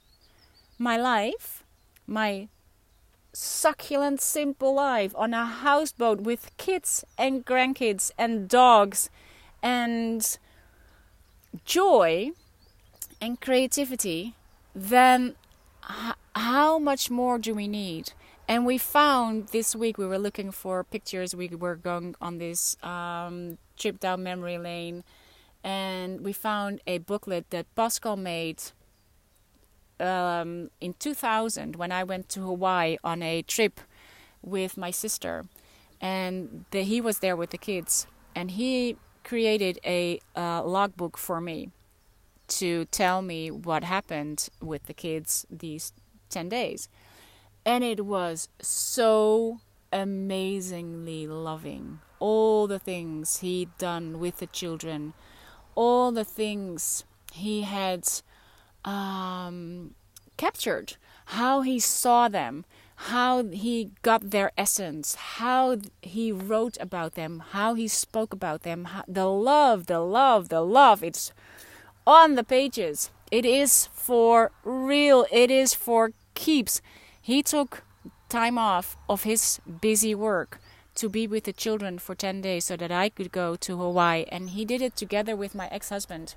my 0.78 0.98
life, 0.98 1.64
my 2.06 2.50
succulent, 3.34 4.22
simple 4.22 4.76
life 4.76 5.14
on 5.16 5.34
a 5.34 5.46
houseboat 5.46 6.22
with 6.22 6.56
kids 6.58 7.04
and 7.18 7.46
grandkids 7.46 8.12
and 8.18 8.48
dogs 8.48 9.10
and 9.62 10.38
joy 11.66 12.32
and 13.20 13.42
creativity, 13.42 14.36
then 14.76 15.36
how 16.36 16.78
much 16.80 17.10
more 17.10 17.38
do 17.38 17.54
we 17.54 17.68
need? 17.68 18.14
And 18.48 18.66
we 18.66 18.78
found 18.78 19.48
this 19.48 19.76
week 19.76 19.98
we 19.98 20.06
were 20.06 20.20
looking 20.20 20.52
for 20.52 20.84
pictures. 20.84 21.36
We 21.36 21.48
were 21.48 21.76
going 21.76 22.16
on 22.22 22.38
this 22.38 22.78
um, 22.84 23.58
trip 23.78 24.00
down 24.00 24.24
memory 24.24 24.58
lane, 24.58 25.04
and 25.64 26.22
we 26.22 26.34
found 26.34 26.82
a 26.86 26.98
booklet 26.98 27.50
that 27.52 27.74
Pascal 27.76 28.18
made 28.18 28.62
um, 30.00 30.70
in 30.82 30.94
2000 31.00 31.76
when 31.76 31.92
I 31.92 32.04
went 32.04 32.30
to 32.30 32.42
Hawaii 32.42 32.98
on 33.04 33.22
a 33.22 33.42
trip 33.42 33.80
with 34.42 34.78
my 34.78 34.92
sister, 34.92 35.46
and 36.02 36.66
the, 36.72 36.84
he 36.84 37.00
was 37.00 37.20
there 37.20 37.36
with 37.36 37.52
the 37.52 37.58
kids, 37.58 38.08
and 38.36 38.52
he 38.52 38.98
created 39.24 39.80
a 39.86 40.20
uh, 40.36 40.64
logbook 40.64 41.18
for 41.18 41.40
me 41.40 41.70
to 42.48 42.86
tell 42.86 43.22
me 43.22 43.50
what 43.50 43.84
happened 43.84 44.50
with 44.62 44.84
the 44.84 44.94
kids 44.94 45.46
these 45.50 45.94
10 46.30 46.50
days. 46.50 46.90
And 47.66 47.84
it 47.84 48.06
was 48.06 48.50
so 48.62 49.62
amazingly 49.92 51.26
loving. 51.28 52.00
All 52.20 52.68
the 52.68 52.80
things 52.80 53.40
he'd 53.40 53.76
done 53.78 54.20
with 54.20 54.38
the 54.38 54.48
children, 54.48 55.14
all 55.76 56.12
the 56.12 56.26
things 56.26 57.06
he 57.32 57.62
had 57.62 58.08
um, 58.86 59.96
captured, 60.38 60.98
how 61.26 61.62
he 61.62 61.80
saw 61.80 62.28
them, 62.28 62.66
how 62.96 63.44
he 63.44 63.92
got 64.02 64.32
their 64.32 64.52
essence, 64.58 65.16
how 65.16 65.78
he 66.02 66.32
wrote 66.32 66.78
about 66.80 67.16
them, 67.16 67.44
how 67.52 67.74
he 67.74 67.88
spoke 67.88 68.34
about 68.34 68.64
them, 68.64 68.86
how, 68.86 69.04
the 69.08 69.28
love, 69.28 69.88
the 69.88 70.00
love, 70.00 70.50
the 70.50 70.62
love. 70.62 71.04
It's 71.04 71.32
on 72.06 72.36
the 72.36 72.44
pages. 72.44 73.12
It 73.32 73.46
is 73.46 73.88
for 73.94 74.52
real, 74.64 75.26
it 75.32 75.50
is 75.50 75.74
for 75.74 76.12
keeps. 76.34 76.82
He 77.22 77.42
took 77.42 77.84
time 78.30 78.58
off 78.58 78.98
of 79.10 79.24
his 79.24 79.60
busy 79.82 80.14
work 80.14 80.60
to 80.96 81.10
be 81.10 81.26
with 81.26 81.46
the 81.46 81.54
children 81.54 81.98
for 81.98 82.16
10 82.16 82.42
days 82.42 82.66
so 82.66 82.78
that 82.78 82.92
I 82.92 83.10
could 83.10 83.32
go 83.32 83.56
to 83.56 83.78
Hawaii. 83.78 84.26
And 84.30 84.52
he 84.52 84.66
did 84.66 84.82
it 84.82 84.96
together 84.96 85.36
with 85.36 85.56
my 85.56 85.68
ex 85.72 85.90
husband, 85.90 86.36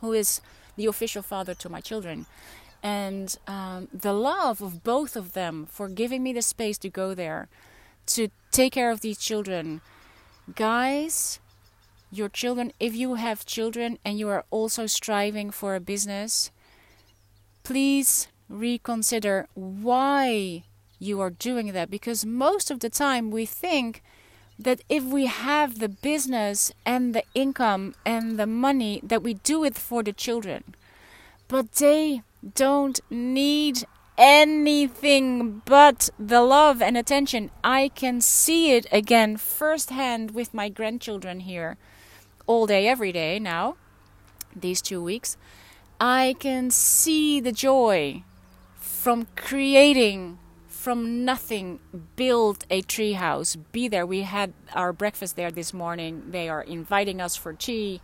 who 0.00 0.12
is 0.12 0.40
the 0.76 0.86
official 0.86 1.22
father 1.22 1.54
to 1.54 1.68
my 1.68 1.80
children. 1.80 2.26
And 2.82 3.36
um, 3.46 3.88
the 3.92 4.12
love 4.12 4.60
of 4.60 4.84
both 4.84 5.16
of 5.16 5.32
them 5.32 5.66
for 5.66 5.88
giving 5.88 6.22
me 6.22 6.32
the 6.32 6.42
space 6.42 6.78
to 6.78 6.90
go 6.90 7.14
there, 7.14 7.48
to 8.06 8.28
take 8.52 8.74
care 8.74 8.90
of 8.90 9.00
these 9.00 9.18
children. 9.18 9.80
Guys, 10.54 11.40
your 12.10 12.28
children, 12.28 12.72
if 12.78 12.94
you 12.94 13.14
have 13.14 13.46
children 13.46 13.98
and 14.04 14.18
you 14.18 14.28
are 14.28 14.44
also 14.50 14.86
striving 14.86 15.50
for 15.50 15.74
a 15.74 15.80
business, 15.80 16.50
please 17.62 18.28
reconsider 18.48 19.48
why 19.54 20.64
you 20.98 21.20
are 21.20 21.30
doing 21.30 21.72
that 21.72 21.90
because 21.90 22.24
most 22.24 22.70
of 22.70 22.80
the 22.80 22.90
time 22.90 23.30
we 23.30 23.46
think 23.46 24.02
that 24.58 24.80
if 24.88 25.04
we 25.04 25.26
have 25.26 25.78
the 25.78 25.88
business 25.88 26.72
and 26.86 27.14
the 27.14 27.24
income 27.34 27.94
and 28.04 28.38
the 28.38 28.46
money 28.46 29.00
that 29.02 29.22
we 29.22 29.34
do 29.34 29.64
it 29.64 29.76
for 29.76 30.02
the 30.02 30.12
children 30.12 30.74
but 31.48 31.72
they 31.72 32.22
don't 32.54 33.00
need 33.10 33.84
anything 34.16 35.60
but 35.64 36.08
the 36.18 36.40
love 36.40 36.80
and 36.80 36.96
attention 36.96 37.50
i 37.64 37.90
can 37.94 38.20
see 38.20 38.72
it 38.72 38.86
again 38.92 39.36
firsthand 39.36 40.30
with 40.30 40.54
my 40.54 40.68
grandchildren 40.68 41.40
here 41.40 41.76
all 42.46 42.66
day 42.66 42.86
every 42.86 43.10
day 43.10 43.38
now 43.38 43.76
these 44.56 44.80
2 44.82 45.02
weeks. 45.02 45.36
I 46.00 46.34
can 46.38 46.70
see 46.70 47.40
the 47.40 47.52
joy 47.52 48.22
from 48.76 49.26
creating 49.36 50.38
from 50.84 51.24
nothing 51.24 51.80
build 52.14 52.66
a 52.68 52.82
treehouse 52.82 53.56
be 53.72 53.88
there. 53.88 54.04
We 54.04 54.20
had 54.20 54.52
our 54.74 54.92
breakfast 54.92 55.34
there 55.34 55.50
this 55.50 55.72
morning. 55.72 56.24
They 56.28 56.46
are 56.46 56.60
inviting 56.60 57.22
us 57.22 57.36
for 57.36 57.54
tea. 57.54 58.02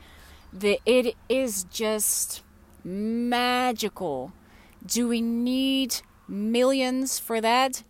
The, 0.51 0.81
it 0.87 1.15
is 1.29 1.65
just 1.65 2.43
magical. 2.83 4.33
Do 4.87 5.09
we 5.09 5.21
need 5.21 5.97
millions 6.27 7.19
for 7.19 7.39
that? 7.43 7.83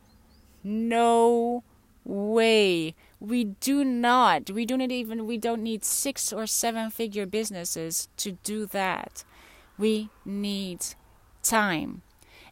No 0.65 1.63
way. 2.05 2.97
We 3.21 3.45
do 3.45 3.85
not. 3.85 4.51
We 4.51 4.67
do 4.67 4.77
not 4.77 4.91
even 4.91 5.25
we 5.25 5.39
don't 5.39 5.63
need 5.63 5.85
six 5.85 6.33
or 6.33 6.49
seven 6.49 6.91
figure 6.91 7.27
businesses 7.27 8.09
to 8.17 8.33
do 8.43 8.67
that. 8.67 9.23
We 9.79 10.11
need 10.25 10.81
time. 11.45 12.03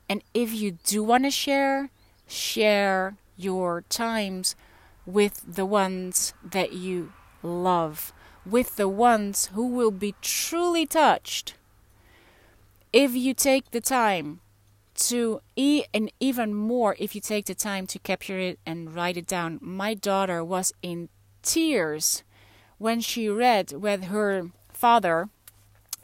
And 0.09 0.23
if 0.33 0.55
you 0.55 0.79
do 0.85 1.03
want 1.03 1.25
to 1.25 1.33
share 1.33 1.91
share 2.29 3.17
your 3.37 3.83
times 3.89 4.55
with 5.05 5.43
the 5.47 5.67
ones 5.67 6.35
that 6.45 6.73
you 6.73 7.13
love, 7.43 8.13
with 8.45 8.77
the 8.77 8.89
ones 8.89 9.47
who 9.55 9.67
will 9.67 9.91
be 9.91 10.15
truly 10.21 10.87
touched. 10.87 11.55
If 12.93 13.15
you 13.15 13.35
take 13.35 13.71
the 13.71 13.81
time 13.81 14.41
to 14.99 15.41
eat, 15.55 15.87
and 15.95 16.11
even 16.19 16.55
more 16.55 16.97
if 16.99 17.15
you 17.15 17.21
take 17.21 17.47
the 17.47 17.55
time 17.55 17.87
to 17.87 17.99
capture 17.99 18.39
it 18.39 18.59
and 18.67 18.95
write 18.95 19.17
it 19.17 19.27
down. 19.27 19.59
My 19.63 19.95
daughter 19.95 20.45
was 20.45 20.73
in 20.83 21.09
tears 21.43 22.25
when 22.79 23.01
she 23.01 23.29
read 23.29 23.73
when 23.73 24.03
her 24.03 24.51
father 24.73 25.29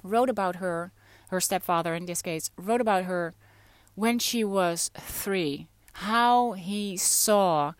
wrote 0.02 0.30
about 0.30 0.56
her, 0.56 0.92
her 1.28 1.40
stepfather 1.40 1.94
in 1.94 2.06
this 2.06 2.22
case, 2.22 2.50
wrote 2.56 2.80
about 2.80 3.04
her 3.04 3.34
when 3.96 4.18
she 4.18 4.44
was 4.44 4.90
three 4.96 5.66
how 5.94 6.52
he 6.52 6.96
saw 6.96 7.72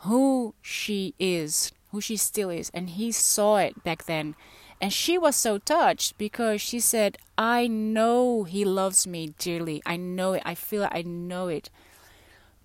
who 0.00 0.54
she 0.60 1.14
is, 1.18 1.72
who 1.90 2.00
she 2.00 2.16
still 2.16 2.50
is, 2.50 2.70
and 2.74 2.90
he 2.90 3.10
saw 3.10 3.56
it 3.56 3.82
back 3.82 4.04
then. 4.04 4.34
And 4.80 4.92
she 4.92 5.16
was 5.16 5.34
so 5.34 5.56
touched 5.58 6.18
because 6.18 6.60
she 6.60 6.78
said, 6.78 7.16
I 7.38 7.66
know 7.66 8.44
he 8.44 8.64
loves 8.64 9.06
me 9.06 9.34
dearly. 9.38 9.82
I 9.86 9.96
know 9.96 10.34
it. 10.34 10.42
I 10.44 10.54
feel 10.54 10.82
it. 10.82 10.90
I 10.92 11.02
know 11.02 11.48
it. 11.48 11.70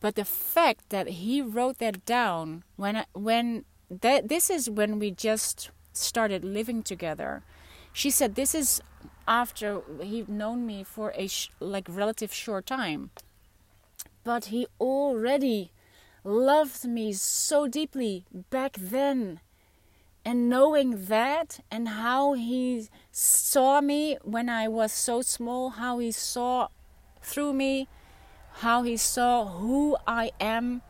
But 0.01 0.15
the 0.15 0.25
fact 0.25 0.89
that 0.89 1.07
he 1.07 1.41
wrote 1.41 1.77
that 1.77 2.05
down 2.05 2.63
when 2.75 3.05
when 3.13 3.65
that 3.89 4.27
this 4.27 4.49
is 4.49 4.69
when 4.69 4.99
we 4.99 5.11
just 5.11 5.71
started 5.93 6.43
living 6.43 6.83
together. 6.83 7.43
She 7.91 8.09
said 8.09 8.35
this 8.35 8.53
is 8.53 8.81
after 9.27 9.81
he'd 10.01 10.29
known 10.29 10.65
me 10.65 10.83
for 10.83 11.11
a 11.15 11.27
sh- 11.27 11.49
like 11.59 11.87
relative 11.89 12.33
short 12.33 12.65
time 12.65 13.11
but 14.29 14.45
he 14.45 14.67
already 14.79 15.71
loved 16.23 16.85
me 16.85 17.11
so 17.11 17.67
deeply 17.67 18.25
back 18.51 18.77
then. 18.79 19.39
And 20.23 20.47
knowing 20.47 21.05
that 21.05 21.61
and 21.71 21.89
how 21.89 22.33
he 22.33 22.87
saw 23.11 23.81
me 23.81 24.19
when 24.21 24.47
I 24.47 24.67
was 24.67 24.91
so 24.91 25.23
small, 25.23 25.71
how 25.71 25.97
he 25.97 26.11
saw 26.11 26.67
through 27.23 27.53
me, 27.53 27.87
how 28.61 28.83
he 28.83 28.97
saw 28.97 29.47
who 29.47 29.97
I 30.05 30.29
am 30.39 30.83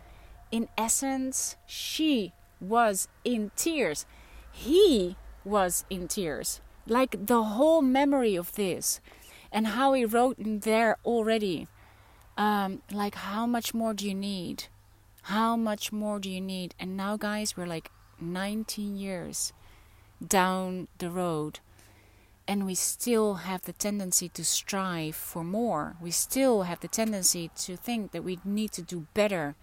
in 0.52 0.68
essence, 0.78 1.56
she 1.66 2.34
was 2.60 3.08
in 3.24 3.52
tears. 3.56 4.06
He 4.52 5.16
was 5.46 5.86
in 5.90 6.10
tears. 6.10 6.60
Like 6.86 7.28
the 7.28 7.44
whole 7.56 7.82
memory 7.82 8.36
of 8.36 8.52
this 8.56 9.00
and 9.50 9.68
how 9.68 9.94
he 9.94 10.04
wrote 10.04 10.38
in 10.40 10.60
there 10.60 10.98
already 11.06 11.70
um, 12.40 12.82
like 12.92 13.16
how 13.16 13.46
much 13.46 13.74
more 13.74 13.94
do 13.94 14.08
you 14.08 14.16
need? 14.16 14.64
How 15.24 15.58
much 15.58 15.92
more 15.92 16.20
do 16.20 16.30
you 16.30 16.40
need? 16.40 16.74
And 16.80 16.96
now 16.96 17.18
guys 17.18 17.58
we're 17.58 17.68
like 17.68 17.92
19 18.20 18.96
years 18.96 19.52
down 20.26 20.88
the 20.98 21.10
road 21.10 21.60
and 22.48 22.66
we 22.66 22.76
still 22.76 23.36
have 23.36 23.64
the 23.64 23.74
tendency 23.74 24.30
to 24.30 24.44
strive 24.44 25.16
for 25.16 25.44
more. 25.44 25.98
We 26.02 26.12
still 26.12 26.64
have 26.64 26.80
the 26.80 26.88
tendency 26.88 27.52
to 27.58 27.76
think 27.76 28.12
that 28.12 28.24
we 28.24 28.40
need 28.44 28.72
to 28.72 28.82
do 28.82 29.06
better 29.14 29.56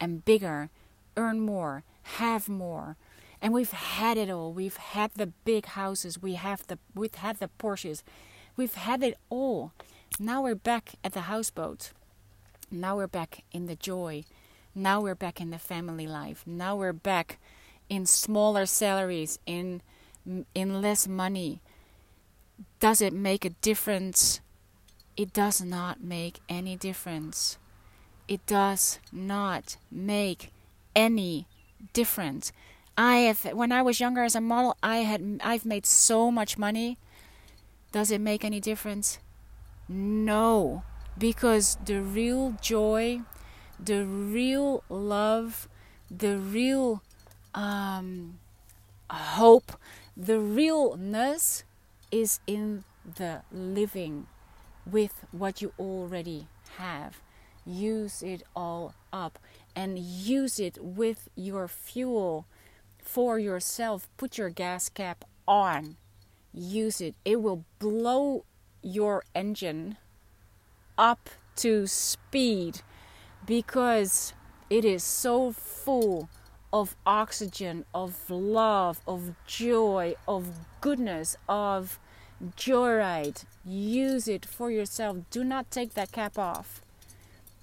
and 0.00 0.24
bigger 0.24 0.70
earn 1.16 1.40
more 1.40 1.84
have 2.18 2.48
more. 2.48 2.96
And 3.40 3.52
we've 3.52 3.70
had 3.70 4.16
it 4.18 4.28
all. 4.28 4.52
We've 4.52 4.76
had 4.76 5.12
the 5.14 5.26
big 5.26 5.66
houses. 5.66 6.20
We 6.20 6.34
have 6.34 6.66
the 6.66 6.78
we've 6.94 7.14
had 7.14 7.38
the 7.38 7.50
porsches. 7.58 8.02
We've 8.56 8.74
had 8.74 9.02
it 9.02 9.18
all. 9.30 9.72
Now 10.18 10.42
we're 10.42 10.54
back 10.54 10.94
at 11.02 11.12
the 11.12 11.22
houseboat 11.22 11.92
now 12.74 12.96
we're 12.96 13.06
back 13.06 13.44
in 13.52 13.66
the 13.66 13.76
joy. 13.76 14.24
Now 14.74 15.00
we're 15.00 15.14
back 15.14 15.40
in 15.40 15.50
the 15.50 15.58
family 15.58 16.06
life. 16.06 16.42
Now 16.46 16.76
we're 16.76 16.92
back 16.92 17.38
in 17.88 18.06
smaller 18.06 18.66
salaries, 18.66 19.38
in 19.46 19.82
in 20.54 20.80
less 20.82 21.06
money. 21.06 21.60
Does 22.80 23.00
it 23.00 23.12
make 23.12 23.44
a 23.44 23.50
difference? 23.50 24.40
It 25.16 25.32
does 25.32 25.62
not 25.62 26.02
make 26.02 26.40
any 26.48 26.76
difference. 26.76 27.58
It 28.26 28.44
does 28.46 28.98
not 29.12 29.76
make 29.90 30.50
any 30.96 31.46
difference. 31.92 32.52
I 32.96 33.16
have 33.18 33.44
when 33.52 33.70
I 33.70 33.82
was 33.82 34.00
younger 34.00 34.22
as 34.22 34.34
a 34.34 34.40
model, 34.40 34.76
I 34.82 34.98
had 34.98 35.40
I've 35.44 35.64
made 35.64 35.86
so 35.86 36.30
much 36.30 36.58
money. 36.58 36.98
Does 37.92 38.10
it 38.10 38.20
make 38.20 38.44
any 38.44 38.60
difference? 38.60 39.18
No 39.88 40.82
because 41.18 41.76
the 41.84 42.00
real 42.00 42.54
joy, 42.60 43.20
the 43.78 44.04
real 44.04 44.82
love, 44.88 45.68
the 46.10 46.38
real 46.38 47.02
um, 47.54 48.38
hope, 49.10 49.72
the 50.16 50.38
realness 50.38 51.64
is 52.10 52.40
in 52.46 52.84
the 53.16 53.42
living 53.52 54.26
with 54.90 55.24
what 55.32 55.62
you 55.62 55.72
already 55.78 56.48
have. 56.78 57.20
Use 57.66 58.22
it 58.22 58.42
all 58.54 58.94
up 59.12 59.38
and 59.74 59.98
use 59.98 60.58
it 60.60 60.78
with 60.80 61.28
your 61.34 61.66
fuel 61.68 62.46
for 62.98 63.38
yourself. 63.38 64.08
Put 64.16 64.36
your 64.36 64.50
gas 64.50 64.88
cap 64.88 65.24
on. 65.48 65.96
Use 66.52 67.00
it. 67.00 67.14
It 67.24 67.40
will 67.40 67.64
blow 67.78 68.44
your 68.82 69.24
engine 69.34 69.96
up 70.98 71.30
to 71.56 71.86
speed 71.86 72.80
because 73.46 74.32
it 74.70 74.84
is 74.84 75.02
so 75.02 75.52
full 75.52 76.28
of 76.72 76.96
oxygen, 77.06 77.84
of 77.94 78.28
love, 78.28 79.00
of 79.06 79.34
joy, 79.46 80.14
of 80.26 80.48
goodness, 80.80 81.36
of 81.48 81.98
joyride. 82.56 83.44
Use 83.64 84.26
it 84.26 84.44
for 84.44 84.70
yourself. 84.70 85.18
Do 85.30 85.44
not 85.44 85.70
take 85.70 85.94
that 85.94 86.10
cap 86.10 86.38
off. 86.38 86.82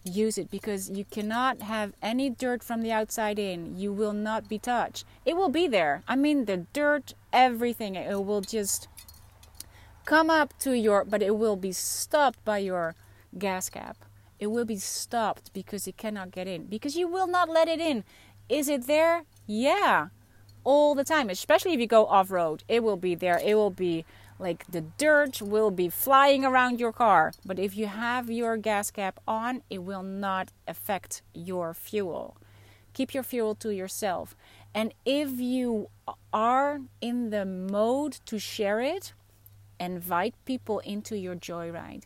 Use 0.04 0.38
it 0.38 0.50
because 0.50 0.90
you 0.90 1.06
cannot 1.06 1.62
have 1.62 1.94
any 2.02 2.30
dirt 2.30 2.64
from 2.64 2.82
the 2.82 2.92
outside 2.92 3.38
in. 3.38 3.78
You 3.78 3.92
will 3.94 4.14
not 4.14 4.50
be 4.50 4.58
touched. 4.58 5.06
It 5.26 5.36
will 5.36 5.50
be 5.50 5.68
there. 5.68 6.04
I 6.08 6.16
mean, 6.16 6.46
the 6.46 6.66
dirt, 6.74 7.14
everything. 7.32 7.96
It 7.96 8.24
will 8.24 8.42
just 8.42 8.88
come 10.06 10.30
up 10.30 10.58
to 10.60 10.76
your, 10.76 11.06
but 11.06 11.22
it 11.22 11.36
will 11.36 11.56
be 11.56 11.72
stopped 11.72 12.44
by 12.46 12.60
your 12.60 12.96
gas 13.38 13.70
cap. 13.70 13.98
It 14.40 14.48
will 14.48 14.66
be 14.66 14.78
stopped 14.78 15.54
because 15.54 15.88
it 15.88 15.98
cannot 15.98 16.32
get 16.32 16.48
in. 16.48 16.66
Because 16.66 16.96
you 16.96 17.08
will 17.08 17.28
not 17.28 17.50
let 17.50 17.68
it 17.68 17.80
in. 17.80 18.04
Is 18.50 18.68
it 18.68 18.88
there? 18.88 19.24
Yeah. 19.46 20.08
All 20.64 20.96
the 20.96 21.04
time. 21.04 21.30
Especially 21.30 21.74
if 21.74 21.80
you 21.80 21.88
go 21.88 22.06
off 22.08 22.32
road. 22.32 22.64
It 22.68 22.84
will 22.84 22.98
be 22.98 23.14
there. 23.14 23.40
It 23.44 23.56
will 23.56 23.70
be 23.70 24.06
like 24.40 24.66
the 24.72 24.82
dirt 24.82 25.42
will 25.42 25.70
be 25.70 25.88
flying 25.90 26.44
around 26.44 26.80
your 26.80 26.92
car. 26.92 27.34
But 27.46 27.60
if 27.60 27.78
you 27.78 27.86
have 27.86 28.32
your 28.32 28.58
gas 28.58 28.90
cap 28.90 29.20
on, 29.28 29.62
it 29.70 29.84
will 29.84 30.04
not 30.04 30.52
affect 30.68 31.22
your 31.36 31.76
fuel. 31.76 32.36
Keep 32.94 33.14
your 33.14 33.24
fuel 33.24 33.54
to 33.56 33.70
yourself. 33.70 34.36
And 34.74 34.94
if 35.06 35.40
you 35.40 35.90
are 36.34 36.82
in 37.00 37.30
the 37.30 37.46
mode 37.46 38.20
to 38.26 38.40
share 38.40 38.82
it, 38.82 39.14
invite 39.80 40.34
people 40.46 40.80
into 40.80 41.18
your 41.18 41.36
joyride. 41.36 42.04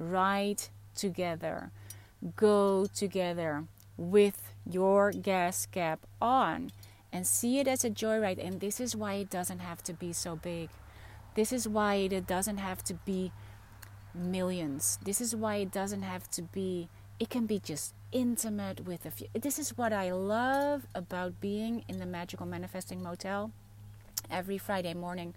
Ride 0.00 0.62
together. 0.96 1.70
Go 2.34 2.86
together 2.86 3.64
with 3.96 4.54
your 4.68 5.12
gas 5.12 5.66
cap 5.66 6.00
on 6.20 6.72
and 7.12 7.26
see 7.26 7.58
it 7.58 7.68
as 7.68 7.84
a 7.84 7.90
joyride. 7.90 8.44
And 8.44 8.60
this 8.60 8.80
is 8.80 8.96
why 8.96 9.14
it 9.14 9.30
doesn't 9.30 9.58
have 9.58 9.82
to 9.84 9.92
be 9.92 10.12
so 10.12 10.36
big. 10.36 10.70
This 11.34 11.52
is 11.52 11.68
why 11.68 11.94
it 11.94 12.26
doesn't 12.26 12.58
have 12.58 12.82
to 12.84 12.94
be 12.94 13.30
millions. 14.14 14.98
This 15.04 15.20
is 15.20 15.36
why 15.36 15.56
it 15.56 15.70
doesn't 15.70 16.02
have 16.02 16.28
to 16.30 16.42
be, 16.42 16.88
it 17.18 17.30
can 17.30 17.46
be 17.46 17.58
just 17.58 17.94
intimate 18.10 18.86
with 18.86 19.06
a 19.06 19.10
few. 19.10 19.28
This 19.34 19.58
is 19.58 19.76
what 19.76 19.92
I 19.92 20.12
love 20.12 20.86
about 20.94 21.40
being 21.40 21.84
in 21.88 21.98
the 21.98 22.06
Magical 22.06 22.46
Manifesting 22.46 23.02
Motel 23.02 23.52
every 24.30 24.58
Friday 24.58 24.94
morning. 24.94 25.34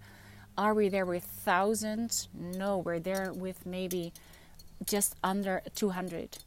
Are 0.56 0.74
we 0.74 0.88
there 0.88 1.06
with 1.06 1.24
thousands? 1.24 2.28
No, 2.34 2.78
we're 2.78 3.00
there 3.00 3.32
with 3.32 3.66
maybe 3.66 4.12
just 4.86 5.16
under 5.22 5.62
200. 5.74 6.38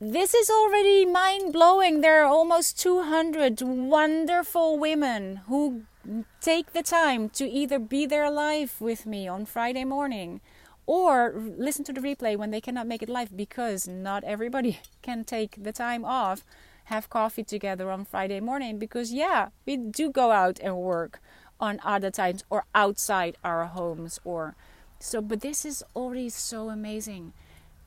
This 0.00 0.32
is 0.32 0.48
already 0.48 1.04
mind 1.04 1.52
blowing. 1.52 2.00
There 2.00 2.22
are 2.22 2.26
almost 2.26 2.78
200 2.80 3.60
wonderful 3.62 4.78
women 4.78 5.42
who 5.48 5.82
take 6.40 6.72
the 6.72 6.82
time 6.82 7.28
to 7.30 7.48
either 7.48 7.78
be 7.78 8.06
there 8.06 8.30
live 8.30 8.80
with 8.80 9.06
me 9.06 9.26
on 9.26 9.44
Friday 9.44 9.84
morning 9.84 10.40
or 10.86 11.34
listen 11.36 11.84
to 11.84 11.92
the 11.92 12.00
replay 12.00 12.36
when 12.36 12.50
they 12.50 12.60
cannot 12.60 12.86
make 12.86 13.02
it 13.02 13.08
live 13.08 13.36
because 13.36 13.86
not 13.86 14.24
everybody 14.24 14.78
can 15.02 15.24
take 15.24 15.62
the 15.62 15.72
time 15.72 16.04
off, 16.04 16.44
have 16.84 17.10
coffee 17.10 17.44
together 17.44 17.90
on 17.90 18.04
Friday 18.04 18.40
morning 18.40 18.78
because, 18.78 19.12
yeah, 19.12 19.48
we 19.66 19.76
do 19.76 20.10
go 20.10 20.30
out 20.30 20.58
and 20.62 20.76
work 20.76 21.20
on 21.60 21.80
other 21.84 22.10
times 22.10 22.44
or 22.48 22.64
outside 22.74 23.36
our 23.44 23.66
homes 23.66 24.18
or 24.24 24.54
so 24.98 25.20
but 25.20 25.40
this 25.40 25.64
is 25.64 25.84
already 25.94 26.28
so 26.28 26.70
amazing. 26.70 27.32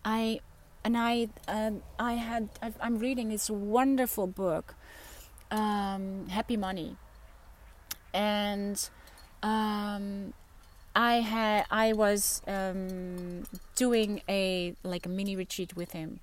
I 0.04 0.40
and 0.84 0.98
i 0.98 1.28
uh, 1.48 1.72
i 2.00 2.14
had 2.14 2.50
i 2.62 2.72
am 2.82 2.98
reading 2.98 3.30
this 3.30 3.50
wonderful 3.50 4.28
book 4.28 4.76
um, 5.52 6.28
happy 6.30 6.58
money. 6.58 6.96
And 8.14 8.90
um, 9.44 10.34
i 10.96 11.16
had 11.16 11.66
i 11.70 11.94
was 11.94 12.42
um, 12.48 13.44
doing 13.76 14.22
a 14.28 14.76
like 14.84 15.06
a 15.06 15.10
mini 15.10 15.36
retreat 15.36 15.76
with 15.76 15.92
him 15.92 16.20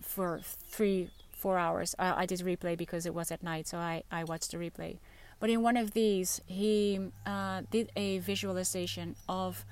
for 0.00 0.40
three 0.42 1.10
four 1.32 1.58
hours. 1.58 1.94
I, 1.98 2.22
I 2.22 2.26
did 2.26 2.40
replay 2.40 2.76
because 2.76 3.04
it 3.04 3.14
was 3.14 3.30
at 3.30 3.42
night 3.42 3.66
so 3.68 3.78
i 3.78 4.02
i 4.10 4.24
watched 4.24 4.50
the 4.50 4.58
replay. 4.58 4.98
But 5.40 5.50
in 5.50 5.62
one 5.62 5.76
of 5.76 5.92
these 5.92 6.40
he 6.46 7.00
uh, 7.26 7.62
did 7.70 7.90
a 7.96 8.18
visualization 8.18 9.16
of 9.28 9.64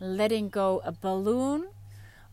letting 0.00 0.48
go 0.48 0.80
a 0.84 0.92
balloon 0.92 1.68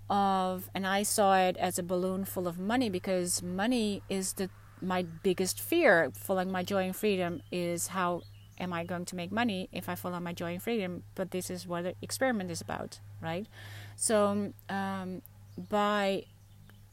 of 0.09 0.69
and 0.75 0.85
I 0.85 1.03
saw 1.03 1.37
it 1.37 1.57
as 1.57 1.79
a 1.79 1.83
balloon 1.83 2.25
full 2.25 2.47
of 2.47 2.59
money 2.59 2.89
because 2.89 3.41
money 3.41 4.03
is 4.09 4.33
the 4.33 4.49
my 4.81 5.03
biggest 5.23 5.59
fear. 5.59 6.11
Following 6.13 6.51
my 6.51 6.63
joy 6.63 6.83
and 6.83 6.95
freedom 6.95 7.41
is 7.51 7.87
how 7.87 8.21
am 8.59 8.71
I 8.71 8.83
going 8.83 9.05
to 9.05 9.15
make 9.15 9.31
money 9.31 9.67
if 9.71 9.89
I 9.89 9.95
follow 9.95 10.19
my 10.19 10.33
joy 10.33 10.53
and 10.53 10.61
freedom? 10.61 11.03
But 11.15 11.31
this 11.31 11.49
is 11.49 11.67
what 11.67 11.83
the 11.83 11.95
experiment 12.01 12.51
is 12.51 12.61
about 12.61 12.99
right? 13.25 13.47
So 13.95 14.53
um, 14.69 15.21
by 15.57 16.25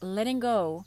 letting 0.01 0.41
go 0.41 0.85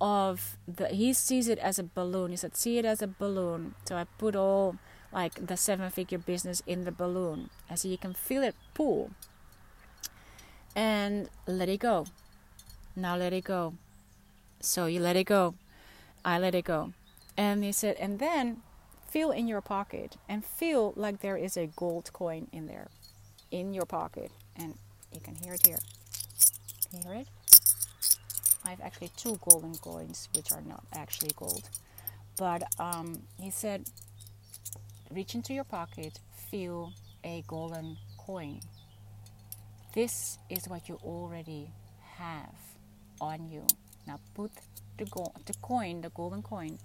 of 0.00 0.58
the 0.66 0.88
he 0.88 1.12
sees 1.12 1.48
it 1.48 1.58
as 1.58 1.78
a 1.78 1.84
balloon. 1.84 2.30
He 2.30 2.36
said 2.36 2.56
see 2.56 2.78
it 2.78 2.84
as 2.84 3.02
a 3.02 3.06
balloon. 3.06 3.74
So 3.84 3.96
I 3.96 4.04
put 4.04 4.36
all 4.36 4.76
like 5.12 5.46
the 5.46 5.56
seven 5.56 5.90
figure 5.90 6.18
business 6.18 6.62
in 6.66 6.84
the 6.84 6.92
balloon 6.92 7.50
as 7.68 7.84
you 7.84 7.98
can 7.98 8.14
feel 8.14 8.42
it 8.42 8.54
pull. 8.74 9.10
And 10.74 11.28
let 11.46 11.68
it 11.68 11.80
go. 11.80 12.06
Now 12.96 13.16
let 13.16 13.32
it 13.32 13.44
go. 13.44 13.74
So 14.60 14.86
you 14.86 15.00
let 15.00 15.16
it 15.16 15.24
go. 15.24 15.54
I 16.24 16.38
let 16.38 16.54
it 16.54 16.64
go. 16.64 16.92
And 17.36 17.62
he 17.62 17.72
said 17.72 17.96
and 17.98 18.18
then 18.18 18.62
feel 19.08 19.30
in 19.30 19.46
your 19.46 19.60
pocket 19.60 20.16
and 20.28 20.44
feel 20.44 20.94
like 20.96 21.20
there 21.20 21.36
is 21.36 21.56
a 21.56 21.66
gold 21.76 22.10
coin 22.12 22.48
in 22.52 22.66
there 22.66 22.88
in 23.50 23.74
your 23.74 23.84
pocket. 23.84 24.30
And 24.56 24.74
you 25.12 25.20
can 25.20 25.34
hear 25.34 25.54
it 25.54 25.66
here. 25.66 25.78
Can 26.88 26.98
you 27.00 27.04
hear 27.04 27.20
it? 27.20 27.28
I 28.64 28.70
have 28.70 28.80
actually 28.80 29.10
two 29.16 29.38
golden 29.48 29.74
coins 29.74 30.28
which 30.34 30.52
are 30.52 30.62
not 30.62 30.84
actually 30.94 31.32
gold. 31.36 31.68
But 32.38 32.62
um, 32.78 33.22
he 33.38 33.50
said 33.50 33.90
reach 35.12 35.34
into 35.34 35.52
your 35.54 35.64
pocket, 35.64 36.18
feel 36.50 36.92
a 37.24 37.44
golden 37.46 37.96
coin. 38.18 38.60
This 39.94 40.38
is 40.48 40.68
what 40.68 40.88
you 40.88 40.98
already 41.04 41.70
have 42.16 42.54
on 43.20 43.50
you. 43.50 43.66
Now 44.06 44.18
put 44.34 44.50
the, 44.98 45.04
go- 45.06 45.32
the 45.46 45.54
coin, 45.62 46.00
the 46.00 46.10
golden 46.10 46.42
coin, 46.42 46.78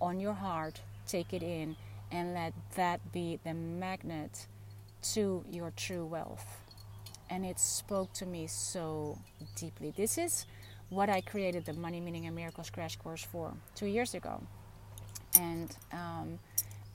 on 0.00 0.20
your 0.20 0.32
heart, 0.32 0.80
take 1.06 1.32
it 1.32 1.42
in, 1.42 1.76
and 2.10 2.34
let 2.34 2.52
that 2.76 3.12
be 3.12 3.38
the 3.44 3.54
magnet 3.54 4.46
to 5.02 5.44
your 5.50 5.72
true 5.76 6.04
wealth. 6.04 6.62
And 7.30 7.44
it 7.44 7.58
spoke 7.58 8.12
to 8.14 8.26
me 8.26 8.46
so 8.46 9.18
deeply. 9.56 9.92
This 9.96 10.18
is 10.18 10.46
what 10.90 11.08
I 11.08 11.20
created 11.20 11.64
the 11.64 11.72
Money, 11.72 12.00
Meaning, 12.00 12.26
and 12.26 12.36
Miracles 12.36 12.70
Crash 12.70 12.96
Course 12.96 13.22
for 13.22 13.52
two 13.74 13.86
years 13.86 14.14
ago. 14.14 14.42
And 15.38 15.74
um, 15.92 16.38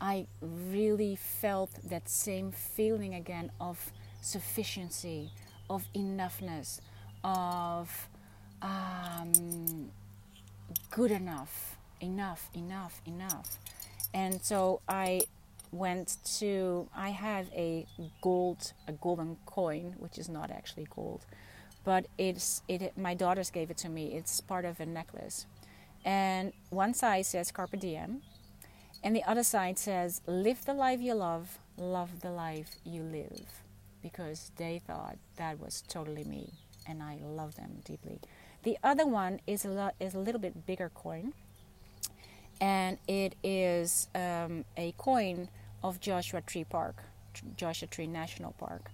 I 0.02 0.28
really 0.42 1.16
felt 1.16 1.72
that 1.90 2.10
same 2.10 2.52
feeling 2.52 3.14
again 3.16 3.52
of 3.60 3.92
sufficiency, 4.22 5.32
of 5.70 5.86
enoughness, 5.94 6.80
of 7.24 8.08
um, 8.62 9.92
good 10.90 11.12
enough, 11.12 11.78
enough, 12.00 12.50
enough, 12.54 13.02
enough. 13.06 13.60
And 14.14 14.42
so 14.42 14.82
I 14.88 15.22
went 15.72 16.18
to 16.40 16.88
I 16.96 17.10
have 17.10 17.48
a 17.54 17.86
gold 18.22 18.74
a 18.88 18.92
golden 18.92 19.38
coin 19.46 19.96
which 20.00 20.18
is 20.18 20.28
not 20.28 20.50
actually 20.50 20.88
gold 20.96 21.26
but 21.84 22.08
it's 22.18 22.64
it 22.68 22.98
my 22.98 23.14
daughters 23.14 23.52
gave 23.52 23.70
it 23.70 23.78
to 23.78 23.90
me 23.90 24.14
it's 24.14 24.42
part 24.42 24.66
of 24.66 24.80
a 24.80 24.86
necklace 24.86 25.46
and 26.04 26.54
one 26.72 26.94
side 26.96 27.26
says 27.26 27.52
carpe 27.52 27.80
diem 27.80 28.22
and 29.04 29.16
the 29.16 29.24
other 29.24 29.44
side 29.44 29.78
says, 29.78 30.22
Live 30.28 30.66
the 30.66 30.74
life 30.74 31.00
you 31.00 31.14
love, 31.14 31.60
love 31.78 32.22
the 32.22 32.32
life 32.32 32.76
you 32.84 33.02
live. 33.02 33.62
Because 34.02 34.52
they 34.58 34.82
thought 34.86 35.18
that 35.36 35.60
was 35.60 35.84
totally 35.88 36.24
me, 36.24 36.54
and 36.88 37.04
I 37.04 37.20
love 37.22 37.56
them 37.56 37.82
deeply. 37.84 38.20
The 38.64 38.78
other 38.84 39.06
one 39.06 39.40
is 39.48 39.66
a, 39.66 39.70
lot, 39.70 39.96
is 40.00 40.14
a 40.14 40.20
little 40.20 40.40
bit 40.40 40.66
bigger 40.66 40.90
coin, 40.94 41.34
and 42.62 42.98
it 43.08 43.36
is 43.44 44.08
um, 44.16 44.66
a 44.78 44.94
coin 44.98 45.50
of 45.84 46.00
Joshua 46.00 46.42
Tree 46.42 46.66
Park, 46.66 47.04
Joshua 47.56 47.88
Tree 47.88 48.08
National 48.08 48.52
Park. 48.54 48.92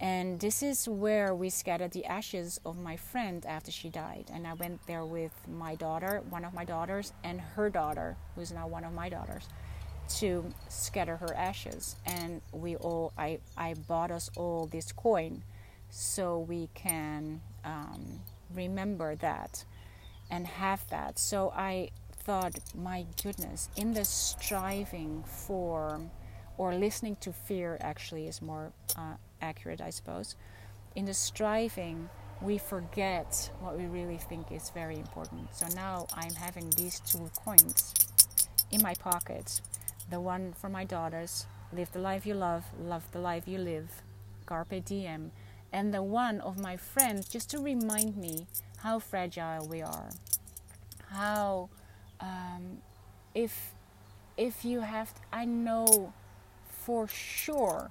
And 0.00 0.38
this 0.38 0.62
is 0.62 0.88
where 0.88 1.34
we 1.34 1.50
scattered 1.50 1.90
the 1.90 2.04
ashes 2.04 2.60
of 2.64 2.78
my 2.78 2.96
friend 2.96 3.44
after 3.46 3.72
she 3.72 3.88
died. 3.88 4.30
And 4.32 4.46
I 4.46 4.54
went 4.54 4.86
there 4.86 5.04
with 5.04 5.32
my 5.48 5.74
daughter, 5.74 6.22
one 6.30 6.44
of 6.44 6.54
my 6.54 6.64
daughters, 6.64 7.12
and 7.24 7.40
her 7.40 7.68
daughter, 7.68 8.16
who's 8.34 8.52
now 8.52 8.68
one 8.68 8.84
of 8.84 8.92
my 8.92 9.08
daughters, 9.08 9.48
to 10.18 10.52
scatter 10.68 11.16
her 11.16 11.34
ashes. 11.34 11.96
And 12.06 12.40
we 12.52 12.76
all, 12.76 13.12
I, 13.18 13.40
I 13.56 13.74
bought 13.74 14.12
us 14.12 14.30
all 14.36 14.66
this 14.66 14.92
coin 14.92 15.42
so 15.90 16.38
we 16.38 16.68
can 16.74 17.40
um, 17.64 18.20
remember 18.54 19.16
that 19.16 19.64
and 20.30 20.46
have 20.46 20.88
that. 20.90 21.18
So 21.18 21.52
I 21.56 21.90
thought, 22.12 22.58
my 22.74 23.06
goodness, 23.22 23.68
in 23.76 23.94
the 23.94 24.04
striving 24.04 25.24
for, 25.24 26.00
or 26.56 26.74
listening 26.74 27.16
to 27.20 27.32
fear 27.32 27.78
actually 27.80 28.28
is 28.28 28.40
more 28.40 28.72
uh, 28.96 29.14
accurate, 29.40 29.80
I 29.80 29.90
suppose. 29.90 30.36
In 30.94 31.04
the 31.04 31.14
striving, 31.14 32.08
we 32.40 32.58
forget 32.58 33.50
what 33.60 33.76
we 33.76 33.86
really 33.86 34.18
think 34.18 34.52
is 34.52 34.70
very 34.70 34.96
important. 34.96 35.54
So 35.54 35.66
now 35.74 36.06
I'm 36.14 36.34
having 36.34 36.70
these 36.70 37.00
two 37.00 37.30
coins 37.34 37.94
in 38.70 38.82
my 38.82 38.94
pocket 38.94 39.60
the 40.10 40.20
one 40.20 40.52
for 40.54 40.68
my 40.68 40.84
daughters, 40.84 41.46
live 41.72 41.92
the 41.92 41.98
life 41.98 42.24
you 42.24 42.34
love, 42.34 42.64
love 42.80 43.10
the 43.12 43.18
life 43.18 43.46
you 43.46 43.58
live, 43.58 44.02
carpe 44.46 44.84
diem, 44.84 45.32
and 45.72 45.92
the 45.92 46.02
one 46.02 46.40
of 46.40 46.58
my 46.58 46.76
friends 46.76 47.28
just 47.28 47.50
to 47.50 47.58
remind 47.58 48.16
me 48.16 48.46
how 48.78 48.98
fragile 48.98 49.66
we 49.68 49.82
are. 49.82 50.10
How, 51.10 51.68
um, 52.20 52.78
if 53.34 53.74
if 54.36 54.64
you 54.64 54.80
have, 54.80 55.12
I 55.32 55.44
know 55.44 56.12
for 56.66 57.06
sure 57.08 57.90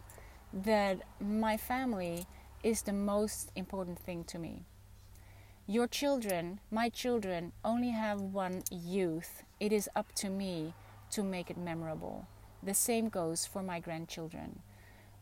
that 0.54 1.02
my 1.20 1.58
family 1.58 2.26
is 2.64 2.82
the 2.84 2.93
most 2.93 3.52
important 3.56 4.00
thing 4.00 4.24
to 4.26 4.39
me. 4.39 4.64
Your 5.68 5.88
children, 5.88 6.60
my 6.72 6.89
children, 6.89 7.52
only 7.64 7.89
have 7.89 8.22
one 8.22 8.64
youth. 8.72 9.43
It 9.60 9.74
is 9.74 9.89
up 9.95 10.14
to 10.16 10.30
me 10.30 10.74
to 11.12 11.24
make 11.24 11.50
it 11.50 11.58
memorable. 11.58 12.28
The 12.64 12.74
same 12.74 13.10
goes 13.10 13.45
for 13.45 13.62
my 13.62 13.80
grandchildren. 13.80 14.60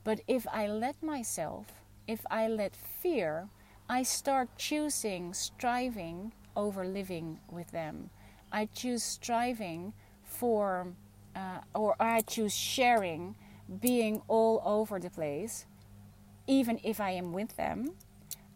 But 0.04 0.22
if 0.28 0.46
I 0.52 0.68
let 0.68 1.02
myself, 1.02 1.66
if 2.08 2.26
I 2.30 2.48
let 2.48 2.76
fear, 2.76 3.50
I 3.90 4.04
start 4.04 4.50
choosing 4.58 5.34
striving 5.34 6.32
over 6.56 6.86
living 6.86 7.40
with 7.52 7.72
them. 7.72 8.12
I 8.52 8.68
choose 8.74 9.04
striving 9.04 9.94
for, 10.24 10.94
uh, 11.36 11.60
or 11.74 11.96
I 12.00 12.22
choose 12.22 12.56
sharing, 12.56 13.36
being 13.82 14.22
all 14.28 14.62
over 14.66 15.00
the 15.00 15.10
place, 15.10 15.66
even 16.48 16.80
if 16.84 17.00
I 17.00 17.12
am 17.12 17.34
with 17.34 17.56
them. 17.58 17.92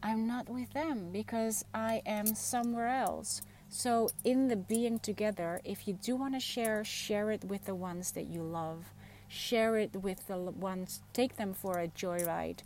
I'm 0.02 0.28
not 0.28 0.48
with 0.48 0.72
them 0.72 1.12
because 1.12 1.66
I 1.74 2.02
am 2.06 2.28
somewhere 2.28 2.88
else. 2.88 3.42
So, 3.68 4.10
in 4.24 4.48
the 4.48 4.56
being 4.56 4.98
together, 4.98 5.62
if 5.64 5.88
you 5.88 5.94
do 5.94 6.16
want 6.16 6.34
to 6.34 6.40
share, 6.40 6.84
share 6.84 7.30
it 7.32 7.44
with 7.44 7.66
the 7.66 7.76
ones 7.76 8.12
that 8.12 8.28
you 8.28 8.42
love. 8.42 8.86
Share 9.28 9.78
it 9.78 9.96
with 9.96 10.26
the 10.28 10.38
ones, 10.38 11.02
take 11.14 11.38
them 11.38 11.54
for 11.54 11.78
a 11.78 11.88
joyride 11.88 12.60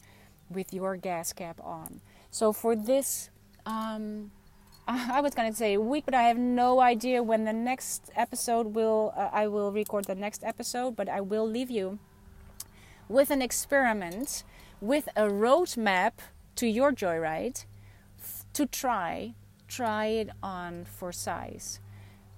with 0.50 0.74
your 0.74 0.96
gas 0.96 1.34
cap 1.34 1.60
on. 1.62 2.00
So, 2.32 2.54
for 2.54 2.76
this, 2.76 3.32
um, 3.66 4.32
I 4.88 5.20
was 5.20 5.34
going 5.34 5.52
to 5.52 5.58
say 5.58 5.76
week, 5.78 6.06
but 6.06 6.14
I 6.14 6.24
have 6.24 6.38
no 6.38 6.80
idea 6.80 7.22
when 7.22 7.44
the 7.44 7.54
next 7.54 8.12
episode 8.16 8.68
will, 8.76 9.14
uh, 9.18 9.30
I 9.34 9.48
will 9.48 9.72
record 9.72 10.06
the 10.06 10.16
next 10.16 10.44
episode, 10.44 10.96
but 10.96 11.10
I 11.10 11.20
will 11.20 11.50
leave 11.50 11.72
you 11.72 12.00
with 13.14 13.30
an 13.30 13.44
experiment, 13.44 14.44
with 14.82 15.08
a 15.16 15.28
roadmap 15.28 16.14
to 16.56 16.66
your 16.66 16.92
joyride 16.92 17.64
to 18.54 18.66
try 18.66 19.36
try 19.68 20.06
it 20.06 20.30
on 20.42 20.84
for 20.84 21.12
size. 21.12 21.80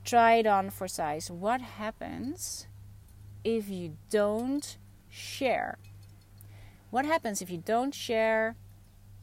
Try 0.04 0.36
it 0.36 0.46
on 0.46 0.70
for 0.70 0.88
size. 0.88 1.32
What 1.32 1.62
happens 1.62 2.68
if 3.44 3.70
you 3.70 3.98
don't 4.10 4.78
share? 5.10 5.78
What 6.92 7.06
happens 7.06 7.42
if 7.42 7.50
you 7.50 7.58
don't 7.58 7.94
share 7.94 8.56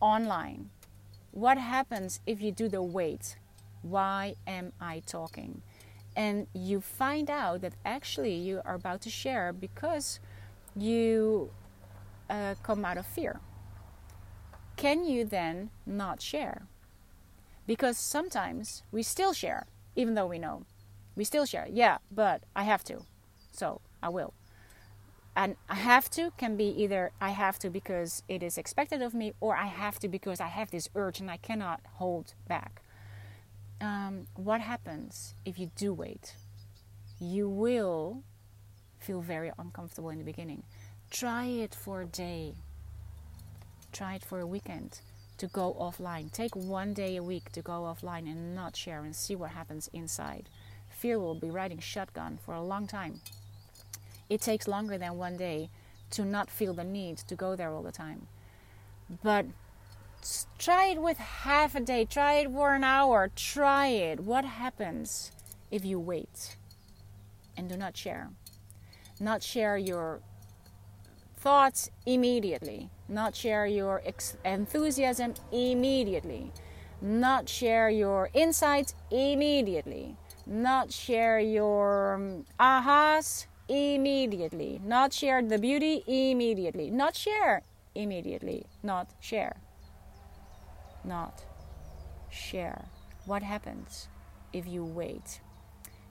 online? 0.00 0.70
What 1.30 1.58
happens 1.58 2.20
if 2.26 2.42
you 2.42 2.50
do 2.52 2.68
the 2.68 2.82
wait? 2.82 3.36
Why 3.82 4.36
am 4.46 4.72
I 4.80 5.00
talking? 5.06 5.62
And 6.16 6.46
you 6.52 6.80
find 6.80 7.30
out 7.30 7.60
that 7.62 7.74
actually 7.84 8.34
you 8.34 8.60
are 8.64 8.74
about 8.74 9.00
to 9.02 9.10
share 9.10 9.52
because 9.52 10.20
you 10.76 11.50
uh, 12.30 12.54
come 12.62 12.84
out 12.84 12.96
of 12.96 13.06
fear. 13.06 13.40
Can 14.76 15.04
you 15.04 15.24
then 15.24 15.70
not 15.86 16.20
share? 16.20 16.66
Because 17.66 17.98
sometimes 17.98 18.82
we 18.90 19.02
still 19.02 19.32
share, 19.32 19.66
even 19.94 20.14
though 20.14 20.26
we 20.26 20.38
know. 20.38 20.64
We 21.14 21.24
still 21.24 21.46
share, 21.46 21.66
yeah, 21.70 21.98
but 22.10 22.42
I 22.56 22.64
have 22.64 22.82
to. 22.84 23.02
So 23.52 23.80
I 24.02 24.08
will. 24.08 24.32
And 25.34 25.56
I 25.68 25.76
have 25.76 26.10
to 26.10 26.32
can 26.36 26.56
be 26.56 26.68
either 26.82 27.12
I 27.20 27.30
have 27.30 27.58
to 27.60 27.70
because 27.70 28.22
it 28.28 28.42
is 28.42 28.58
expected 28.58 29.00
of 29.02 29.14
me, 29.14 29.32
or 29.40 29.56
I 29.56 29.66
have 29.66 29.98
to 30.00 30.08
because 30.08 30.40
I 30.40 30.48
have 30.48 30.70
this 30.70 30.88
urge 30.94 31.20
and 31.20 31.30
I 31.30 31.36
cannot 31.36 31.80
hold 31.94 32.34
back. 32.48 32.82
Um, 33.80 34.26
what 34.34 34.60
happens 34.60 35.34
if 35.44 35.58
you 35.58 35.70
do 35.74 35.92
wait? 35.92 36.36
You 37.18 37.48
will 37.48 38.22
feel 39.02 39.20
very 39.20 39.50
uncomfortable 39.58 40.10
in 40.10 40.18
the 40.18 40.24
beginning. 40.24 40.62
Try 41.10 41.46
it 41.46 41.74
for 41.74 42.02
a 42.02 42.06
day, 42.06 42.54
try 43.92 44.14
it 44.14 44.24
for 44.24 44.40
a 44.40 44.46
weekend 44.46 45.00
to 45.38 45.46
go 45.48 45.76
offline. 45.78 46.30
Take 46.32 46.54
one 46.54 46.94
day 46.94 47.16
a 47.16 47.22
week 47.22 47.50
to 47.52 47.62
go 47.62 47.82
offline 47.82 48.30
and 48.30 48.54
not 48.54 48.76
share 48.76 49.02
and 49.02 49.14
see 49.14 49.34
what 49.34 49.50
happens 49.50 49.90
inside. 49.92 50.48
Fear 50.88 51.18
will 51.18 51.34
be 51.34 51.50
riding 51.50 51.80
shotgun 51.80 52.38
for 52.44 52.54
a 52.54 52.62
long 52.62 52.86
time. 52.86 53.20
It 54.30 54.40
takes 54.40 54.68
longer 54.68 54.96
than 54.98 55.18
one 55.18 55.36
day 55.36 55.68
to 56.12 56.24
not 56.24 56.48
feel 56.50 56.74
the 56.74 56.84
need 56.84 57.18
to 57.18 57.34
go 57.34 57.56
there 57.56 57.70
all 57.70 57.82
the 57.82 57.92
time. 57.92 58.28
But 59.22 59.46
try 60.58 60.86
it 60.86 61.02
with 61.02 61.18
half 61.18 61.74
a 61.74 61.80
day, 61.80 62.04
try 62.04 62.34
it 62.34 62.50
for 62.50 62.74
an 62.74 62.84
hour, 62.84 63.30
try 63.34 63.88
it. 63.88 64.20
What 64.20 64.44
happens 64.44 65.32
if 65.70 65.84
you 65.84 65.98
wait 65.98 66.56
and 67.56 67.68
do 67.68 67.76
not 67.76 67.96
share? 67.96 68.30
Not 69.22 69.40
share 69.40 69.76
your 69.76 70.18
thoughts 71.36 71.92
immediately, 72.04 72.90
not 73.08 73.36
share 73.36 73.66
your 73.66 74.02
enthusiasm 74.44 75.34
immediately, 75.52 76.50
not 77.00 77.48
share 77.48 77.88
your 77.88 78.30
insights 78.34 78.96
immediately, 79.12 80.16
not 80.44 80.90
share 80.90 81.38
your 81.38 82.14
um, 82.14 82.44
ahas 82.58 83.46
immediately, 83.68 84.80
not 84.84 85.12
share 85.12 85.40
the 85.40 85.56
beauty 85.56 86.02
immediately, 86.08 86.90
not 86.90 87.14
share 87.14 87.62
immediately, 87.94 88.66
not 88.82 89.08
share, 89.20 89.54
not 91.04 91.44
share. 92.28 92.86
What 93.26 93.44
happens 93.44 94.08
if 94.52 94.66
you 94.66 94.82
wait? 94.84 95.40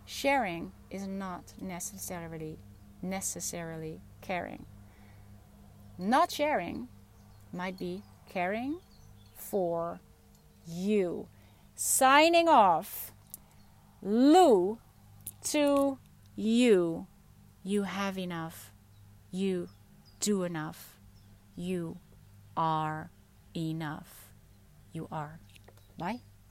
Sharing 0.06 0.72
is 0.90 1.08
not 1.08 1.54
necessarily 1.60 2.58
necessarily 3.02 4.02
caring. 4.22 4.66
Not 5.98 6.32
sharing 6.32 6.88
might 7.54 7.78
be 7.78 8.04
caring 8.30 8.80
for 9.36 10.00
you. 10.66 11.28
Signing 11.76 12.48
off. 12.48 13.12
Lou 14.02 14.80
to 15.44 15.98
you. 16.36 17.08
You 17.64 17.84
have 17.84 18.18
enough. 18.18 18.72
You 19.32 19.70
do 20.20 20.44
enough. 20.44 20.98
You 21.56 21.98
are 22.58 23.12
enough. 23.56 24.32
You 24.92 25.08
are. 25.12 25.40
Bye. 25.98 26.22